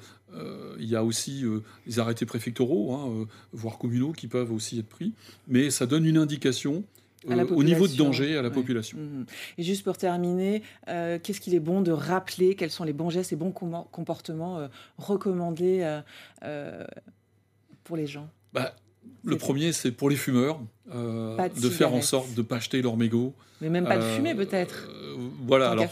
il 0.78 0.86
y 0.86 0.96
a 0.96 1.04
aussi 1.04 1.44
les 1.86 1.98
arrêtés 1.98 2.24
préfectoraux, 2.24 2.94
hein, 2.94 3.26
voire 3.52 3.76
communaux, 3.76 4.12
qui 4.12 4.28
peuvent 4.28 4.50
aussi 4.50 4.78
être 4.78 4.88
pris, 4.88 5.12
mais 5.46 5.70
ça 5.70 5.84
donne 5.84 6.06
une 6.06 6.16
indication 6.16 6.84
au 7.28 7.62
niveau 7.62 7.88
de 7.88 7.96
danger 7.96 8.36
à 8.36 8.42
la 8.42 8.50
population. 8.50 8.98
Mhm. 8.98 9.26
Et 9.58 9.62
juste 9.62 9.84
pour 9.84 9.96
terminer, 9.96 10.62
euh, 10.88 11.18
qu'est-ce 11.22 11.40
qu'il 11.40 11.54
est 11.54 11.60
bon 11.60 11.80
de 11.80 11.92
rappeler? 11.92 12.54
Quels 12.54 12.70
sont 12.70 12.84
les 12.84 12.92
bons 12.92 13.10
gestes 13.10 13.32
et 13.32 13.36
bons 13.36 13.52
comportements 13.52 14.58
euh, 14.58 14.68
recommandés 14.98 16.00
pour 17.84 17.96
les 17.96 18.06
gens? 18.06 18.28
Bah, 18.52 18.74
Le 19.24 19.36
premier, 19.36 19.72
c'est 19.72 19.92
pour 19.92 20.10
les 20.10 20.16
fumeurs, 20.16 20.60
de, 20.86 21.70
faire 21.70 21.92
en 21.92 22.02
sorte 22.02 22.34
de 22.34 22.42
ne 22.42 22.46
pas 22.46 22.56
acheter 22.56 22.82
leur 22.82 22.96
mégot. 22.96 23.34
Mais 23.60 23.68
même 23.68 23.84
pas 23.84 23.98
de 23.98 24.02
fumer 24.02 24.34
peut-être. 24.34 24.88
voilà, 25.46 25.70
alors 25.70 25.86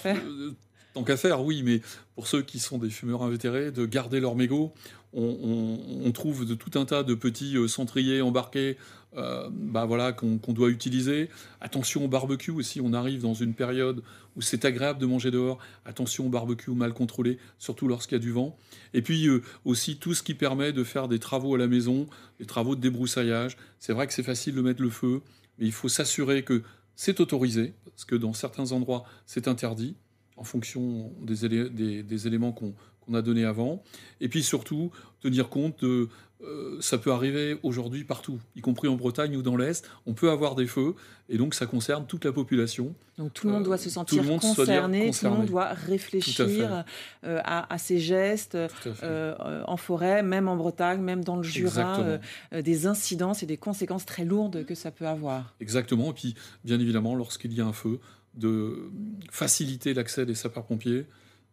tant 0.93 1.05
qu'à 1.05 1.17
faire, 1.17 1.45
oui, 1.45 1.63
mais 1.63 1.81
pour 2.17 2.27
ceux 2.27 2.43
qui 2.43 2.59
sont 2.59 2.79
des 2.79 2.91
fumeurs 2.91 3.23
invétérés, 3.23 3.71
de 3.71 3.87
garder 3.87 4.21
leur 4.21 4.35
mégot. 4.35 4.73
On, 5.13 6.11
trouve 6.13 6.47
de 6.47 6.55
tout 6.55 6.79
un 6.79 6.85
tas 6.85 7.03
de 7.03 7.15
petits 7.15 7.57
centriers 7.69 8.21
embarqués 8.21 8.77
euh, 9.17 9.49
bah 9.51 9.87
voilà, 9.87 10.13
qu'on 10.13 10.53
doit 10.53 10.71
utiliser. 10.71 11.29
Attention 11.61 12.05
au 12.05 12.09
barbecue 12.09 12.51
aussi, 12.51 12.81
on 12.81 12.93
arrive 12.93 13.23
dans 13.23 13.35
une 13.35 13.55
période 13.55 14.03
où 14.37 14.43
c'est 14.43 14.65
agréable 14.65 15.01
de 15.01 15.07
manger 15.07 15.31
dehors. 15.31 15.59
Attention 15.85 16.27
au 16.27 16.29
barbecue 16.29 16.71
mal 16.71 16.93
contrôlé, 16.93 17.39
surtout 17.59 17.89
lorsqu'il 17.89 18.17
y 18.17 18.21
a 18.21 18.23
du 18.23 18.31
vent. 18.31 18.57
Et 18.95 19.03
puis 19.03 19.27
euh, 19.27 19.43
aussi 19.65 19.97
tout 19.97 20.15
ce 20.15 20.23
qui 20.23 20.35
permet 20.35 20.73
de 20.73 20.85
faire 20.85 21.09
des 21.09 21.19
travaux 21.19 21.55
à 21.55 21.59
la 21.59 21.67
maison, 21.67 22.07
des 22.39 22.47
travaux 22.47 22.77
de 22.77 22.81
débroussaillage. 22.81 23.57
C'est 23.79 23.93
vrai 23.93 24.07
que 24.07 24.13
c'est 24.13 24.23
facile 24.23 24.55
de 24.55 24.63
mettre 24.63 24.83
le 24.83 24.91
feu, 24.91 25.23
mais 25.59 25.67
il 25.67 25.73
faut 25.73 25.89
s'assurer 25.89 26.45
que 26.45 26.63
c'est 26.95 27.19
autorisé, 27.21 27.75
parce 27.87 28.05
que 28.05 28.15
dans 28.15 28.33
certains 28.33 28.73
endroits 28.73 29.05
c'est 29.27 29.49
interdit 29.49 29.97
en 30.37 30.45
fonction 30.45 31.13
des, 31.21 32.03
des 32.03 32.27
éléments 32.27 32.53
qu'on 32.53 32.75
qu'on 33.11 33.17
a 33.17 33.23
donné 33.23 33.45
avant. 33.45 33.83
Et 34.21 34.29
puis 34.29 34.43
surtout, 34.43 34.91
tenir 35.21 35.49
compte 35.49 35.85
de... 35.85 36.09
Euh, 36.43 36.79
ça 36.81 36.97
peut 36.97 37.13
arriver 37.13 37.59
aujourd'hui 37.63 38.03
partout, 38.03 38.41
y 38.57 38.63
compris 38.63 38.89
en 38.89 38.97
Bretagne 38.97 39.37
ou 39.37 39.43
dans 39.43 39.59
l'Est. 39.59 39.87
On 40.07 40.15
peut 40.15 40.31
avoir 40.31 40.55
des 40.55 40.67
feux, 40.67 40.95
et 41.29 41.37
donc 41.37 41.53
ça 41.53 41.67
concerne 41.67 42.07
toute 42.07 42.25
la 42.25 42.33
population. 42.33 42.95
Donc 43.19 43.35
tout 43.35 43.47
le 43.47 43.53
monde 43.53 43.65
doit 43.65 43.77
se 43.77 43.91
sentir 43.91 44.25
concerné, 44.41 45.11
tout 45.11 45.27
le 45.27 45.31
monde 45.33 45.45
doit 45.45 45.75
réfléchir 45.75 46.85
euh, 47.25 47.41
à, 47.45 47.77
ses 47.77 47.99
gestes 47.99 48.57
euh, 49.03 49.63
en 49.67 49.77
forêt, 49.77 50.23
même 50.23 50.49
en 50.49 50.57
Bretagne, 50.57 51.03
même 51.03 51.23
dans 51.23 51.37
le 51.37 51.43
Jura, 51.43 52.19
des 52.53 52.87
incidences 52.87 53.43
et 53.43 53.47
des 53.47 53.59
conséquences 53.59 54.07
très 54.07 54.25
lourdes 54.25 54.65
que 54.65 54.75
ça 54.75 54.91
peut 54.91 55.07
avoir. 55.07 55.55
Exactement, 55.61 56.13
et 56.13 56.15
puis 56.15 56.35
bien 56.65 56.81
évidemment, 56.81 57.15
lorsqu'il 57.15 57.53
y 57.53 57.61
a 57.61 57.67
un 57.67 57.75
feu, 57.75 58.01
de 58.33 58.91
faciliter 59.31 59.93
l'accès 59.93 60.25
des 60.25 60.35
sapeurs-pompiers, 60.35 61.05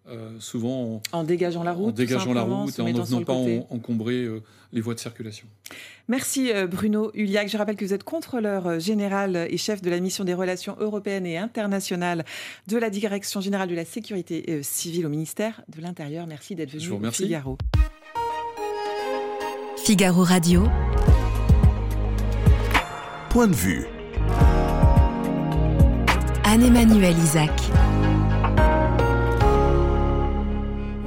euh, 0.10 0.30
souvent 0.40 1.02
en, 1.12 1.24
dégageant 1.24 1.64
la 1.64 1.74
route, 1.74 1.90
en 1.90 1.92
dégageant 1.92 2.34
la 2.34 2.44
route 2.44 2.78
et 2.80 2.82
en 2.82 2.88
ne 2.88 3.02
venant 3.02 3.24
pas 3.24 3.34
encombrer 3.70 4.24
euh, 4.24 4.42
les 4.72 4.80
voies 4.80 4.94
de 4.94 5.00
circulation. 5.00 5.48
Merci 6.08 6.52
euh, 6.52 6.66
Bruno 6.66 7.12
Uliac. 7.14 7.50
Je 7.50 7.58
rappelle 7.58 7.76
que 7.76 7.84
vous 7.84 7.94
êtes 7.94 8.06
contrôleur 8.06 8.80
général 8.80 9.48
et 9.50 9.58
chef 9.58 9.82
de 9.82 9.90
la 9.90 10.00
mission 10.00 10.24
des 10.24 10.34
relations 10.34 10.78
européennes 10.80 11.26
et 11.26 11.38
internationales 11.38 12.24
de 12.68 12.78
la 12.78 12.90
Direction 12.90 13.42
générale 13.42 13.68
de 13.68 13.76
la 13.76 13.84
sécurité 13.84 14.62
civile 14.64 15.06
au 15.06 15.10
ministère 15.10 15.62
de 15.76 15.82
l'Intérieur. 15.82 16.26
Merci 16.26 16.56
d'être 16.56 16.72
venu 16.72 17.06
au 17.08 17.12
Figaro. 17.12 17.58
Figaro 19.76 20.24
Radio. 20.24 20.64
Point 23.30 23.48
de 23.48 23.56
vue. 23.56 23.86
Anne-Emmanuel 26.46 27.18
Isaac. 27.18 27.52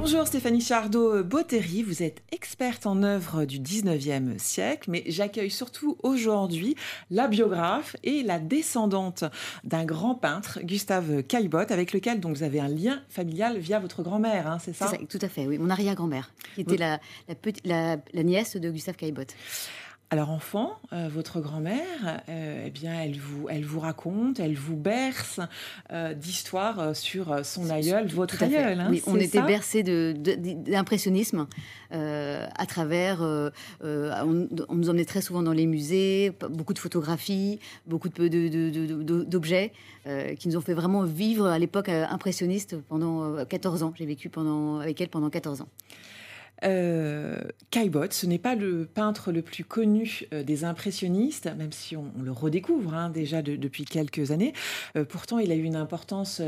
Bonjour 0.01 0.25
Stéphanie 0.25 0.61
Chardot-Bottery, 0.61 1.83
vous 1.83 2.01
êtes 2.01 2.23
experte 2.31 2.87
en 2.87 3.03
œuvre 3.03 3.45
du 3.45 3.59
19e 3.59 4.39
siècle, 4.39 4.89
mais 4.89 5.03
j'accueille 5.05 5.51
surtout 5.51 5.95
aujourd'hui 6.01 6.75
la 7.11 7.27
biographe 7.27 7.95
et 8.03 8.23
la 8.23 8.39
descendante 8.39 9.25
d'un 9.63 9.85
grand 9.85 10.15
peintre, 10.15 10.59
Gustave 10.63 11.21
Caillebotte, 11.21 11.69
avec 11.69 11.93
lequel 11.93 12.19
donc 12.19 12.35
vous 12.35 12.41
avez 12.41 12.59
un 12.59 12.67
lien 12.67 13.03
familial 13.09 13.59
via 13.59 13.77
votre 13.77 14.01
grand-mère, 14.01 14.47
hein, 14.47 14.57
c'est 14.57 14.73
ça? 14.73 14.87
C'est 14.87 14.97
ça, 14.97 15.05
tout 15.07 15.19
à 15.21 15.29
fait, 15.29 15.45
oui, 15.45 15.59
mon 15.59 15.69
arrière-grand-mère, 15.69 16.31
qui 16.55 16.61
était 16.61 16.77
la, 16.77 16.99
la, 17.63 18.23
nièce 18.23 18.57
de 18.57 18.71
Gustave 18.71 18.95
Caillebotte. 18.95 19.35
Alors 20.13 20.29
enfant, 20.29 20.77
euh, 20.91 21.07
votre 21.09 21.39
grand-mère, 21.39 22.21
euh, 22.27 22.65
eh 22.67 22.69
bien, 22.69 23.01
elle 23.01 23.17
vous, 23.17 23.47
elle 23.47 23.63
vous 23.63 23.79
raconte, 23.79 24.41
elle 24.41 24.55
vous 24.55 24.75
berce 24.75 25.39
euh, 25.93 26.13
d'histoires 26.13 26.93
sur 26.93 27.45
son 27.45 27.69
aïeul, 27.69 28.07
votre 28.07 28.43
aïeul. 28.43 28.77
Hein, 28.77 28.87
oui, 28.89 29.01
on 29.07 29.15
était 29.15 29.41
bercé 29.41 29.83
d'impressionnisme 29.83 31.47
à 31.91 32.65
travers. 32.67 33.21
On, 33.81 34.47
nous 34.73 34.89
emmenait 34.89 35.05
très 35.05 35.21
souvent 35.21 35.43
dans 35.43 35.53
les 35.53 35.65
musées, 35.65 36.33
beaucoup 36.49 36.73
de 36.73 36.79
photographies, 36.79 37.61
beaucoup 37.85 38.09
d'objets 38.09 39.71
de, 40.05 40.33
qui 40.33 40.49
nous 40.49 40.57
ont 40.57 40.61
fait 40.61 40.73
vraiment 40.73 41.03
vivre 41.03 41.47
à 41.47 41.57
l'époque 41.57 41.87
impressionniste 41.87 42.75
pendant 42.89 43.45
14 43.45 43.83
ans. 43.83 43.93
J'ai 43.97 44.05
vécu 44.05 44.27
pendant, 44.27 44.79
avec 44.81 44.99
elle 44.99 45.07
pendant 45.07 45.29
14 45.29 45.61
ans. 45.61 45.69
Euh, 46.63 47.35
ce 48.11 48.25
n'est 48.25 48.37
pas 48.37 48.55
le 48.55 48.85
peintre 48.85 49.31
le 49.31 49.41
plus 49.41 49.63
connu 49.63 50.23
euh, 50.33 50.43
des 50.43 50.63
impressionnistes, 50.63 51.49
même 51.57 51.71
si 51.71 51.95
on, 51.95 52.11
le 52.21 52.31
redécouvre 52.31 52.93
hein, 52.93 53.09
déjà 53.09 53.41
depuis 53.41 53.85
quelques 53.85 54.31
années. 54.31 54.53
Euh, 54.95 55.05
pourtant, 55.05 55.39
il 55.39 55.51
a 55.51 55.55
eu 55.55 55.63
une 55.63 55.75
importance 55.75 56.41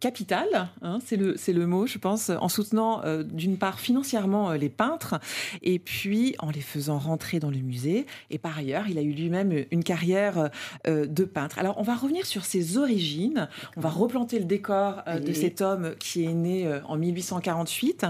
capital, 0.00 0.68
hein, 0.82 0.98
c'est 1.04 1.16
le, 1.16 1.36
le 1.48 1.66
mot, 1.66 1.86
je 1.86 1.98
pense, 1.98 2.30
en 2.30 2.48
soutenant 2.48 3.02
euh, 3.04 3.22
d'une 3.22 3.56
part 3.56 3.80
financièrement 3.80 4.50
euh, 4.50 4.56
les 4.56 4.68
peintres 4.68 5.18
et 5.62 5.78
puis 5.78 6.34
en 6.38 6.50
les 6.50 6.60
faisant 6.60 6.98
rentrer 6.98 7.40
dans 7.40 7.50
le 7.50 7.58
musée. 7.58 8.06
Et 8.30 8.38
par 8.38 8.58
ailleurs, 8.58 8.88
il 8.88 8.98
a 8.98 9.02
eu 9.02 9.12
lui-même 9.12 9.64
une 9.70 9.82
carrière 9.82 10.50
euh, 10.86 11.06
de 11.06 11.24
peintre. 11.24 11.58
Alors, 11.58 11.78
on 11.78 11.82
va 11.82 11.94
revenir 11.94 12.26
sur 12.26 12.44
ses 12.44 12.76
origines. 12.76 13.48
On 13.76 13.80
va 13.80 13.88
replanter 13.88 14.38
le 14.38 14.44
décor 14.44 15.02
de 15.06 15.32
cet 15.32 15.60
homme 15.60 15.94
qui 15.98 16.24
est 16.24 16.34
né 16.34 16.80
en 16.86 16.96
1848. 16.96 18.06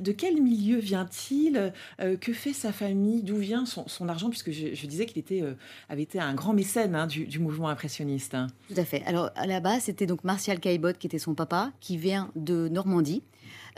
de 0.00 0.12
quel 0.12 0.40
milieu 0.40 0.78
vient-il? 0.78 1.72
Que 1.98 2.32
fait 2.32 2.52
sa 2.52 2.72
famille? 2.72 3.22
D'où 3.22 3.36
vient 3.36 3.64
son, 3.66 4.08
argent? 4.08 4.30
Puisque 4.30 4.50
je, 4.50 4.86
disais 4.86 5.06
qu'il 5.06 5.18
était, 5.18 5.42
avait 5.88 6.02
été 6.02 6.18
un 6.18 6.34
grand 6.34 6.52
mécène 6.52 6.94
hein, 6.94 7.06
du, 7.06 7.38
mouvement 7.38 7.68
impressionniste. 7.68 8.36
Tout 8.68 8.80
à 8.80 8.84
fait. 8.84 9.02
Alors, 9.06 9.30
à 9.34 9.46
la 9.46 9.60
base, 9.60 9.84
c'était 9.84 10.06
donc 10.06 10.24
Martial 10.24 10.60
Caillebotte 10.60 10.98
qui 10.98 11.06
était 11.12 11.18
son 11.18 11.34
papa, 11.34 11.72
qui 11.80 11.98
vient 11.98 12.30
de 12.36 12.68
Normandie. 12.68 13.22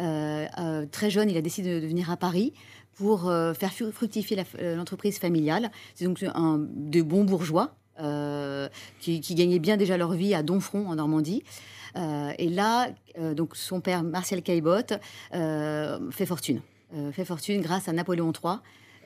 Euh, 0.01 0.47
euh, 0.59 0.87
très 0.91 1.11
jeune, 1.11 1.29
il 1.31 1.37
a 1.37 1.43
décidé 1.43 1.81
de 1.81 1.87
venir 1.87 2.11
à 2.11 2.17
Paris 2.17 2.53
pour 2.95 3.29
euh, 3.29 3.55
faire 3.55 3.73
fructifier 3.73 4.41
l'entreprise 4.61 5.19
familiale. 5.19 5.71
C'est 5.97 6.05
donc 6.05 6.23
un 6.23 6.59
de 6.61 7.03
bons 7.03 7.25
bourgeois 7.25 7.75
qui, 8.99 9.21
qui, 9.21 9.35
gagnaient 9.35 9.61
bien 9.61 9.77
déjà 9.77 9.97
leur 9.97 10.13
vie 10.13 10.35
à 10.35 10.43
Donfront 10.43 10.89
en 10.89 10.97
Normandie. 10.97 11.45
et 11.97 12.49
là, 12.49 12.89
donc 13.37 13.55
son 13.55 13.81
père 13.81 14.03
Martial 14.03 14.43
Caillebotte 14.43 14.95
fait 15.31 16.27
fortune. 16.27 16.61
fait 17.13 17.25
fortune 17.25 17.61
grâce 17.63 17.89
à 17.89 17.93
Napoléon 17.93 18.33
III 18.33 18.57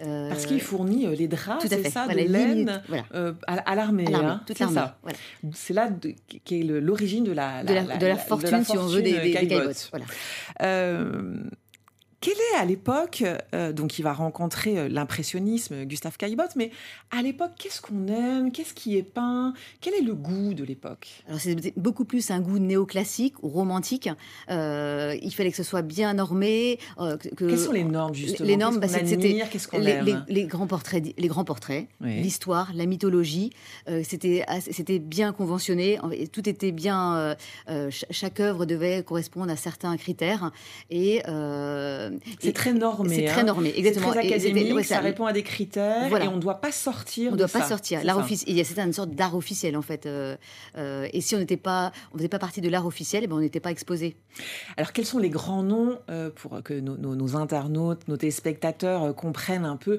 parce 0.00 0.46
qu'il 0.46 0.60
fournit 0.60 1.06
euh, 1.06 1.14
les 1.14 1.28
draps, 1.28 1.66
c'est 1.66 1.90
ça, 1.90 2.06
de 2.06 2.14
laine 2.14 2.82
euh, 3.14 3.32
à, 3.46 3.74
l'armée. 3.74 4.06
Hein, 4.12 4.42
toute 4.46 4.58
l'armée. 4.58 4.80
C'est 5.52 5.74
là 5.74 5.88
qu'est 6.44 6.62
l'origine 6.62 7.24
de 7.24 7.32
la, 7.32 7.64
de 7.64 8.06
la, 8.06 8.16
fortune, 8.16 8.64
si 8.64 8.76
on 8.76 8.86
veut, 8.86 9.02
des, 9.02 9.18
des, 9.18 9.46
des 9.46 9.60
Voilà. 9.90 10.06
Euh, 10.62 11.34
quel 12.20 12.34
est 12.34 12.56
à 12.58 12.64
l'époque, 12.64 13.22
euh, 13.54 13.72
donc 13.72 13.98
il 13.98 14.02
va 14.02 14.12
rencontrer 14.12 14.76
euh, 14.76 14.88
l'impressionnisme, 14.88 15.84
Gustave 15.84 16.16
Caillebotte, 16.16 16.56
mais 16.56 16.70
à 17.16 17.22
l'époque, 17.22 17.52
qu'est-ce 17.56 17.80
qu'on 17.80 18.08
aime 18.08 18.50
Qu'est-ce 18.50 18.74
qui 18.74 18.96
est 18.96 19.04
peint 19.04 19.54
Quel 19.80 19.94
est 19.94 20.00
le 20.00 20.14
goût 20.14 20.52
de 20.52 20.64
l'époque? 20.64 21.08
Alors 21.28 21.40
c'est 21.40 21.78
beaucoup 21.78 22.04
plus 22.04 22.30
un 22.32 22.40
goût 22.40 22.58
néoclassique 22.58 23.34
ou 23.42 23.48
romantique. 23.48 24.08
Euh, 24.50 25.16
il 25.22 25.32
fallait 25.32 25.52
que 25.52 25.56
ce 25.56 25.62
soit 25.62 25.82
bien 25.82 26.14
normé. 26.14 26.80
Que, 26.96 27.16
Quelles 27.36 27.58
sont 27.58 27.72
les 27.72 27.84
normes 27.84 28.14
justement? 28.14 28.48
Les 28.48 28.56
normes, 28.56 28.78
bah, 28.78 28.88
c'était 28.88 29.44
les, 30.28 30.46
grands 30.46 30.66
portraits, 30.66 31.14
les 31.16 31.28
grands 31.28 31.44
portraits, 31.44 31.86
l'histoire, 32.00 32.72
la 32.74 32.86
mythologie. 32.86 33.50
c'était 34.02 34.44
c'était 34.60 34.98
bien 34.98 35.32
conventionné. 35.32 35.98
Tout 36.32 36.48
était 36.48 36.72
bien. 36.72 37.36
chaque 37.90 38.40
œuvre 38.40 38.66
devait 38.66 39.04
correspondre 39.04 39.52
à 39.52 39.56
certains 39.56 39.96
critères 39.96 40.50
et 40.90 41.22
euh, 41.28 42.07
c'est 42.40 42.52
très 42.52 42.72
normé. 42.72 43.16
C'est 43.16 43.24
très 43.26 43.40
hein. 43.40 43.44
normé, 43.44 43.72
exactement. 43.76 44.10
Très 44.10 44.26
académique, 44.26 44.84
ça, 44.84 45.00
répond 45.00 45.26
à 45.26 45.32
des 45.32 45.42
critères 45.42 46.14
et 46.14 46.28
on 46.28 46.36
ne 46.36 46.40
doit 46.40 46.60
pas 46.60 46.72
sortir. 46.72 47.30
On 47.30 47.34
ne 47.34 47.38
doit 47.38 47.48
pas 47.48 47.66
sortir. 47.66 48.02
L'art 48.04 48.18
officiel, 48.18 48.56
il 48.56 48.58
y 48.58 48.80
a 48.80 48.84
une 48.84 48.92
sorte 48.92 49.10
d'art 49.10 49.36
officiel 49.36 49.76
en 49.76 49.82
fait. 49.82 50.06
Euh, 50.06 50.36
euh, 50.76 51.08
et 51.12 51.20
si 51.20 51.34
on 51.34 51.38
n'était 51.38 51.56
pas, 51.56 51.92
on 52.12 52.18
faisait 52.18 52.28
pas 52.28 52.38
partie 52.38 52.60
de 52.60 52.68
l'art 52.68 52.86
officiel, 52.86 53.24
eh 53.24 53.26
ben 53.26 53.36
on 53.36 53.40
n'était 53.40 53.60
pas 53.60 53.70
exposé. 53.70 54.16
Alors 54.76 54.92
quels 54.92 55.06
sont 55.06 55.18
les 55.18 55.30
grands 55.30 55.62
noms 55.62 55.98
pour 56.36 56.62
que 56.62 56.74
nos, 56.74 57.36
internautes, 57.36 58.06
nos 58.08 58.16
téléspectateurs 58.16 59.14
comprennent 59.14 59.64
un 59.64 59.76
peu 59.76 59.98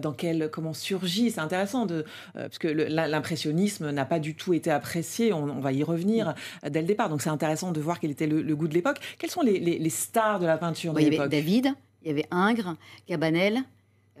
dans 0.00 0.12
quel 0.12 0.50
comment 0.50 0.74
surgit? 0.74 1.30
C'est 1.30 1.40
intéressant 1.40 1.86
de 1.86 2.04
parce 2.34 2.58
que 2.58 2.68
l'impressionnisme 2.68 3.90
n'a 3.90 4.04
pas 4.04 4.18
du 4.18 4.34
tout 4.34 4.54
été 4.54 4.70
apprécié. 4.70 5.32
On, 5.32 5.60
va 5.60 5.72
y 5.72 5.82
revenir 5.82 6.34
dès 6.68 6.80
le 6.80 6.86
départ. 6.86 7.08
Donc 7.08 7.22
c'est 7.22 7.30
intéressant 7.30 7.72
de 7.72 7.80
voir 7.80 8.00
quel 8.00 8.10
était 8.10 8.26
le, 8.26 8.54
goût 8.54 8.68
de 8.68 8.74
l'époque. 8.74 8.98
Quels 9.18 9.30
sont 9.30 9.42
les, 9.42 9.90
stars 9.90 10.38
de 10.38 10.46
la 10.46 10.56
peinture 10.56 10.92
de 10.94 11.00
l'époque? 11.00 11.30
Il 11.58 12.08
y 12.08 12.10
avait 12.10 12.26
Ingres, 12.30 12.76
Cabanel, 13.06 13.64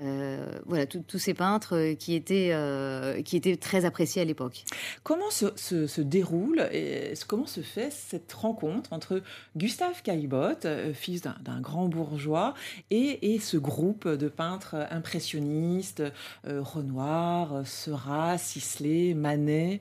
euh, 0.02 0.46
voilà, 0.64 0.86
tous 0.86 1.18
ces 1.18 1.34
peintres 1.34 1.92
qui 1.98 2.14
étaient, 2.14 2.50
euh, 2.52 3.20
qui 3.20 3.36
étaient 3.36 3.56
très 3.56 3.84
appréciés 3.84 4.22
à 4.22 4.24
l'époque. 4.24 4.64
Comment 5.02 5.30
se, 5.30 6.00
déroule 6.00 6.60
et 6.72 7.12
comment 7.28 7.46
se 7.46 7.60
fait 7.60 7.92
cette 7.92 8.32
rencontre 8.32 8.94
entre 8.94 9.22
Gustave 9.56 10.02
Caillebotte, 10.02 10.64
euh, 10.64 10.94
fils 10.94 11.20
d'un 11.20 11.60
grand 11.60 11.88
bourgeois, 11.88 12.54
et, 12.90 13.38
ce 13.40 13.58
groupe 13.58 14.08
de 14.08 14.28
peintres 14.28 14.86
impressionnistes, 14.90 16.02
Renoir, 16.44 17.66
Seurat, 17.66 18.38
Sisley, 18.38 19.14
Manet? 19.14 19.80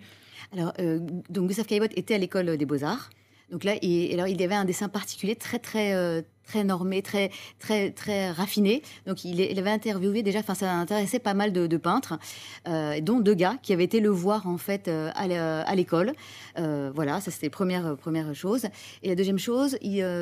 Alors, 0.54 0.74
donc 1.30 1.48
Gustave 1.48 1.66
Caillebotte 1.66 1.98
était 1.98 2.16
à 2.16 2.18
l'école 2.18 2.58
des 2.58 2.66
Beaux-Arts. 2.66 3.10
Donc 3.52 3.64
là, 3.64 3.76
il, 3.82 4.14
alors, 4.14 4.28
il 4.28 4.40
y 4.40 4.44
avait 4.44 4.56
un 4.56 4.66
dessin 4.66 4.90
particulier, 4.90 5.36
très, 5.36 5.60
très, 5.60 5.94
euh, 5.94 6.22
très 6.50 6.64
normé, 6.64 7.04
très, 7.04 7.30
très, 7.60 7.92
très 7.92 8.32
raffiné. 8.32 8.82
Donc 9.06 9.24
il, 9.24 9.40
il 9.40 9.60
avait 9.60 9.70
interviewé 9.70 10.24
déjà, 10.24 10.40
enfin, 10.40 10.56
ça 10.56 10.74
intéressait 10.74 11.20
pas 11.20 11.36
mal 11.36 11.54
de, 11.54 11.78
peintres, 11.78 12.18
euh, 12.68 13.00
dont 13.02 13.20
deux 13.20 13.36
gars 13.36 13.58
qui 13.62 13.72
avaient 13.72 13.84
été 13.84 14.00
le 14.00 14.10
voir 14.10 14.48
en 14.48 14.58
fait 14.58 14.88
euh, 14.88 15.12
à 15.14 15.76
l'école. 15.76 16.14
voilà, 16.58 17.22
ça 17.22 17.30
c'était 17.30 17.50
première, 17.50 17.96
première 17.98 18.34
chose. 18.34 18.66
Et 19.04 19.10
la 19.10 19.16
deuxième 19.16 19.38
chose, 19.38 19.78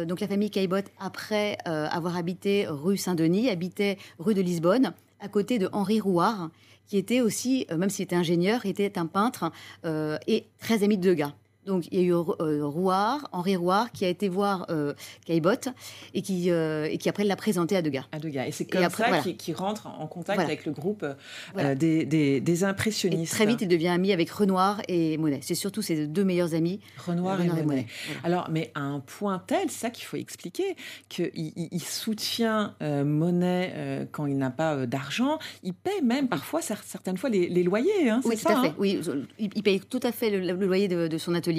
donc 0.07 0.19
la 0.19 0.27
famille 0.27 0.51
Caillebotte, 0.51 0.87
après 0.99 1.57
avoir 1.65 2.17
habité 2.17 2.67
rue 2.67 2.97
Saint-Denis, 2.97 3.49
habitait 3.49 3.97
rue 4.19 4.33
de 4.33 4.41
Lisbonne, 4.41 4.93
à 5.19 5.27
côté 5.29 5.59
de 5.59 5.69
Henri 5.71 5.99
Rouard, 6.01 6.49
qui 6.87 6.97
était 6.97 7.21
aussi, 7.21 7.65
même 7.75 7.89
s'il 7.89 8.03
était 8.03 8.15
ingénieur, 8.15 8.65
était 8.65 8.97
un 8.97 9.05
peintre 9.05 9.51
et 9.85 10.45
très 10.59 10.83
ami 10.83 10.97
de 10.97 11.09
Degas. 11.09 11.33
Donc 11.67 11.87
il 11.91 11.99
y 11.99 12.01
a 12.01 12.05
eu 12.05 12.13
euh, 12.13 12.65
Rouard, 12.65 13.27
Henri 13.33 13.57
Rouard, 13.57 13.91
qui 13.91 14.05
a 14.05 14.07
été 14.07 14.29
voir 14.29 14.65
euh, 14.69 14.93
Caillebotte 15.25 15.67
et 16.13 16.21
qui, 16.21 16.49
euh, 16.49 16.87
et 16.89 16.97
qui 16.97 17.09
après 17.09 17.25
l'a 17.25 17.35
présenté 17.35 17.75
à 17.75 17.81
Degas. 17.81 18.05
À 18.13 18.19
Degas. 18.19 18.47
Et 18.47 18.51
c'est 18.51 18.65
comme 18.65 18.89
ça 18.89 19.19
qu'il 19.19 19.53
rentre 19.53 19.87
en 19.87 20.07
contact 20.07 20.39
avec 20.39 20.65
le 20.65 20.71
groupe 20.71 21.05
des, 21.75 22.05
des, 22.05 22.63
impressionnistes. 22.63 23.33
très 23.33 23.45
vite, 23.45 23.61
il 23.61 23.67
devient 23.67 23.89
ami 23.89 24.13
avec 24.13 24.29
Renoir 24.31 24.81
et 24.87 25.17
Monet. 25.17 25.39
C'est 25.43 25.55
surtout 25.55 25.81
ses 25.81 26.07
deux 26.07 26.23
meilleurs 26.23 26.53
amis. 26.53 26.79
Renoir, 27.05 27.41
et, 27.41 27.47
Monet. 27.47 27.85
Alors, 28.23 28.47
mais 28.49 28.71
à 28.73 28.81
un 28.81 29.01
point 29.01 29.43
tel, 29.45 29.69
c'est 29.69 29.79
ça 29.79 29.89
qu'il 29.89 30.05
faut 30.05 30.17
expliquer, 30.17 30.75
qu'il 31.09 31.31
il 31.35 31.81
soutient 31.81 32.75
Monet 32.79 34.07
quand 34.13 34.25
il 34.25 34.37
n'a 34.37 34.51
pas 34.51 34.85
d'argent. 34.85 35.37
Il 35.63 35.73
paie 35.73 36.01
même 36.01 36.29
parfois, 36.29 36.61
certaines 36.61 37.17
fois, 37.17 37.29
les, 37.29 37.63
loyers. 37.63 38.09
Hein, 38.09 38.21
oui, 38.23 38.37
tout 38.37 38.47
à 38.47 38.61
fait. 38.61 38.67
Hein? 38.69 38.75
Oui, 38.77 39.01
il, 39.37 39.63
paye 39.63 39.81
tout 39.81 39.99
à 40.03 40.13
fait 40.13 40.29
le, 40.29 40.53
loyer 40.53 40.87
de 40.87 41.17
son 41.17 41.35
atelier 41.35 41.56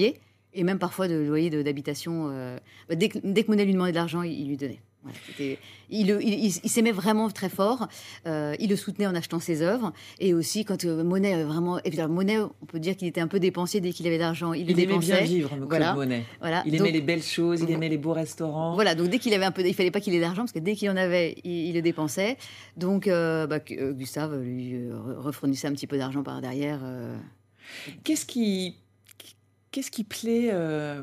et 0.55 0.65
même 0.65 0.79
parfois 0.79 1.09
de 1.09 1.15
loyer 1.15 1.51
d'habitation. 1.51 2.31
Euh, 2.31 2.59
bah, 2.89 2.95
dès, 2.95 3.09
que, 3.09 3.19
dès, 3.23 3.45
que 3.45 3.51
Monet 3.51 3.65
lui 3.65 3.73
demandait 3.73 3.93
de 3.93 3.97
l'argent, 3.97 4.23
il, 4.23 4.49
lui 4.49 4.57
donnait. 4.57 4.81
il, 5.91 6.11
il, 6.11 6.51
s'aimait 6.51 6.93
vraiment 6.93 7.29
très 7.29 7.49
fort. 7.49 7.87
Euh, 8.27 8.57
il 8.59 8.71
le 8.71 8.77
soutenait 8.77 9.07
en 9.07 9.15
achetant 9.15 9.41
ses 9.41 9.63
œuvres. 9.63 9.93
Et 10.19 10.33
aussi, 10.33 10.65
quand 10.65 10.85
euh, 10.85 11.05
Monet, 11.05 11.45
vraiment. 11.45 11.79
Évidemment, 11.85 12.15
Monet, 12.15 12.39
on 12.41 12.67
peut 12.67 12.81
dire 12.81 12.97
qu'il 12.97 13.07
était 13.07 13.21
un 13.21 13.29
peu 13.29 13.41
dépensier 13.41 13.81
dès 13.81 13.93
qu'il 13.93 14.07
avait 14.07 14.17
de 14.17 14.23
l'argent. 14.23 14.55
Il, 14.55 14.71
il 14.71 14.81
aimait 14.81 14.99
bien 14.99 15.21
vivre, 15.21 15.51
voilà. 15.69 15.95
Monet. 15.95 16.25
Voilà. 16.41 16.63
Il 16.67 16.75
aimait 16.75 16.93
les 16.93 17.03
belles 17.03 17.23
choses, 17.23 17.61
il 17.61 17.71
aimait 17.71 17.91
les 17.91 17.99
beaux 17.99 18.15
restaurants. 18.15 18.75
Voilà, 18.75 18.95
donc 18.95 19.11
dès 19.11 19.19
qu'il 19.19 19.35
avait 19.35 19.45
un 19.45 19.53
peu. 19.53 19.65
Il 19.65 19.75
fallait 19.75 19.91
pas 19.91 20.01
qu'il 20.01 20.15
ait 20.15 20.21
d'argent, 20.21 20.43
parce 20.43 20.53
que 20.53 20.59
dès 20.59 20.75
qu'il 20.75 20.89
en 20.91 20.97
avait, 20.97 21.37
il, 21.45 21.75
le 21.75 21.83
dépensait. 21.83 22.39
Donc, 22.77 23.07
bah, 23.07 23.59
Gustave 23.61 24.41
lui 24.41 24.89
refroidissait 25.19 25.69
un 25.69 25.73
petit 25.73 25.87
peu 25.87 25.99
d'argent 25.99 26.23
par 26.23 26.41
derrière. 26.41 26.81
Qu'est-ce 28.03 28.25
qui 28.25 28.77
Qu'est-ce 29.71 29.91
qui 29.91 30.05
plaît 30.05 30.49
euh, 30.51 31.03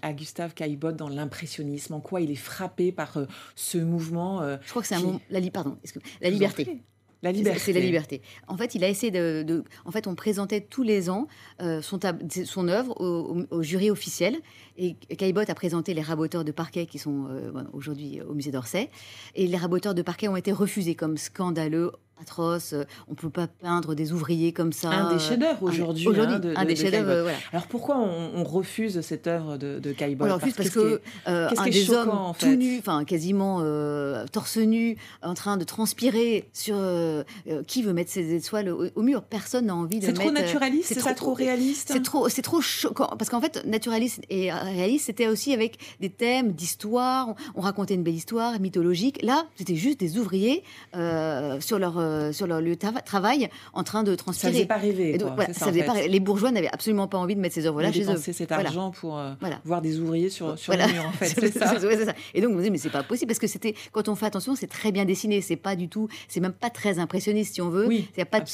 à 0.00 0.14
Gustave 0.14 0.54
Caillebotte 0.54 0.96
dans 0.96 1.08
l'impressionnisme? 1.08 1.94
En 1.94 2.00
quoi 2.00 2.22
il 2.22 2.30
est 2.30 2.34
frappé 2.36 2.92
par 2.92 3.18
euh, 3.18 3.26
ce 3.56 3.76
mouvement 3.76 4.40
euh, 4.40 4.56
Je 4.62 4.70
crois 4.70 4.80
que 4.80 4.88
c'est 4.88 4.94
un 4.94 5.00
moment. 5.00 5.20
La, 5.28 5.40
pardon, 5.50 5.76
la 6.22 6.30
liberté. 6.30 6.82
La 7.22 7.32
liberté. 7.32 7.58
C'est 7.58 7.72
la 7.72 7.80
liberté. 7.80 8.22
En 8.48 8.56
fait, 8.56 8.74
il 8.74 8.84
a 8.84 8.88
essayé 8.88 9.10
de. 9.10 9.64
en 9.84 9.90
fait, 9.90 10.06
on 10.06 10.14
présentait 10.14 10.60
tous 10.60 10.82
les 10.82 11.08
ans 11.08 11.26
son, 11.58 11.98
son 12.44 12.68
œuvre 12.68 13.00
au, 13.00 13.62
jury 13.62 13.90
officiel. 13.90 14.38
Et 14.76 14.94
Caillebotte 14.94 15.48
a 15.48 15.54
présenté 15.54 15.94
les 15.94 16.02
raboteurs 16.02 16.44
de 16.44 16.52
parquet 16.52 16.84
qui 16.84 16.98
sont 16.98 17.28
aujourd'hui 17.72 18.20
au 18.20 18.34
musée 18.34 18.50
d'Orsay. 18.50 18.90
Et 19.34 19.46
les 19.46 19.56
raboteurs 19.56 19.94
de 19.94 20.02
parquet 20.02 20.28
ont 20.28 20.36
été 20.36 20.52
refusés 20.52 20.94
comme 20.94 21.16
scandaleux, 21.16 21.92
atroce. 22.20 22.74
On 23.08 23.14
peut 23.14 23.30
pas 23.30 23.46
peindre 23.46 23.94
des 23.94 24.12
ouvriers 24.12 24.52
comme 24.52 24.72
ça. 24.72 24.90
Un 24.90 25.12
des 25.12 25.18
chefs-d'œuvre 25.18 25.62
aujourd'hui. 25.62 26.06
Aujourd'hui, 26.08 26.36
hein, 26.36 26.38
de- 26.38 26.54
un 26.56 26.62
de- 26.62 26.68
des 26.68 26.74
de 26.74 26.78
chefs-d'œuvre. 26.78 27.22
Voilà. 27.22 27.38
Alors 27.52 27.66
pourquoi 27.66 27.98
on, 27.98 28.30
on 28.36 28.44
refuse 28.44 29.00
cette 29.00 29.26
œuvre 29.26 29.56
de, 29.56 29.78
de 29.78 29.92
Caillebotte 29.92 30.30
On 30.30 30.34
refuse 30.34 30.54
parce 30.54 30.70
que 30.70 31.00
euh, 31.28 31.48
un 31.56 31.64
des 31.64 31.72
choquant, 31.84 32.00
hommes 32.02 32.08
en 32.10 32.34
tout 32.34 32.46
nu, 32.54 32.78
enfin 32.78 33.04
quasiment 33.04 33.58
euh, 33.62 34.26
torse 34.32 34.56
nu, 34.58 34.96
en 35.22 35.34
train 35.34 35.56
de 35.56 35.64
transpirer 35.64 36.48
sur 36.52 36.76
euh, 36.78 37.22
euh, 37.48 37.62
qui 37.66 37.82
veut 37.82 37.92
mettre 37.92 38.10
ses 38.10 38.34
étoiles 38.34 38.68
au, 38.70 38.86
au 38.94 39.02
mur? 39.02 39.22
Personne 39.22 39.66
n'a 39.66 39.74
envie 39.74 39.98
de 39.98 40.04
c'est 40.06 40.12
mettre. 40.12 40.20
trop 40.20 40.30
euh, 40.30 40.32
naturaliste, 40.32 40.88
c'est 40.88 40.94
c'est 40.94 41.00
ça 41.00 41.14
trop- 41.14 41.26
trop 41.32 41.34
réaliste 41.34 41.90
C'est 41.92 42.02
trop, 42.02 42.28
c'est 42.28 42.42
trop 42.42 42.60
choquant 42.60 43.08
parce 43.18 43.30
qu'en 43.30 43.40
fait, 43.40 43.64
naturaliste 43.66 44.20
et 44.30 44.52
réaliste, 44.52 45.06
c'était 45.06 45.26
aussi 45.28 45.52
avec 45.52 45.78
des 46.00 46.10
thèmes 46.10 46.52
d'histoire. 46.52 47.28
On, 47.28 47.34
on 47.56 47.60
racontait 47.60 47.94
une 47.94 48.02
belle 48.02 48.14
histoire 48.14 48.58
mythologique. 48.60 49.20
Là, 49.22 49.46
c'était 49.56 49.74
juste 49.76 49.98
des 50.00 50.18
ouvriers 50.18 50.62
euh, 50.96 51.60
sur 51.60 51.78
leur 51.78 51.98
euh, 52.04 52.32
sur 52.32 52.46
leur 52.46 52.60
lieu 52.60 52.76
de 52.76 52.80
trava- 52.80 53.02
travail 53.02 53.48
en 53.72 53.82
train 53.82 54.02
de 54.02 54.12
Ça 54.12 54.16
transpirer. 54.16 54.52
faisait 54.52 54.66
pas 54.66 54.76
rêver. 54.76 55.12
Donc, 55.18 55.28
quoi, 55.28 55.34
voilà, 55.36 55.52
ça 55.54 55.60
ça, 55.60 55.66
faisait 55.72 55.82
pas- 55.84 56.06
les 56.06 56.20
bourgeois 56.20 56.50
n'avaient 56.52 56.72
absolument 56.72 57.08
pas 57.08 57.18
envie 57.18 57.34
de 57.34 57.40
mettre 57.40 57.54
ces 57.54 57.66
œuvres-là 57.66 57.90
chez 57.92 58.08
eux. 58.10 58.16
cet 58.16 58.48
Voilà. 58.48 58.68
argent 58.68 58.90
pour 58.90 59.18
euh, 59.18 59.32
Voilà. 59.40 59.60
voir 59.64 59.82
des 59.82 59.98
ouvriers 60.00 60.30
sur, 60.30 60.58
sur 60.58 60.72
Voilà. 60.72 60.86
le 60.86 60.92
mur, 60.94 61.04
en 61.06 61.12
fait, 61.18 61.26
c'est 61.26 61.52
ça. 61.58 61.74
Ouais, 61.84 61.96
c'est 61.96 62.04
ça. 62.06 62.14
Et 62.34 62.40
donc, 62.40 62.50
on 62.52 62.54
me 62.54 62.58
disait, 62.58 62.70
mais 62.70 62.78
c'est 62.78 62.90
pas 62.90 63.02
possible 63.02 63.28
parce 63.28 63.38
que 63.38 63.46
c'était, 63.46 63.74
quand 63.92 64.08
on 64.08 64.14
fait 64.14 64.26
attention, 64.26 64.54
c'est 64.54 64.66
très 64.66 64.92
bien 64.92 65.04
dessiné. 65.04 65.40
C'est 65.40 65.56
pas 65.56 65.76
du 65.76 65.88
tout, 65.88 66.08
c'est 66.28 66.40
même 66.40 66.52
pas 66.52 66.70
très 66.70 66.98
impressionniste, 66.98 67.54
si 67.54 67.62
on 67.62 67.68
veut. 67.70 67.86
Oui, 67.86 68.08
Il 68.16 68.20
y 68.20 68.24
pas, 68.24 68.40
pas, 68.40 68.44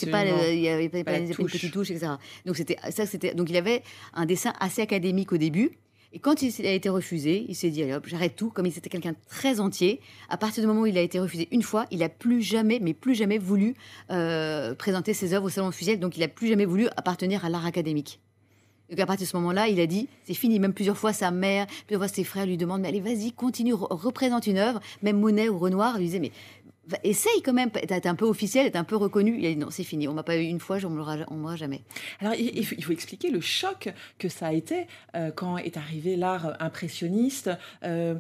il 0.53 0.68
avait 0.68 0.88
pas, 0.88 1.05
Pas 1.05 1.12
pas 1.12 1.18
touche. 1.20 1.38
une 1.38 1.46
petite 1.46 1.72
touche, 1.72 1.90
etc. 1.90 2.12
Donc 2.46 2.57
c'était, 2.57 2.76
ça, 2.90 3.07
c'était, 3.07 3.34
donc 3.34 3.51
il 3.51 3.57
avait 3.57 3.82
un 4.14 4.26
dessin 4.26 4.53
assez 4.61 4.82
académique 4.82 5.32
au 5.32 5.36
début. 5.36 5.70
Et 6.12 6.18
quand 6.18 6.42
il 6.42 6.66
a 6.66 6.72
été 6.72 6.88
refusé, 6.88 7.46
il 7.48 7.54
s'est 7.54 7.70
dit, 7.70 7.84
allez 7.84 7.94
hop, 7.94 8.04
j'arrête 8.08 8.34
tout. 8.34 8.50
Comme 8.50 8.66
il 8.66 8.76
était 8.76 8.90
quelqu'un 8.90 9.14
très 9.28 9.61
entier, 9.61 10.00
à 10.28 10.36
partir 10.36 10.61
du 10.62 10.66
moment 10.66 10.80
où 10.80 10.86
il 10.86 10.98
a 10.98 11.02
été 11.02 11.20
refusé 11.20 11.46
une 11.52 11.62
fois, 11.62 11.86
il 11.92 12.02
a 12.02 12.08
plus 12.08 12.42
jamais, 12.42 12.80
mais 12.82 12.94
plus 12.94 13.14
jamais 13.14 13.38
voulu 13.38 13.74
euh, 14.11 14.74
présenter 14.74 15.14
ses 15.14 15.34
œuvres 15.34 15.46
au 15.46 15.50
Salon 15.50 15.70
Fusiel. 15.70 16.00
Donc 16.00 16.16
il 16.16 16.22
a 16.24 16.28
plus 16.28 16.48
jamais 16.48 16.64
voulu 16.64 16.88
appartenir 16.96 17.44
à 17.44 17.48
l'art 17.48 17.64
académique. 17.64 18.18
Donc 18.90 18.98
à 18.98 19.06
partir 19.06 19.24
de 19.24 19.30
ce 19.30 19.36
moment-là, 19.36 19.68
il 19.68 19.78
a 19.78 19.86
dit, 19.86 20.08
c'est 20.24 20.34
fini. 20.34 20.58
Même 20.58 20.72
plusieurs 20.72 20.98
fois, 20.98 21.12
sa 21.12 21.30
mère, 21.30 21.68
plusieurs 21.86 22.00
fois 22.00 22.08
ses 22.08 22.24
frères 22.24 22.44
lui 22.44 22.56
demandent, 22.56 22.80
mais 22.80 22.88
allez, 22.88 22.98
vas-y, 22.98 23.30
continue, 23.30 23.74
re- 23.74 23.86
représente 23.94 24.48
une 24.48 24.58
œuvre. 24.58 24.80
Même 25.02 25.20
Monet 25.20 25.48
ou 25.48 25.61
Renoir 25.61 25.96
lui 25.96 26.06
disait, 26.06 26.18
mais 26.18 26.32
essaye 27.05 27.43
quand 27.43 27.53
même 27.53 27.70
d'être 27.70 28.07
un 28.07 28.14
peu 28.14 28.24
officiel, 28.24 28.64
d'être 28.64 28.76
un 28.76 28.84
peu 28.84 28.97
reconnu. 28.97 29.36
Il 29.38 29.47
a 29.47 29.51
dit, 29.51 29.57
non, 29.57 29.70
c'est 29.70 29.84
fini. 29.84 30.09
On 30.09 30.14
m'a 30.14 30.22
pas 30.22 30.36
eu 30.36 30.43
une 30.43 30.61
fois, 30.61 30.78
on 30.84 30.91
on 30.91 31.34
m'aura 31.34 31.57
jamais. 31.57 31.82
Alors, 32.20 32.34
il, 32.34 32.57
il 32.57 32.66
faut, 32.66 32.74
il 32.76 32.84
faut 32.84 32.93
expliquer 32.93 33.30
le 33.30 33.41
choc 33.41 33.88
que 34.18 34.28
ça 34.28 34.49
a 34.49 34.53
été 34.53 34.86
euh, 35.14 35.30
quand 35.30 35.57
est 35.59 35.76
arrivé 35.76 36.16
l'art 36.16 36.57
impressionniste. 36.61 37.51
Euh, 37.84 38.14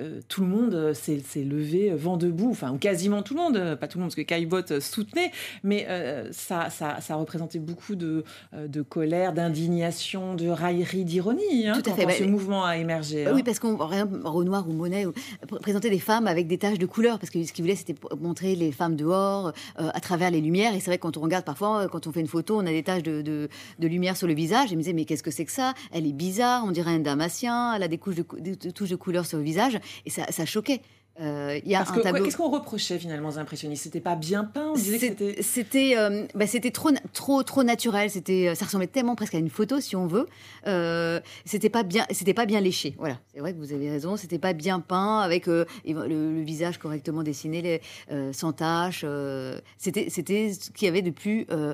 euh, 0.00 0.20
tout 0.28 0.42
le 0.42 0.46
monde 0.48 0.74
euh, 0.74 0.94
s'est 0.94 1.22
levé 1.44 1.90
euh, 1.90 1.96
vent 1.96 2.16
debout, 2.16 2.50
enfin, 2.50 2.72
ou 2.72 2.78
quasiment 2.78 3.22
tout 3.22 3.34
le 3.34 3.40
monde, 3.40 3.74
pas 3.76 3.88
tout 3.88 3.98
le 3.98 4.02
monde 4.02 4.10
parce 4.10 4.16
que 4.16 4.22
Caillebotte 4.22 4.80
soutenait, 4.80 5.30
mais 5.62 5.86
euh, 5.88 6.28
ça, 6.32 6.70
ça, 6.70 7.00
ça 7.00 7.14
représentait 7.16 7.58
beaucoup 7.58 7.94
de, 7.96 8.24
de 8.54 8.82
colère, 8.82 9.32
d'indignation, 9.32 10.34
de 10.34 10.48
raillerie, 10.48 11.04
d'ironie, 11.04 11.66
hein, 11.66 11.72
Tout 11.74 11.80
à 11.80 11.82
quand, 11.90 11.96
fait, 11.96 12.02
quand 12.02 12.08
bah, 12.08 12.14
ce 12.18 12.24
mouvement 12.24 12.64
a 12.64 12.76
émergé. 12.76 13.24
Bah 13.24 13.30
hein. 13.30 13.34
Oui, 13.34 13.42
parce 13.42 13.58
qu'on 13.58 13.76
Renoir 13.76 14.68
ou 14.68 14.72
Monet 14.72 15.06
ou, 15.06 15.12
pr- 15.46 15.60
présentaient 15.60 15.90
des 15.90 15.98
femmes 15.98 16.26
avec 16.26 16.46
des 16.46 16.58
taches 16.58 16.78
de 16.78 16.86
couleur, 16.86 17.18
parce 17.18 17.30
que 17.30 17.42
ce 17.44 17.52
qu'ils 17.52 17.64
voulaient, 17.64 17.76
c'était 17.76 17.94
montrer 18.20 18.54
les 18.54 18.72
femmes 18.72 18.96
dehors, 18.96 19.52
euh, 19.80 19.88
à 19.92 20.00
travers 20.00 20.30
les 20.30 20.40
lumières. 20.40 20.74
Et 20.74 20.80
c'est 20.80 20.90
vrai 20.90 20.98
que 20.98 21.02
quand 21.02 21.16
on 21.16 21.20
regarde 21.22 21.44
parfois, 21.44 21.88
quand 21.88 22.06
on 22.06 22.12
fait 22.12 22.20
une 22.20 22.26
photo, 22.26 22.56
on 22.58 22.66
a 22.66 22.70
des 22.70 22.82
taches 22.82 23.02
de, 23.02 23.22
de- 23.22 23.48
de 23.78 23.88
lumière 23.88 24.16
sur 24.16 24.26
le 24.26 24.34
visage. 24.34 24.66
Et 24.66 24.70
je 24.70 24.74
me 24.74 24.80
disais, 24.80 24.92
mais 24.92 25.04
qu'est-ce 25.04 25.22
que 25.22 25.30
c'est 25.30 25.44
que 25.44 25.52
ça? 25.52 25.74
Elle 25.92 26.06
est 26.06 26.12
bizarre, 26.12 26.64
on 26.66 26.70
dirait 26.70 26.92
un 26.92 26.98
damasien, 26.98 27.74
elle 27.74 27.82
a 27.82 27.88
des, 27.88 27.98
couches 27.98 28.16
de, 28.16 28.70
touches 28.70 28.90
de 28.90 28.96
couleur 28.96 29.26
sur 29.26 29.38
le 29.38 29.44
visage. 29.44 29.78
Et 30.04 30.10
ça, 30.10 30.26
ça 30.30 30.44
choquait. 30.46 30.80
Euh, 31.18 31.58
y 31.64 31.74
a 31.74 31.78
Parce 31.78 31.92
un 31.92 31.94
que 31.94 32.00
tableau. 32.00 32.24
qu'est-ce 32.24 32.36
qu'on 32.36 32.50
reprochait 32.50 32.98
finalement 32.98 33.30
aux 33.30 33.38
impressionnistes? 33.38 33.84
C'était 33.84 34.02
pas 34.02 34.16
bien 34.16 34.44
peint. 34.44 34.74
C'était 34.76 35.40
C'était, 35.42 35.94
euh, 35.96 36.26
bah, 36.34 36.46
c'était 36.46 36.70
trop, 36.70 36.90
trop, 37.14 37.42
trop 37.42 37.62
naturel. 37.62 38.10
C'était, 38.10 38.48
euh, 38.48 38.54
ça 38.54 38.66
ressemblait 38.66 38.86
tellement 38.86 39.14
presque 39.16 39.34
à 39.34 39.38
une 39.38 39.48
photo, 39.48 39.80
si 39.80 39.96
on 39.96 40.06
veut. 40.06 40.26
Euh, 40.66 41.18
c'était 41.46 41.70
pas 41.70 41.84
bien, 41.84 42.04
c'était 42.10 42.34
pas 42.34 42.44
bien 42.44 42.60
léché. 42.60 42.94
Voilà, 42.98 43.18
c'est 43.32 43.40
vrai 43.40 43.54
que 43.54 43.58
vous 43.58 43.72
avez 43.72 43.88
raison. 43.88 44.18
C'était 44.18 44.38
pas 44.38 44.52
bien 44.52 44.78
peint 44.80 45.20
avec 45.20 45.48
euh, 45.48 45.64
le, 45.86 45.94
le 46.34 46.42
visage 46.42 46.76
correctement 46.76 47.22
dessiné, 47.22 47.62
les, 47.62 48.32
sans 48.34 48.52
taches. 48.52 49.06
c'était, 49.78 50.10
c'était 50.10 50.52
ce 50.52 50.70
qu'il 50.70 50.84
y 50.84 50.88
avait 50.90 51.00
de 51.00 51.10
plus 51.10 51.46
euh, 51.50 51.72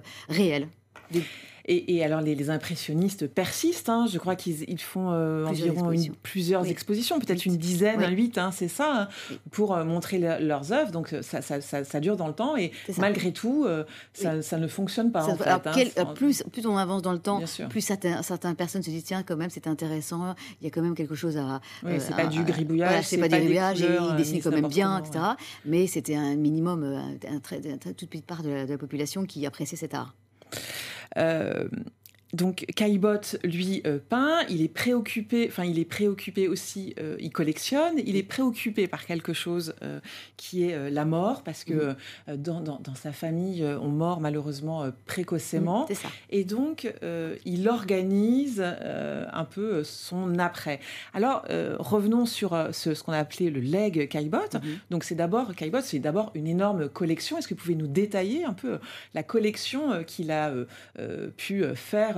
Et, 1.64 1.94
et 1.94 2.04
alors, 2.04 2.20
les, 2.22 2.34
les 2.34 2.50
impressionnistes 2.50 3.28
persistent. 3.28 3.88
hein. 3.88 4.06
Je 4.12 4.18
crois 4.18 4.34
qu'ils 4.34 4.68
ils 4.68 4.80
font 4.80 5.12
euh, 5.12 5.46
Plusieurs 5.46 5.70
environ 5.78 5.92
une- 5.92 6.12
plusieurs 6.16 6.62
Oui. 6.62 6.70
expositions, 6.70 7.20
peut-être 7.20 7.46
une 7.46 7.56
dizaine, 7.56 8.00
Oui. 8.04 8.12
huit, 8.16 8.36
hein, 8.36 8.50
c'est 8.50 8.66
ça, 8.66 9.02
hein, 9.02 9.08
Oui. 9.30 9.38
pour 9.52 9.72
euh, 9.72 9.84
montrer 9.84 10.18
le- 10.18 10.44
leurs 10.44 10.72
œuvres. 10.72 10.90
Donc, 10.90 11.14
ça, 11.22 11.40
ça, 11.40 11.60
ça- 11.60 11.84
ça 11.84 12.00
dure 12.00 12.16
dans 12.16 12.26
le 12.26 12.32
temps. 12.32 12.56
Et 12.56 12.72
malgré 12.98 13.32
tout, 13.32 13.64
euh, 13.64 13.84
ça, 14.12 14.58
ne 14.58 14.66
fonctionne 14.66 15.12
pas. 15.12 15.24
En 15.24 15.36
fait, 15.36 15.44
alors, 15.44 15.60
hein. 15.64 15.70
quel- 15.72 15.90
Faut- 15.90 16.06
plus, 16.06 16.42
plus 16.50 16.66
on 16.66 16.76
avance 16.76 17.00
dans 17.00 17.12
le 17.12 17.20
temps, 17.20 17.40
plus 17.70 17.80
certains, 17.80 18.22
certaines 18.22 18.56
personnes 18.56 18.82
se 18.82 18.90
disent 18.90 19.04
tiens, 19.04 19.22
quand 19.22 19.36
même, 19.36 19.50
c'est 19.50 19.68
intéressant. 19.68 20.34
Il 20.60 20.64
y 20.64 20.66
a 20.66 20.70
quand 20.70 20.82
même 20.82 20.96
quelque 20.96 21.14
chose 21.14 21.36
à. 21.36 21.60
C'est 22.00 22.16
pas 22.16 22.26
du 22.26 22.42
gribouillage, 22.42 22.88
voilà, 22.88 23.02
c'est 23.04 23.18
pas, 23.18 23.28
pas 23.28 23.28
du 23.28 23.34
des 23.34 23.38
gribouillage. 23.54 23.82
et 23.82 23.86
couleurs, 23.86 24.06
il 24.08 24.14
euh, 24.14 24.16
dessine 24.16 24.34
mises 24.34 24.42
quand 24.44 24.50
même 24.50 24.66
bien, 24.66 24.98
etc. 24.98 25.24
Mais 25.64 25.86
c'était 25.86 26.16
un 26.16 26.34
minimum, 26.34 26.82
un, 26.82 27.10
une 27.30 27.78
toute 27.94 28.08
petite 28.10 28.26
part 28.26 28.42
de 28.42 28.50
la, 28.50 28.66
de 28.66 28.72
la 28.72 28.78
population 28.78 29.24
qui 29.26 29.46
appréciait 29.46 29.78
cet 29.78 29.94
art. 29.94 30.16
Euh, 31.16 31.68
donc 32.32 32.64
Caillebotte, 32.76 33.36
lui, 33.44 33.82
euh, 33.86 33.98
peint, 34.08 34.38
il 34.48 34.62
est 34.62 34.68
préoccupé, 34.72 35.46
enfin 35.48 35.64
il 35.64 35.78
est 35.78 35.84
préoccupé 35.84 36.48
aussi, 36.48 36.94
euh, 36.98 37.16
il 37.20 37.30
collectionne, 37.30 37.94
il 38.06 38.16
est 38.16 38.22
préoccupé 38.22 38.86
par 38.88 39.04
quelque 39.04 39.32
chose 39.34 39.74
euh, 39.82 40.00
qui 40.38 40.64
est 40.64 40.90
la 40.90 41.04
mort, 41.04 41.42
parce 41.42 41.64
que 41.64 41.94
dans, 42.34 42.60
dans- 42.60 42.80
dans 42.80 42.94
sa 42.94 43.12
famille, 43.12 43.64
on 43.80 43.88
meurt 43.88 44.20
malheureusement 44.20 44.84
précocement, 45.06 45.84
C'est 45.88 45.94
ça. 45.94 46.08
et 46.30 46.44
donc 46.44 46.90
il 47.44 47.68
organise 47.68 48.62
un 48.62 49.44
peu 49.44 49.84
son 49.84 50.38
après. 50.38 50.80
Alors 51.14 51.44
revenons 51.78 52.26
sur 52.26 52.68
ce, 52.72 52.94
ce 52.94 53.02
qu'on 53.02 53.12
a 53.12 53.18
appelé 53.18 53.50
le 53.50 53.60
leg 53.60 54.08
Caillebotte. 54.08 54.54
Mhm. 54.54 54.78
Donc 54.90 55.04
c'est 55.04 55.14
d'abord 55.14 55.54
Caillebotte, 55.54 55.84
c'est 55.84 55.98
d'abord 55.98 56.30
une 56.34 56.46
énorme 56.46 56.88
collection. 56.88 57.36
Est-ce 57.38 57.46
que 57.48 57.54
vous 57.54 57.60
pouvez 57.60 57.74
nous 57.74 57.86
détailler 57.86 58.44
un 58.44 58.52
peu 58.54 58.78
la 59.14 59.22
collection 59.22 60.02
qu'il 60.04 60.30
a 60.30 60.52
pu 61.36 61.64
euh, 61.64 61.74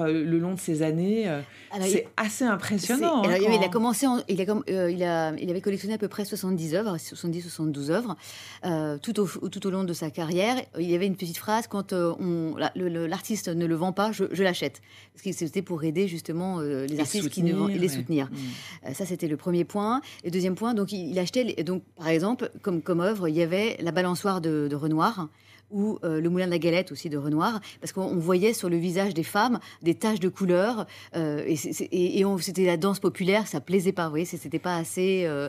faire 0.07 0.15
euh, 0.15 0.25
le 0.25 0.39
long 0.39 0.55
de 0.55 0.61
ces 0.61 0.83
années 0.83 1.29
euh, 1.29 1.41
C'est 1.83 2.07
assez 2.17 2.45
impressionnant. 2.45 3.23
Hein, 3.25 3.31
alors, 3.31 3.49
il- 3.51 3.55
il 3.61 3.65
a 3.65 3.69
commencé, 3.69 4.07
en- 4.07 4.23
il, 4.29 4.41
a, 4.41 4.45
comm- 4.45 4.63
euh, 4.71 4.91
il, 4.91 5.03
a, 5.03 5.33
il 5.37 5.51
avait 5.51 5.61
collectionné 5.61 5.95
à 5.95 5.99
peu 5.99 6.09
près 6.09 6.25
70 6.25 6.75
œuvres, 6.75 6.97
70-72 6.97 7.91
œuvres, 7.91 8.17
euh, 8.65 8.99
tout, 8.99 9.19
au, 9.21 9.27
tout 9.49 9.67
au 9.67 9.71
long 9.71 9.85
de 9.85 9.93
sa 9.93 10.11
carrière. 10.11 10.57
Il 10.79 10.91
y 10.91 10.95
avait 10.95 11.07
une 11.07 11.17
petite 11.17 11.39
phrase 11.39 11.67
quand 11.67 11.93
euh, 11.93 12.13
on- 12.21 12.57
l'artiste 12.77 13.49
ne 13.49 13.67
le 13.67 13.75
vend 13.75 13.93
pas, 13.93 14.13
je, 14.13 14.25
je 14.33 14.43
l'achète. 14.43 14.81
Parce 15.13 15.23
que 15.25 15.33
c'était 15.33 15.63
pour 15.63 15.83
aider 15.85 16.09
justement 16.09 16.61
les 16.61 16.87
Les 16.87 17.01
artistes 17.01 17.29
qui 17.31 17.43
ne 17.43 17.53
vendent- 17.55 17.71
et 17.71 17.75
les 17.79 17.89
ouais. 17.89 17.89
soutenir. 17.89 18.29
Mm. 18.31 18.93
Ça, 18.95 19.07
c'était 19.07 19.29
le 19.29 19.37
premier 19.37 19.65
point. 19.65 20.01
Et 20.25 20.31
deuxième 20.31 20.55
point, 20.55 20.75
donc 20.75 20.93
il, 20.93 21.19
achetait, 21.19 21.63
donc 21.65 21.83
par 21.97 22.09
exemple, 22.09 22.51
comme, 22.63 22.83
comme 22.83 23.01
œuvre, 23.01 23.29
il 23.29 23.35
y 23.37 23.43
avait 23.43 23.77
la 23.81 23.93
balançoire 23.93 24.41
de, 24.41 24.69
de 24.69 24.77
Renoir 24.77 25.29
ou 25.75 25.99
euh, 26.05 26.21
le 26.21 26.31
moulin 26.31 26.47
de 26.47 26.53
la 26.53 26.59
galette 26.59 26.93
aussi 26.93 27.11
de 27.11 27.19
Renoir, 27.19 27.61
parce 27.81 27.93
qu'on 27.93 28.03
on 28.05 28.19
voyait 28.19 28.55
sur 28.55 28.71
le 28.71 28.77
visage 28.77 29.13
des 29.13 29.25
femmes 29.25 29.59
des 29.83 29.95
taches 29.95 30.21
de 30.21 30.29
couleur, 30.29 30.87
euh, 31.17 31.45
et, 31.47 31.57
c'était 31.57 32.65
la 32.65 32.77
danse 32.77 33.01
populaire, 33.01 33.47
ça 33.47 33.61
plaisait 33.61 33.93
pas, 33.93 34.05
vous 34.05 34.11
voyez, 34.11 34.25
c'était 34.25 34.59
pas 34.59 34.77
assez 34.77 35.25
euh, 35.27 35.49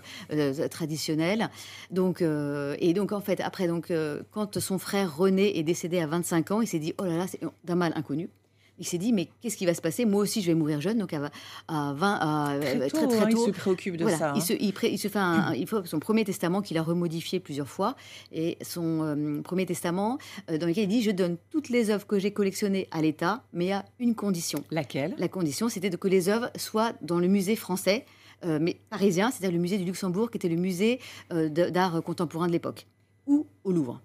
traditionnel. 0.70 1.50
Donc, 1.92 2.22
et 2.22 2.94
donc 2.94 3.12
en 3.12 3.22
fait, 3.22 3.40
après, 3.42 3.68
donc, 3.68 3.94
quand 4.32 4.60
son 4.60 4.80
frère 4.80 5.16
René 5.16 5.58
est 5.58 5.64
décédé 5.64 6.00
à 6.00 6.08
25 6.08 6.52
ans, 6.52 6.62
il 6.62 6.68
s'est 6.68 6.80
dit, 6.80 6.94
oh 6.98 7.06
là 7.06 7.18
là, 7.18 7.26
c'est 7.28 7.40
d'un 7.64 7.76
mal 7.76 7.94
inconnu. 7.96 8.30
Il 8.78 8.86
s'est 8.86 8.98
dit, 8.98 9.14
mais 9.14 9.30
qu'est-ce 9.42 9.56
qui 9.56 9.66
va 9.66 9.74
se 9.74 9.82
passer? 9.82 10.04
Moi 10.06 10.22
aussi, 10.22 10.42
je 10.42 10.48
vais 10.48 10.54
mourir 10.56 10.82
jeune, 10.82 10.98
donc 10.98 11.14
à, 11.14 11.32
à 11.70 11.94
20, 11.94 12.14
à- 12.22 12.58
Très 12.60 12.76
euh, 12.82 12.90
tôt, 12.90 12.98
très, 12.98 13.08
très 13.08 13.18
hein, 13.26 13.30
il 13.32 13.38
se 13.38 13.52
préoccupe 13.52 13.96
de 13.96 14.04
Voilà, 14.04 14.18
ça. 14.18 14.34
il, 14.36 14.40
hein. 14.40 14.42
se, 14.42 14.54
il, 14.54 14.74
pré- 14.74 14.90
il 14.92 14.98
se 14.98 15.08
fait 15.08 15.18
un, 15.20 15.54
il 15.54 15.66
faut 15.66 15.86
son 15.86 16.00
premier 16.00 16.26
testament 16.26 16.62
qu'il 16.62 16.78
a 16.78 16.84
remodifié 16.84 17.40
plusieurs 17.40 17.70
fois 17.70 17.96
et 18.34 18.58
son 18.62 19.02
euh, 19.04 19.42
premier 19.42 19.66
testament 19.66 20.18
euh, 20.52 20.58
dans 20.58 20.68
lequel 20.68 20.84
il 20.84 20.88
dit 20.90 21.02
je 21.02 21.12
donne 21.12 21.38
toutes 21.52 21.70
les 21.70 21.90
œuvres 21.90 22.06
que 22.06 22.20
j'ai 22.20 22.32
collectionnées 22.32 22.88
à 22.92 23.02
l'État, 23.02 23.44
mais 23.54 23.72
à 23.72 23.86
une 24.00 24.14
condition. 24.14 24.64
Laquelle? 24.72 25.16
La 25.18 25.30
condition, 25.30 25.70
c'était 25.70 25.90
de 25.90 25.96
que 25.98 26.08
les 26.10 26.28
œuvres 26.28 26.50
soient 26.58 26.92
dans 27.02 27.20
le 27.20 27.28
musée 27.28 27.56
français, 27.56 28.06
euh, 28.44 28.60
mais 28.62 28.78
parisien, 28.90 29.32
c'est-à-dire 29.32 29.56
le 29.56 29.62
musée 29.62 29.78
du 29.78 29.86
Luxembourg, 29.86 30.30
qui 30.30 30.38
était 30.38 30.50
le 30.50 30.58
musée 30.58 31.00
d'art 31.32 32.04
contemporain 32.04 32.48
de 32.48 32.52
l'époque, 32.52 32.88
ou 33.26 33.48
au 33.64 33.72
Louvre. 33.72 34.02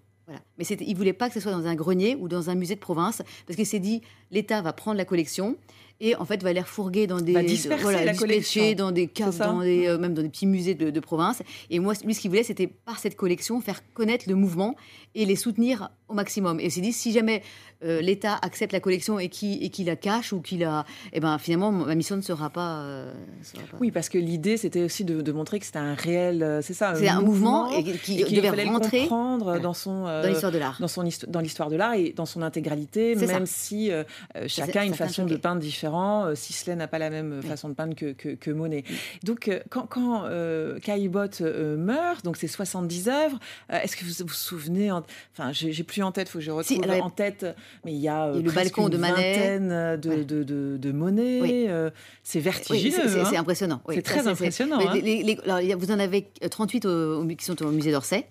Mais 0.59 0.65
il 0.65 0.97
voulait 0.97 1.13
pas 1.13 1.29
que 1.29 1.35
ce 1.35 1.41
soit 1.41 1.53
dans 1.53 1.67
un 1.67 1.75
grenier 1.75 2.17
ou 2.17 2.29
dans 2.29 2.51
un 2.51 2.55
musée 2.55 2.75
de 2.75 2.81
province, 2.81 3.23
parce 3.47 3.57
qu'il 3.57 3.67
s'est 3.67 3.79
dit 3.81 4.03
l'État 4.31 4.63
va 4.63 4.73
prendre 4.73 4.97
la 4.97 5.05
collection 5.05 5.57
et 6.01 6.17
en 6.17 6.25
fait 6.25 6.43
va 6.43 6.53
les 6.53 6.61
refourguer 6.61 7.07
dans 7.07 7.21
des 7.21 7.33
bah, 7.35 7.43
disperser 7.43 7.83
voilà, 7.83 8.05
la 8.05 8.15
collection. 8.15 8.73
dans 8.73 8.91
des 8.93 9.07
caves, 9.07 9.37
dans 9.39 9.61
des, 9.61 9.87
euh, 9.87 9.99
même 9.99 10.15
dans 10.15 10.23
des 10.23 10.29
petits 10.29 10.47
musées 10.47 10.75
de, 10.75 10.91
de 10.91 11.01
province. 11.01 11.43
Et 11.71 11.79
moi, 11.79 11.95
lui, 12.05 12.15
ce 12.15 12.21
qu'il 12.21 12.31
voulait, 12.31 12.43
c'était 12.43 12.67
par 12.67 12.99
cette 12.99 13.17
collection 13.17 13.61
faire 13.61 13.81
connaître 13.95 14.25
le 14.29 14.35
mouvement 14.35 14.77
et 15.15 15.25
les 15.27 15.37
soutenir 15.37 15.91
au 16.09 16.15
maximum. 16.15 16.61
Et 16.61 16.67
il 16.67 16.71
s'est 16.71 16.81
dit, 16.81 16.93
si 16.93 17.13
jamais 17.13 17.43
euh, 17.85 18.01
l'État 18.01 18.39
accepte 18.43 18.73
la 18.73 18.81
collection 18.81 19.19
et 19.19 19.29
qu'il 19.29 19.63
et 19.63 19.71
qui 19.71 19.85
la 19.85 19.97
cache 19.97 20.33
ou 20.33 20.41
qu'il 20.41 20.63
a, 20.65 20.85
eh 21.13 21.21
ben 21.21 21.39
finalement 21.39 21.73
ma 21.73 21.95
mission 21.95 22.17
ne 22.17 22.21
sera 22.23 22.51
pas. 22.51 22.81
euh, 22.83 23.13
sera 23.43 23.63
pas- 23.65 23.77
Oui, 23.81 23.91
parce 23.91 24.09
que 24.09 24.19
l'idée, 24.19 24.57
c'était 24.57 24.83
aussi 24.83 25.05
de, 25.05 25.21
de 25.21 25.33
montrer 25.33 25.59
que 25.59 25.67
c'était 25.67 25.79
un 25.79 25.95
réel, 25.95 26.43
euh, 26.43 26.61
c'est 26.63 26.75
ça, 26.75 26.95
C'est 26.95 27.09
un 27.09 27.21
mouvement 27.23 27.71
et 27.73 27.83
qui 27.85 28.21
et 28.21 28.25
devait 28.25 28.51
rentrer 28.65 29.01
comprendre 29.01 29.45
Voilà. 29.47 29.61
dans 29.61 29.75
son 29.75 30.07
euh, 30.07 30.23
dans 30.23 30.29
l'histoire 30.29 30.53
de 30.53 30.59
l'art. 30.59 30.77
dans 30.81 30.89
son 30.89 31.09
dans 31.29 31.41
l'histoire 31.41 31.71
de 31.71 31.77
l'art 31.77 31.95
et 31.95 32.13
dans 32.15 32.27
son 32.27 32.43
intégralité, 32.43 33.17
ça. 33.17 33.27
même 33.27 33.47
si 33.47 33.91
euh, 33.91 34.05
euh, 34.37 34.45
chacun 34.47 34.83
a 34.83 34.85
une 34.85 34.95
façon 34.95 35.25
de 35.27 35.37
peindre 35.37 35.61
différente. 35.61 35.90
Euh, 35.99 36.35
Sisley 36.35 36.77
n'a 36.77 36.89
pas 36.89 36.99
la 36.99 37.11
même 37.11 37.41
Oui. 37.43 37.49
façon 37.49 37.69
de 37.69 37.75
peindre 37.75 37.95
que, 37.95 38.13
que, 38.13 38.31
que 38.35 38.51
Monet. 38.51 38.85
Donc, 39.25 39.49
euh, 39.49 39.61
quand, 39.71 39.87
quand 39.87 40.25
euh, 40.25 40.79
Caillebotte 40.81 41.41
euh, 41.41 41.77
meurt, 41.77 42.25
donc 42.25 42.37
c'est 42.37 42.47
70 42.49 43.09
œuvres, 43.09 43.39
euh, 43.73 43.79
est-ce 43.83 43.97
que 43.97 44.05
vous 44.05 44.13
vous 44.27 44.35
souvenez 44.35 44.91
en- 44.91 45.03
Enfin, 45.37 45.53
j'ai 45.53 45.83
plus 45.85 46.03
en 46.03 46.13
tête, 46.13 46.29
faut 46.29 46.39
que 46.39 46.45
je 46.45 46.51
retrouve 46.51 46.77
Si, 46.77 46.83
alors, 46.83 47.05
en 47.07 47.11
tête, 47.11 47.47
mais 47.85 47.93
il 47.93 47.99
y 48.01 48.09
a, 48.09 48.27
euh, 48.27 48.35
il 48.39 48.45
le 48.45 48.51
balcon 48.53 48.89
de 48.89 48.95
une 48.97 49.01
Manet. 49.01 49.15
vingtaine 49.35 50.01
de, 50.01 50.09
Ouais. 50.09 50.25
de, 50.25 50.43
de, 50.43 50.77
de 50.77 50.93
Monet. 50.93 51.41
Oui. 51.41 51.67
euh, 51.69 51.91
c'est 52.23 52.41
vertigineux. 52.41 52.91
c'est- 53.09 53.25
c'est 53.25 53.37
hein. 53.37 53.41
impressionnant. 53.41 53.81
oui. 53.87 53.95
C'est 53.97 54.03
très 54.03 54.27
impressionnant, 54.27 54.79
hein. 54.81 54.93
les- 54.95 55.01
les- 55.01 55.23
les- 55.23 55.39
alors, 55.45 55.61
il 55.61 55.69
y 55.69 55.73
a- 55.73 55.77
vous 55.77 55.91
en 55.91 55.99
avez 55.99 56.29
euh, 56.45 56.49
38 56.49 56.85
au- 56.87 57.23
au- 57.23 57.27
qui 57.27 57.45
sont 57.45 57.61
au 57.63 57.71
musée 57.71 57.91
d'Orsay. 57.93 58.27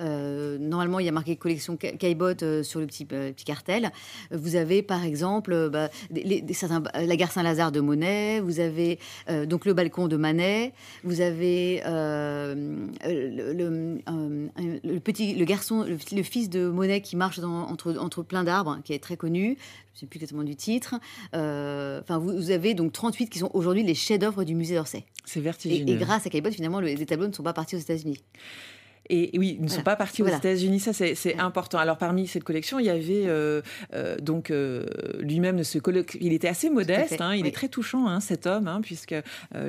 Euh, 0.00 0.58
normalement, 0.58 0.98
il 0.98 1.06
y 1.06 1.08
a 1.08 1.12
marqué 1.12 1.36
collection 1.36 1.76
Ca- 1.80 1.92
Caillebotte 1.92 2.42
euh, 2.42 2.62
sur 2.62 2.80
le 2.80 2.86
petit, 2.86 3.06
euh, 3.12 3.32
petit 3.32 3.44
cartel. 3.44 3.90
Euh, 4.32 4.36
Vous 4.38 4.56
avez, 4.56 4.82
par 4.82 5.04
exemple, 5.04 5.68
bah, 5.70 5.90
les- 6.10 6.44
certains- 6.54 6.82
la 6.94 7.16
gare 7.16 7.30
Saint-Lazare 7.30 7.70
de 7.72 7.80
Monet. 7.80 8.40
Vous 8.40 8.60
avez 8.60 8.98
donc 9.46 9.64
le 9.64 9.74
balcon 9.74 10.08
de 10.08 10.16
Manet. 10.16 10.72
Vous 11.04 11.20
avez 11.20 11.82
le, 11.84 13.52
le- 13.52 14.80
le 14.84 14.98
petit, 15.00 15.34
le 15.34 15.44
garçon, 15.44 15.84
le, 15.84 15.98
le 16.16 16.22
fils 16.22 16.48
de 16.50 16.68
Monet 16.68 17.00
qui 17.00 17.16
marche 17.16 17.38
dans- 17.40 17.66
entre, 17.68 17.96
entre 17.98 18.22
plein 18.22 18.44
d'arbres, 18.44 18.78
qui 18.84 18.92
est 18.92 18.98
très 19.02 19.16
connu. 19.16 19.56
Je 19.94 19.96
ne 19.96 20.00
sais 20.00 20.06
plus 20.06 20.18
exactement 20.18 20.44
du 20.44 20.56
titre. 20.56 20.94
Enfin, 21.32 22.18
vous, 22.18 22.32
vous 22.36 22.50
avez 22.50 22.74
donc 22.74 22.92
38 22.92 23.28
qui 23.28 23.38
sont 23.38 23.50
aujourd'hui 23.54 23.82
les 23.82 23.94
chefs-d'œuvre 23.94 24.44
du 24.44 24.54
musée 24.54 24.74
d'Orsay. 24.74 25.04
C'est 25.24 25.40
Et, 25.40 25.42
vertigineux. 25.42 25.94
et 25.94 25.96
grâce 25.96 26.26
à 26.26 26.30
Caillebotte, 26.30 26.54
finalement, 26.54 26.80
le- 26.80 26.88
les 26.88 27.06
tableaux 27.06 27.28
ne 27.28 27.32
sont 27.32 27.42
pas 27.42 27.52
partis 27.52 27.76
aux 27.76 27.80
États-Unis. 27.80 28.18
Et 29.12 29.36
oui, 29.38 29.56
ils 29.58 29.64
ne 29.64 29.68
sont 29.68 29.82
pas 29.82 29.96
partis 29.96 30.22
aux. 30.22 30.26
États-Unis, 30.28 30.78
ça 30.80 30.92
c'est 30.92 31.10
Ouais. 31.24 31.40
important. 31.40 31.78
Alors 31.78 31.98
parmi 31.98 32.26
cette 32.28 32.44
collection, 32.44 32.78
il 32.78 32.86
y 32.86 32.90
avait 32.90 33.24
euh, 33.26 33.60
euh, 33.92 34.16
donc 34.18 34.50
euh, 34.50 34.86
lui-même 35.18 35.64
se 35.64 35.78
colloque- 35.78 36.16
il 36.20 36.32
était 36.32 36.46
assez 36.48 36.70
modeste, 36.70 37.20
hein, 37.20 37.34
il 37.34 37.42
oui. 37.42 37.48
est 37.48 37.52
très 37.52 37.68
touchant 37.68 38.06
hein, 38.06 38.20
cet 38.20 38.46
homme, 38.46 38.68
hein, 38.68 38.80
puisque 38.82 39.14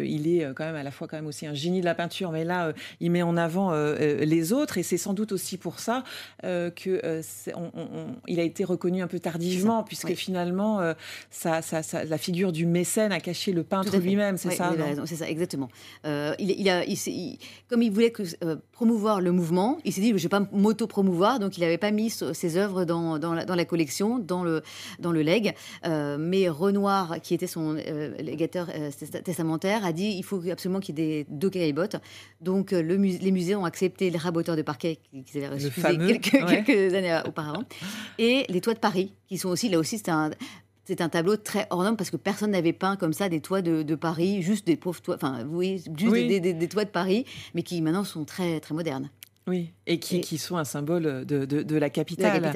il 0.04 0.28
est 0.28 0.48
quand 0.56 0.64
même 0.66 0.76
à 0.76 0.84
la 0.84 0.92
fois 0.92 1.08
quand 1.08 1.18
même 1.18 1.26
aussi 1.26 1.48
un 1.48 1.54
génie 1.56 1.80
de 1.82 1.86
la 1.86 1.96
peinture, 1.96 2.32
mais 2.32 2.44
là 2.46 2.72
il 3.00 3.10
met 3.12 3.24
en 3.24 3.36
avant 3.38 3.72
les 3.74 4.54
autres 4.54 4.78
et 4.78 4.84
c'est 4.84 4.98
sans 4.98 5.14
doute 5.14 5.32
aussi 5.32 5.58
pour 5.58 5.80
ça 5.80 6.04
que 6.44 7.02
c'est- 7.24 7.56
on- 7.56 7.72
on- 7.74 7.89
on- 8.00 8.16
il 8.28 8.39
a 8.39 8.44
été 8.44 8.64
reconnu 8.64 9.02
un 9.02 9.08
peu 9.08 9.20
tardivement, 9.20 9.84
puisque 9.84 10.10
oui. 10.10 10.16
finalement 10.16 10.80
ça, 11.32 11.62
ça- 11.64 11.82
ça- 11.84 12.04
la 12.04 12.18
figure 12.20 12.52
du 12.52 12.66
mécène 12.66 13.12
a 13.12 13.20
caché 13.20 13.52
le 13.52 13.64
peintre 13.64 13.98
lui-même, 13.98 14.38
c'est 14.38 14.50
Oui, 14.50 14.56
ça 14.56 14.74
c'est 15.06 15.16
ça, 15.16 15.28
exactement. 15.30 15.70
Il, 16.06 16.52
il 16.60 16.70
a, 16.70 16.86
il 16.86 16.96
s'est- 16.98 17.12
il- 17.12 17.39
comme 17.68 17.82
il 17.82 17.92
voulait 17.92 18.12
que, 18.12 18.24
promouvoir 18.72 19.22
le 19.22 19.31
mouvement, 19.32 19.78
il 19.86 19.94
s'est 19.94 20.02
dit, 20.02 20.10
je 20.10 20.14
ne 20.14 20.20
vais 20.20 20.30
pas 20.30 20.48
m'auto-promouvoir, 20.52 21.40
donc 21.40 21.58
il 21.58 21.62
n'avait 21.62 21.78
pas 21.78 21.92
mis 21.92 22.10
ses 22.10 22.58
œuvres 22.58 22.86
dans, 22.86 23.20
dans, 23.20 23.34
la, 23.34 23.46
dans 23.46 23.56
la 23.56 23.66
collection, 23.66 24.20
dans 24.20 24.44
le, 24.44 24.62
dans 25.00 25.12
le 25.12 25.22
legs. 25.22 25.54
Euh, 25.86 26.18
mais 26.20 26.50
Renoir, 26.50 27.22
qui 27.22 27.34
était 27.34 27.48
son 27.48 27.76
euh, 27.78 28.16
légateur 28.20 28.70
euh, 28.76 28.90
testa- 28.92 29.22
testamentaire, 29.22 29.86
a 29.86 29.92
dit, 29.94 30.14
il 30.18 30.24
faut 30.24 30.42
absolument 30.52 30.80
qu'il 30.80 30.98
y 30.98 31.02
ait 31.02 31.24
des, 31.24 31.26
deux 31.30 31.50
caillebottes. 31.50 31.96
Donc 32.42 32.74
euh, 32.74 32.82
le 32.82 32.98
mus- 32.98 33.20
les 33.22 33.32
musées 33.32 33.56
ont 33.56 33.66
accepté 33.66 34.10
les 34.10 34.18
raboteurs 34.18 34.56
de 34.56 34.62
parquet 34.62 35.00
qu'ils 35.26 35.44
avaient 35.44 35.58
Le 35.60 35.66
refusé 35.66 35.98
quelques, 36.20 36.34
ouais. 36.50 36.64
quelques 36.64 36.94
années 36.94 37.20
auparavant. 37.26 37.64
Et 38.18 38.46
les 38.50 38.62
toits 38.62 38.74
de 38.74 38.80
Paris, 38.80 39.14
qui 39.28 39.38
sont 39.38 39.50
aussi, 39.50 39.70
là 39.70 39.80
aussi, 39.80 39.98
c'est 39.98 40.10
un... 40.10 40.32
C'est 40.84 41.00
un 41.00 41.10
tableau 41.10 41.38
très 41.38 41.68
hors 41.70 41.84
norme 41.84 41.96
parce 41.96 42.10
que 42.10 42.18
personne 42.18 42.52
n'avait 42.52 42.74
peint 42.74 42.96
comme 42.96 43.14
ça 43.14 43.30
des 43.30 43.40
toits 43.40 43.62
de, 43.62 43.84
de 43.84 43.96
Paris, 43.96 44.42
juste 44.42 44.66
des 44.66 44.76
pauvres 44.76 45.00
toits, 45.00 45.16
enfin, 45.16 45.46
oui, 45.48 45.78
juste 45.96 46.12
Oui. 46.12 46.28
Des, 46.28 46.40
des- 46.40 46.54
des 46.56 46.68
toits 46.68 46.86
de 46.86 46.90
Paris, 46.90 47.24
mais 47.54 47.62
qui 47.62 47.80
maintenant 47.84 48.04
sont 48.04 48.26
très, 48.26 48.60
très 48.60 48.74
modernes. 48.74 49.10
Oui, 49.48 49.72
et 49.88 50.00
qui, 50.00 50.18
Et- 50.18 50.22
qui 50.22 50.38
sont 50.38 50.56
un 50.58 50.64
symbole 50.64 51.26
de, 51.26 51.46
de- 51.46 51.46
de 51.46 51.58
la 51.58 51.64
de 51.64 51.76
la 51.78 51.89
capitale. 51.89 52.54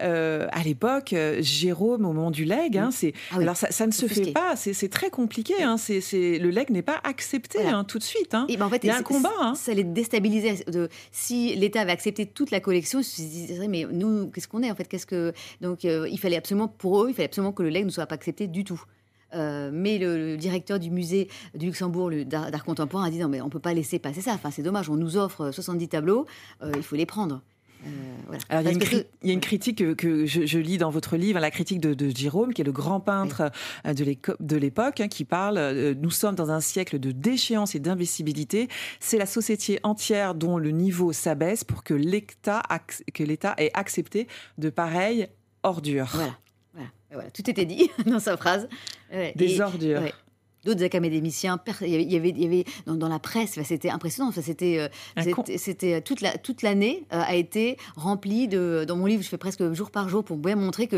Euh, 0.00 0.48
à 0.50 0.62
l'époque, 0.64 1.12
euh, 1.12 1.38
Jérôme, 1.40 2.04
au 2.04 2.12
moment 2.12 2.32
du 2.32 2.44
leg, 2.44 2.76
hein, 2.76 2.90
c'est 2.92 3.12
Ah 3.30 3.36
oui, 3.36 3.44
alors 3.44 3.56
ça, 3.56 3.70
ça 3.70 3.86
ne 3.86 3.92
se 3.92 4.06
fait 4.06 4.32
pas, 4.32 4.56
c'est 4.56 4.88
très 4.88 5.08
compliqué. 5.08 5.54
Hein, 5.62 5.76
le 5.88 6.48
leg 6.50 6.70
n'est 6.70 6.82
pas 6.82 7.00
accepté 7.04 7.58
Voilà. 7.62 7.78
hein, 7.78 7.84
tout 7.84 7.98
de 7.98 8.02
suite. 8.02 8.34
Et 8.48 8.56
ben, 8.56 8.66
en 8.66 8.70
fait, 8.70 8.82
Il 8.82 8.88
y 8.88 8.90
a 8.90 8.96
un 8.96 9.02
combat. 9.02 9.54
Ça 9.54 9.72
les 9.72 9.84
déstabilisait. 9.84 10.64
Si 11.12 11.54
l'État 11.54 11.82
avait 11.82 11.92
accepté 11.92 12.26
toute 12.26 12.50
la 12.50 12.58
collection, 12.60 12.98
ils 13.00 13.04
se 13.04 13.22
disaient 13.22 13.68
mais 13.68 13.86
nous, 13.90 14.28
qu'est-ce 14.30 14.48
qu'on 14.48 14.62
est 14.64 14.70
en 14.70 14.74
fait 14.74 14.88
Qu'est-ce 14.88 15.06
que 15.06 15.32
donc 15.60 15.84
euh, 15.84 16.08
il 16.10 16.18
fallait 16.18 16.36
absolument 16.36 16.68
pour 16.68 17.04
eux, 17.04 17.10
il 17.10 17.14
fallait 17.14 17.26
absolument 17.28 17.52
que 17.52 17.62
le 17.62 17.68
leg 17.68 17.84
ne 17.84 17.90
soit 17.90 18.06
pas 18.06 18.16
accepté 18.16 18.48
du 18.48 18.64
tout. 18.64 18.82
Euh, 19.34 19.70
mais 19.72 19.98
le, 19.98 20.16
le 20.32 20.36
directeur 20.36 20.78
du 20.78 20.90
musée 20.90 21.28
du 21.54 21.66
Luxembourg 21.66 22.10
d'art 22.26 22.64
contemporain 22.64 23.04
a 23.06 23.10
dit 23.10 23.18
non 23.18 23.28
mais 23.28 23.40
on 23.40 23.48
peut 23.50 23.58
pas 23.58 23.74
laisser 23.74 23.98
passer 23.98 24.20
ça. 24.20 24.32
Enfin 24.34 24.50
c'est 24.50 24.62
dommage, 24.62 24.88
on 24.88 24.96
nous 24.96 25.16
offre 25.16 25.50
70 25.50 25.88
tableaux, 25.88 26.26
euh, 26.62 26.70
il 26.76 26.82
faut 26.82 26.96
les 26.96 27.06
prendre. 27.06 27.42
Euh, 27.84 27.88
voilà. 28.26 28.40
Alors, 28.48 28.62
il 28.62 28.64
y 28.64 28.68
a 28.68 28.72
une, 28.72 28.78
Parce 28.78 28.90
que 28.90 28.96
cri- 28.96 29.00
ce- 29.02 29.06
il 29.22 29.28
y 29.28 29.30
a 29.30 29.34
une 29.34 29.40
critique 29.40 29.78
que, 29.78 29.92
que 29.92 30.26
je, 30.26 30.46
je 30.46 30.58
lis 30.58 30.78
dans 30.78 30.90
votre 30.90 31.16
livre, 31.16 31.38
la 31.40 31.50
critique 31.50 31.78
de, 31.80 31.92
de 31.92 32.08
Jérôme, 32.08 32.54
qui 32.54 32.62
est 32.62 32.64
le 32.64 32.72
grand 32.72 33.00
peintre 33.00 33.50
euh, 33.86 33.92
de 33.92 34.56
l'époque, 34.56 35.00
hein, 35.00 35.08
qui 35.08 35.24
parle 35.24 35.58
euh, 35.58 35.94
Nous 36.00 36.10
sommes 36.10 36.34
dans 36.34 36.50
un 36.50 36.60
siècle 36.60 36.98
de 36.98 37.10
déchéance 37.12 37.74
et 37.74 37.78
d'invisibilité. 37.80 38.68
C'est 38.98 39.18
la 39.18 39.26
société 39.26 39.78
entière 39.82 40.34
dont 40.34 40.56
le 40.58 40.70
niveau 40.70 41.12
s'abaisse 41.12 41.64
pour 41.64 41.84
que 41.84 41.94
l'État 41.94 42.62
ac- 42.70 43.02
que 43.12 43.22
l'État 43.22 43.54
ait 43.58 43.70
accepté 43.74 44.26
de 44.58 44.70
pareilles 44.70 45.28
ordures. 45.62 46.08
Voilà, 46.14 46.32
voilà. 47.16 47.30
Tout 47.32 47.48
était 47.50 47.64
dit 47.66 47.90
dans 48.06 48.20
sa 48.20 48.36
phrase. 48.36 48.68
Ouais. 49.12 49.32
Des 49.36 49.56
Et- 49.56 49.60
ordures. 49.60 50.00
ouais. 50.02 50.12
D'autres 50.64 50.82
académiciens, 50.82 51.60
il 51.82 51.88
y 52.10 52.16
avait, 52.16 52.30
il 52.30 52.42
y 52.42 52.44
avait, 52.44 52.64
dans, 52.86 52.96
dans 52.96 53.08
la 53.08 53.20
presse, 53.20 53.56
c'était 53.62 53.88
impressionnant. 53.90 54.30
Enfin, 54.30 54.42
c'était, 54.42 54.78
euh, 54.80 54.88
c'était, 55.22 55.58
c'était, 55.58 55.94
euh, 55.94 56.00
toute 56.00 56.20
la 56.22 56.36
toute 56.38 56.62
l'année 56.62 57.04
euh, 57.12 57.22
a 57.24 57.36
été 57.36 57.76
remplie 57.94 58.48
de. 58.48 58.84
Dans 58.88 58.96
mon 58.96 59.06
livre, 59.06 59.22
je 59.22 59.28
fais 59.28 59.38
presque 59.38 59.72
jour 59.74 59.92
par 59.92 60.08
jour 60.08 60.24
pour 60.24 60.36
bien 60.38 60.56
montrer 60.56 60.88
que 60.88 60.96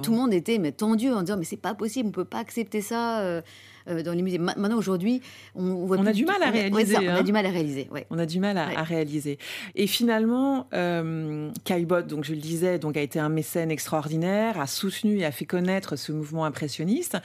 tout 0.00 0.10
le 0.12 0.16
monde 0.16 0.32
était 0.32 0.56
mais 0.56 0.72
tendu 0.72 1.10
en 1.10 1.20
disant 1.22 1.36
mais 1.36 1.44
c'est 1.44 1.58
pas 1.58 1.74
possible, 1.74 2.08
on 2.08 2.12
peut 2.12 2.24
pas 2.24 2.38
accepter 2.38 2.80
ça 2.80 3.42
dans 3.86 4.12
les 4.12 4.22
musées. 4.22 4.38
Ma- 4.38 4.54
Maintenant 4.56 4.78
aujourd'hui, 4.78 5.20
on, 5.54 5.84
voit 5.86 5.98
On 5.98 6.06
a 6.06 6.12
du 6.12 6.24
mal 6.24 6.42
à 6.42 6.50
réaliser, 6.50 6.96
on 6.98 7.14
a 7.14 7.22
du 7.22 7.32
mal 7.32 7.46
à 7.46 7.50
réaliser. 7.50 7.88
On 8.10 8.18
a 8.18 8.26
du 8.26 8.40
mal 8.40 8.56
à, 8.56 8.82
réaliser. 8.82 9.38
Et 9.74 9.86
finalement, 9.86 10.68
euh, 10.72 11.50
Caillebotte, 11.64 12.06
donc 12.06 12.24
je 12.24 12.32
le 12.32 12.40
disais, 12.40 12.78
donc 12.78 12.96
a 12.96 13.02
été 13.02 13.18
un 13.18 13.28
mécène 13.28 13.70
extraordinaire, 13.70 14.58
a 14.60 14.66
soutenu 14.66 15.18
et 15.18 15.24
a 15.24 15.32
fait 15.32 15.44
connaître 15.44 15.96
ce 15.96 16.12
mouvement 16.12 16.44
impressionniste. 16.44 17.16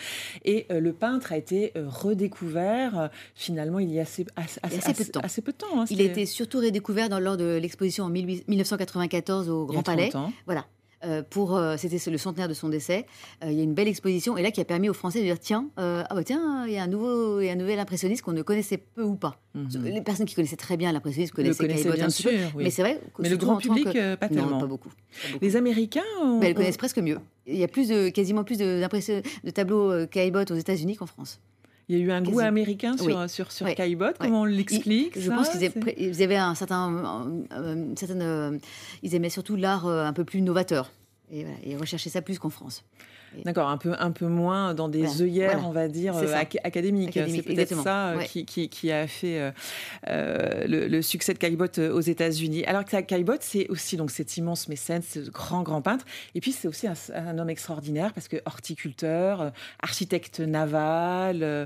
Et 0.46 0.66
euh, 0.72 0.80
le 0.80 0.94
peintre 0.94 1.32
a 1.32 1.38
été 1.38 1.72
euh, 1.78 1.86
redécouvert 1.88 3.00
euh, 3.00 3.08
finalement 3.36 3.80
il 3.80 3.92
y 3.92 4.00
a 4.00 4.04
assez, 4.04 4.26
assez, 4.36 4.60
Il 4.66 4.72
y 4.72 4.76
a 4.76 4.78
assez 4.80 4.94
peu 4.94 5.04
de 5.04 5.12
temps. 5.12 5.20
assez 5.22 5.42
peu 5.42 5.52
de 5.52 5.58
temps, 5.58 5.82
hein, 5.82 5.86
Il 5.90 6.02
a 6.02 6.06
été 6.06 6.26
surtout 6.26 6.60
redécouvert 6.60 7.10
dans, 7.10 7.20
lors 7.20 7.38
de 7.38 7.58
l'exposition 7.62 8.06
en 8.06 8.12
18- 8.12 8.44
1994 8.48 9.50
au 9.50 9.66
il 9.66 9.68
y 9.68 9.70
a 9.70 9.74
Grand 9.74 9.84
Palais. 9.84 10.10
30 10.10 10.26
ans. 10.28 10.34
Voilà. 10.46 10.66
Euh, 11.06 11.24
pour 11.30 11.56
euh, 11.56 11.78
c'était 11.78 11.98
le 12.12 12.18
centenaire 12.18 12.50
de 12.50 12.54
son 12.54 12.68
décès. 12.68 13.06
Euh, 13.44 13.52
il 13.52 13.58
y 13.58 13.62
a 13.62 13.64
une 13.64 13.74
belle 13.74 13.88
exposition 13.88 14.36
et 14.38 14.42
là 14.42 14.52
qui 14.52 14.60
a 14.60 14.66
permis 14.66 14.90
aux 14.90 14.94
Français 14.94 15.20
de 15.20 15.24
dire 15.24 15.40
tiens 15.40 15.70
ah 15.78 16.06
bah 16.14 16.24
tiens 16.26 16.66
il 16.68 16.74
y 16.74 16.78
a 16.78 16.84
un 16.84 16.88
nouveau 16.88 17.40
il 17.40 17.46
y 17.46 17.50
a 17.50 17.54
un 17.54 17.56
nouvel 17.56 17.80
impressionniste 17.80 18.22
qu'on 18.22 18.34
ne 18.34 18.42
connaissait 18.42 18.76
peu 18.78 19.04
ou 19.04 19.16
pas. 19.16 19.40
Mhm. 19.56 19.70
Les 19.86 20.02
personnes 20.02 20.26
qui 20.26 20.36
connaissaient 20.36 20.58
très 20.58 20.76
bien 20.76 20.92
l'impressionnisme 20.92 21.34
Le 21.38 21.44
connaissaient 21.44 21.64
connaissait 21.64 21.84
Caillebotte 21.84 21.96
bien 22.00 22.06
peu, 22.08 22.12
sûr, 22.12 22.52
oui. 22.56 22.64
mais 22.66 22.70
c'est 22.70 22.82
vrai. 22.82 23.00
que 23.16 23.22
Mais 23.22 23.30
le 23.30 23.38
grand 23.38 23.56
public, 23.58 23.86
que- 23.86 24.16
pas 24.16 24.28
non, 24.28 24.36
tellement. 24.36 24.60
pas 24.60 24.66
beaucoup. 24.68 24.90
Pas 24.90 25.28
beaucoup. 25.32 25.46
Les 25.46 25.56
Américains 25.56 26.02
Mais 26.42 26.48
elles 26.48 26.52
ont- 26.52 26.56
connaissent 26.56 26.76
presque 26.78 27.00
mieux. 27.00 27.18
Il 27.48 27.56
y 27.56 27.64
a 27.64 27.70
plus 27.70 27.88
de 27.88 28.10
quasiment 28.10 28.44
plus 28.44 28.58
de, 28.58 28.82
de 28.84 29.50
tableaux 29.52 30.06
Caillebotte 30.08 30.52
aux 30.52 30.56
États-Unis 30.56 30.98
qu'en 30.98 31.06
France. 31.06 31.40
Il 31.90 31.98
y 31.98 32.02
a 32.02 32.06
eu 32.06 32.12
un 32.12 32.22
goût 32.22 32.40
américain 32.40 32.96
sur, 32.96 33.18
Oui. 33.18 33.30
sur, 33.30 33.52
sur 33.52 33.66
Oui. 33.66 33.74
Caillebotte. 33.74 34.18
Comment 34.20 34.42
on 34.42 34.46
l'explique 34.46 35.20
Je 35.20 35.30
pense 35.32 35.50
qu'ils 35.50 35.66
avaient, 35.66 35.96
ils 35.98 36.22
avaient 36.22 36.36
un 36.38 36.54
certain, 36.54 37.26
euh, 37.52 37.86
certaine, 37.96 38.22
euh, 38.22 38.58
ils 39.02 39.16
aimaient 39.16 39.32
surtout 39.32 39.56
l'art 39.56 39.88
euh, 39.88 40.06
un 40.06 40.14
peu 40.14 40.24
plus 40.24 40.42
novateur. 40.42 40.92
Et, 41.32 41.44
voilà, 41.44 41.58
et 41.64 41.76
recherchaient 41.76 42.10
ça 42.12 42.22
plus 42.22 42.38
qu'en 42.38 42.50
France. 42.52 42.84
D'accord, 43.46 43.70
un 43.70 43.78
peu, 43.78 43.94
un 44.00 44.12
peu 44.12 44.28
moins 44.28 44.74
dans 44.74 44.90
des 44.90 45.04
Voilà, 45.04 45.22
œillères, 45.22 45.52
voilà. 45.54 45.68
on 45.68 45.72
va 45.72 45.88
dire, 45.88 46.18
euh, 46.18 46.34
académiques. 46.64 47.10
Académique, 47.16 47.44
C'est 47.48 47.54
peut-être 47.54 47.82
ça 47.84 48.10
euh, 48.10 48.18
Ouais. 48.18 48.26
qui, 48.26 48.46
qui, 48.46 48.70
qui 48.70 48.92
a 48.92 49.08
fait 49.08 49.52
euh, 50.08 50.66
le, 50.68 50.88
le 50.88 51.02
succès 51.02 51.34
de 51.34 51.38
Caillebotte 51.38 51.78
aux 51.80 52.00
États-Unis. 52.02 52.66
Alors 52.66 52.86
que 52.86 53.00
Caillebotte, 53.02 53.42
c'est 53.44 53.68
aussi 53.70 53.98
donc 53.98 54.12
cet 54.12 54.36
immense 54.38 54.68
mécène, 54.68 55.02
ce 55.08 55.20
grand, 55.30 55.62
grand 55.62 55.82
peintre. 55.82 56.06
Et 56.36 56.42
puis, 56.42 56.52
c'est 56.52 56.68
aussi 56.68 56.88
un, 56.88 56.94
un 57.16 57.38
homme 57.38 57.50
extraordinaire 57.50 58.14
parce 58.14 58.28
que 58.28 58.38
horticulteur, 58.46 59.52
architecte 59.82 60.40
naval, 60.40 61.40
euh, 61.44 61.66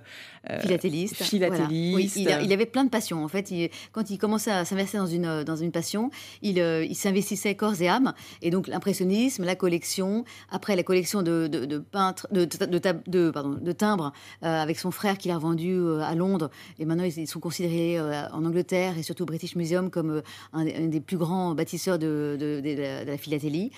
philatéliste. 0.62 1.24
philatéliste. 1.24 1.62
Voilà. 1.70 1.96
Oui, 1.96 2.12
il, 2.16 2.30
a- 2.30 2.42
il 2.42 2.52
avait 2.54 2.66
plein 2.66 2.84
de 2.84 2.90
passions. 2.90 3.24
En 3.24 3.28
fait, 3.28 3.52
il- 3.52 3.70
quand 3.92 4.10
il 4.10 4.18
commençait 4.18 4.52
à 4.52 4.66
s'investir 4.66 5.00
dans 5.02 5.08
une, 5.08 5.44
dans 5.44 5.56
une 5.56 5.72
passion, 5.72 6.12
il, 6.42 6.58
il 6.58 6.96
s'investissait 6.96 7.56
corps 7.56 7.82
et 7.82 7.88
âme. 7.88 8.14
Et 8.42 8.50
donc, 8.50 8.68
l'impressionnisme, 8.68 9.44
la 9.46 9.56
collection, 9.56 10.26
après 10.52 10.76
la 10.76 10.84
collection 10.84 11.22
de, 11.22 11.48
de, 11.48 11.53
peintres, 11.92 12.28
de, 12.32 12.46
de, 12.46 13.32
pardon, 13.32 13.58
de 13.62 13.72
timbres 13.72 14.14
avec 14.42 14.80
son 14.80 14.92
frère 14.92 15.18
qu'il 15.18 15.32
a 15.32 15.36
revendu 15.36 15.82
à 16.02 16.16
Londres. 16.16 16.50
Et 16.80 16.86
maintenant, 16.86 17.04
ils 17.04 17.28
sont 17.28 17.40
considérés 17.40 18.00
en 18.00 18.46
Angleterre 18.46 18.98
et 18.98 19.04
surtout 19.04 19.24
au 19.24 19.28
British 19.28 19.56
Museum 19.56 19.90
comme 19.90 20.22
un, 20.54 20.66
des 20.66 21.00
plus 21.00 21.18
grands 21.18 21.54
bâtisseurs 21.56 22.00
de, 22.00 22.62
la 23.06 23.18
philatélie. 23.18 23.72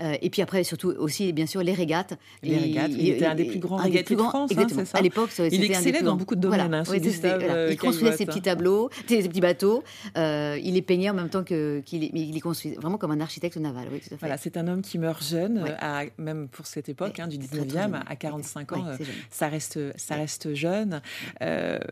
Euh, 0.00 0.16
et 0.20 0.30
puis 0.30 0.42
après, 0.42 0.64
surtout 0.64 0.88
aussi, 0.88 1.32
bien 1.32 1.46
sûr, 1.46 1.62
les 1.62 1.74
régates. 1.74 2.18
Les 2.42 2.56
régates, 2.56 2.90
il, 2.92 3.08
était 3.08 3.26
un 3.26 3.34
des 3.34 3.44
plus 3.44 3.58
grands 3.58 3.76
régattiers 3.76 4.16
de 4.16 4.22
France, 4.22 4.50
hein, 4.56 4.66
c'est 4.68 4.84
ça 4.84 4.98
À 4.98 5.02
l'époque, 5.02 5.30
il 5.50 5.64
excellait 5.64 6.02
dans 6.02 6.16
beaucoup 6.16 6.34
de 6.34 6.40
domaines. 6.40 6.74
Hein, 6.74 6.84
euh, 6.88 7.68
il 7.70 7.78
construisait 7.78 8.16
ses 8.16 8.26
petits 8.26 8.42
tableaux, 8.42 8.90
ses 9.06 9.28
petits 9.28 9.40
bateaux. 9.40 9.84
Euh, 10.16 10.58
il 10.62 10.74
les 10.74 10.82
peignait 10.82 11.10
en 11.10 11.14
même 11.14 11.28
temps 11.28 11.44
qu'il 11.44 11.82
il 11.90 12.32
les 12.32 12.40
construisait, 12.40 12.76
vraiment 12.76 12.98
comme 12.98 13.10
un 13.10 13.20
architecte 13.20 13.56
naval. 13.56 13.88
Oui, 13.92 14.00
tout 14.00 14.06
à 14.06 14.08
fait. 14.10 14.16
Voilà, 14.20 14.36
c'est 14.36 14.56
un 14.56 14.66
homme 14.68 14.82
qui 14.82 14.98
meurt 14.98 15.22
jeune, 15.22 15.64
à, 15.80 16.02
même 16.18 16.48
pour 16.48 16.66
cette 16.66 16.88
époque 16.88 17.20
hein, 17.22 17.28
du 17.28 17.38
19e, 17.38 18.02
à 18.06 18.16
45 18.16 18.72
ans. 18.72 18.86
ça 19.30 19.48
reste, 19.48 19.78
ça 19.98 20.16
reste 20.16 20.54
jeune. 20.54 21.00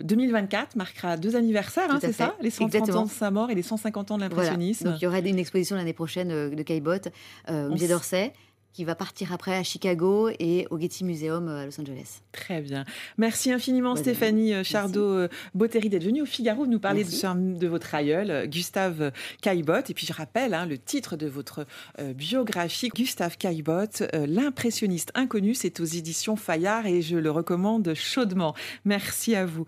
2024 0.02 0.76
marquera 0.76 1.16
deux 1.16 1.36
anniversaires, 1.36 1.98
c'est 2.00 2.12
ça 2.12 2.34
Les 2.40 2.50
130 2.50 2.90
ans 2.90 3.04
de 3.04 3.10
sa 3.10 3.30
mort 3.30 3.50
et 3.50 3.54
les 3.54 3.62
150 3.62 4.10
ans 4.10 4.16
de 4.16 4.22
l'impressionnisme. 4.22 4.90
Donc 4.90 5.00
il 5.00 5.04
y 5.04 5.06
aura 5.06 5.18
une 5.20 5.38
exposition 5.38 5.76
l'année 5.76 5.92
prochaine 5.92 6.28
de 6.28 6.62
Caillebotte 6.62 7.08
au 7.48 7.70
musée 7.70 7.88
d'Orsay 7.88 8.32
qui 8.72 8.84
va 8.84 8.94
partir 8.94 9.32
après 9.32 9.56
à 9.56 9.62
Chicago 9.62 10.30
et 10.38 10.66
au 10.70 10.78
Getty 10.78 11.04
Museum 11.04 11.48
euh, 11.48 11.62
à 11.62 11.66
Los 11.66 11.80
Angeles. 11.80 12.20
Très 12.32 12.60
bien. 12.60 12.84
Merci 13.18 13.52
infiniment 13.52 13.96
Stéphanie 13.96 14.54
euh, 14.54 14.64
Chardot-Bottery 14.64 15.88
d'être 15.88 16.04
venue 16.04 16.22
au 16.22 16.26
Figaro 16.26 16.66
nous 16.66 16.78
parler 16.78 17.04
de, 17.04 17.58
de, 17.58 17.66
votre 17.66 17.94
aïeul, 17.94 18.30
euh, 18.30 18.46
Gustave 18.46 19.12
Caillebotte. 19.42 19.90
Et 19.90 19.94
puis 19.94 20.06
je 20.06 20.12
rappelle 20.12 20.54
hein, 20.54 20.66
le 20.66 20.78
titre 20.78 21.16
de 21.16 21.26
votre 21.26 21.66
biographie, 22.14 22.88
Gustave 22.88 23.36
Caillebotte, 23.36 24.02
L'impressionniste 24.12 25.10
inconnu, 25.14 25.54
c'est 25.54 25.80
aux 25.80 25.84
éditions 25.84 26.36
Fayard 26.36 26.86
et 26.86 27.02
je 27.02 27.16
le 27.16 27.30
recommande 27.30 27.94
chaudement. 27.94 28.54
Merci 28.84 29.34
à 29.34 29.46
vous. 29.46 29.58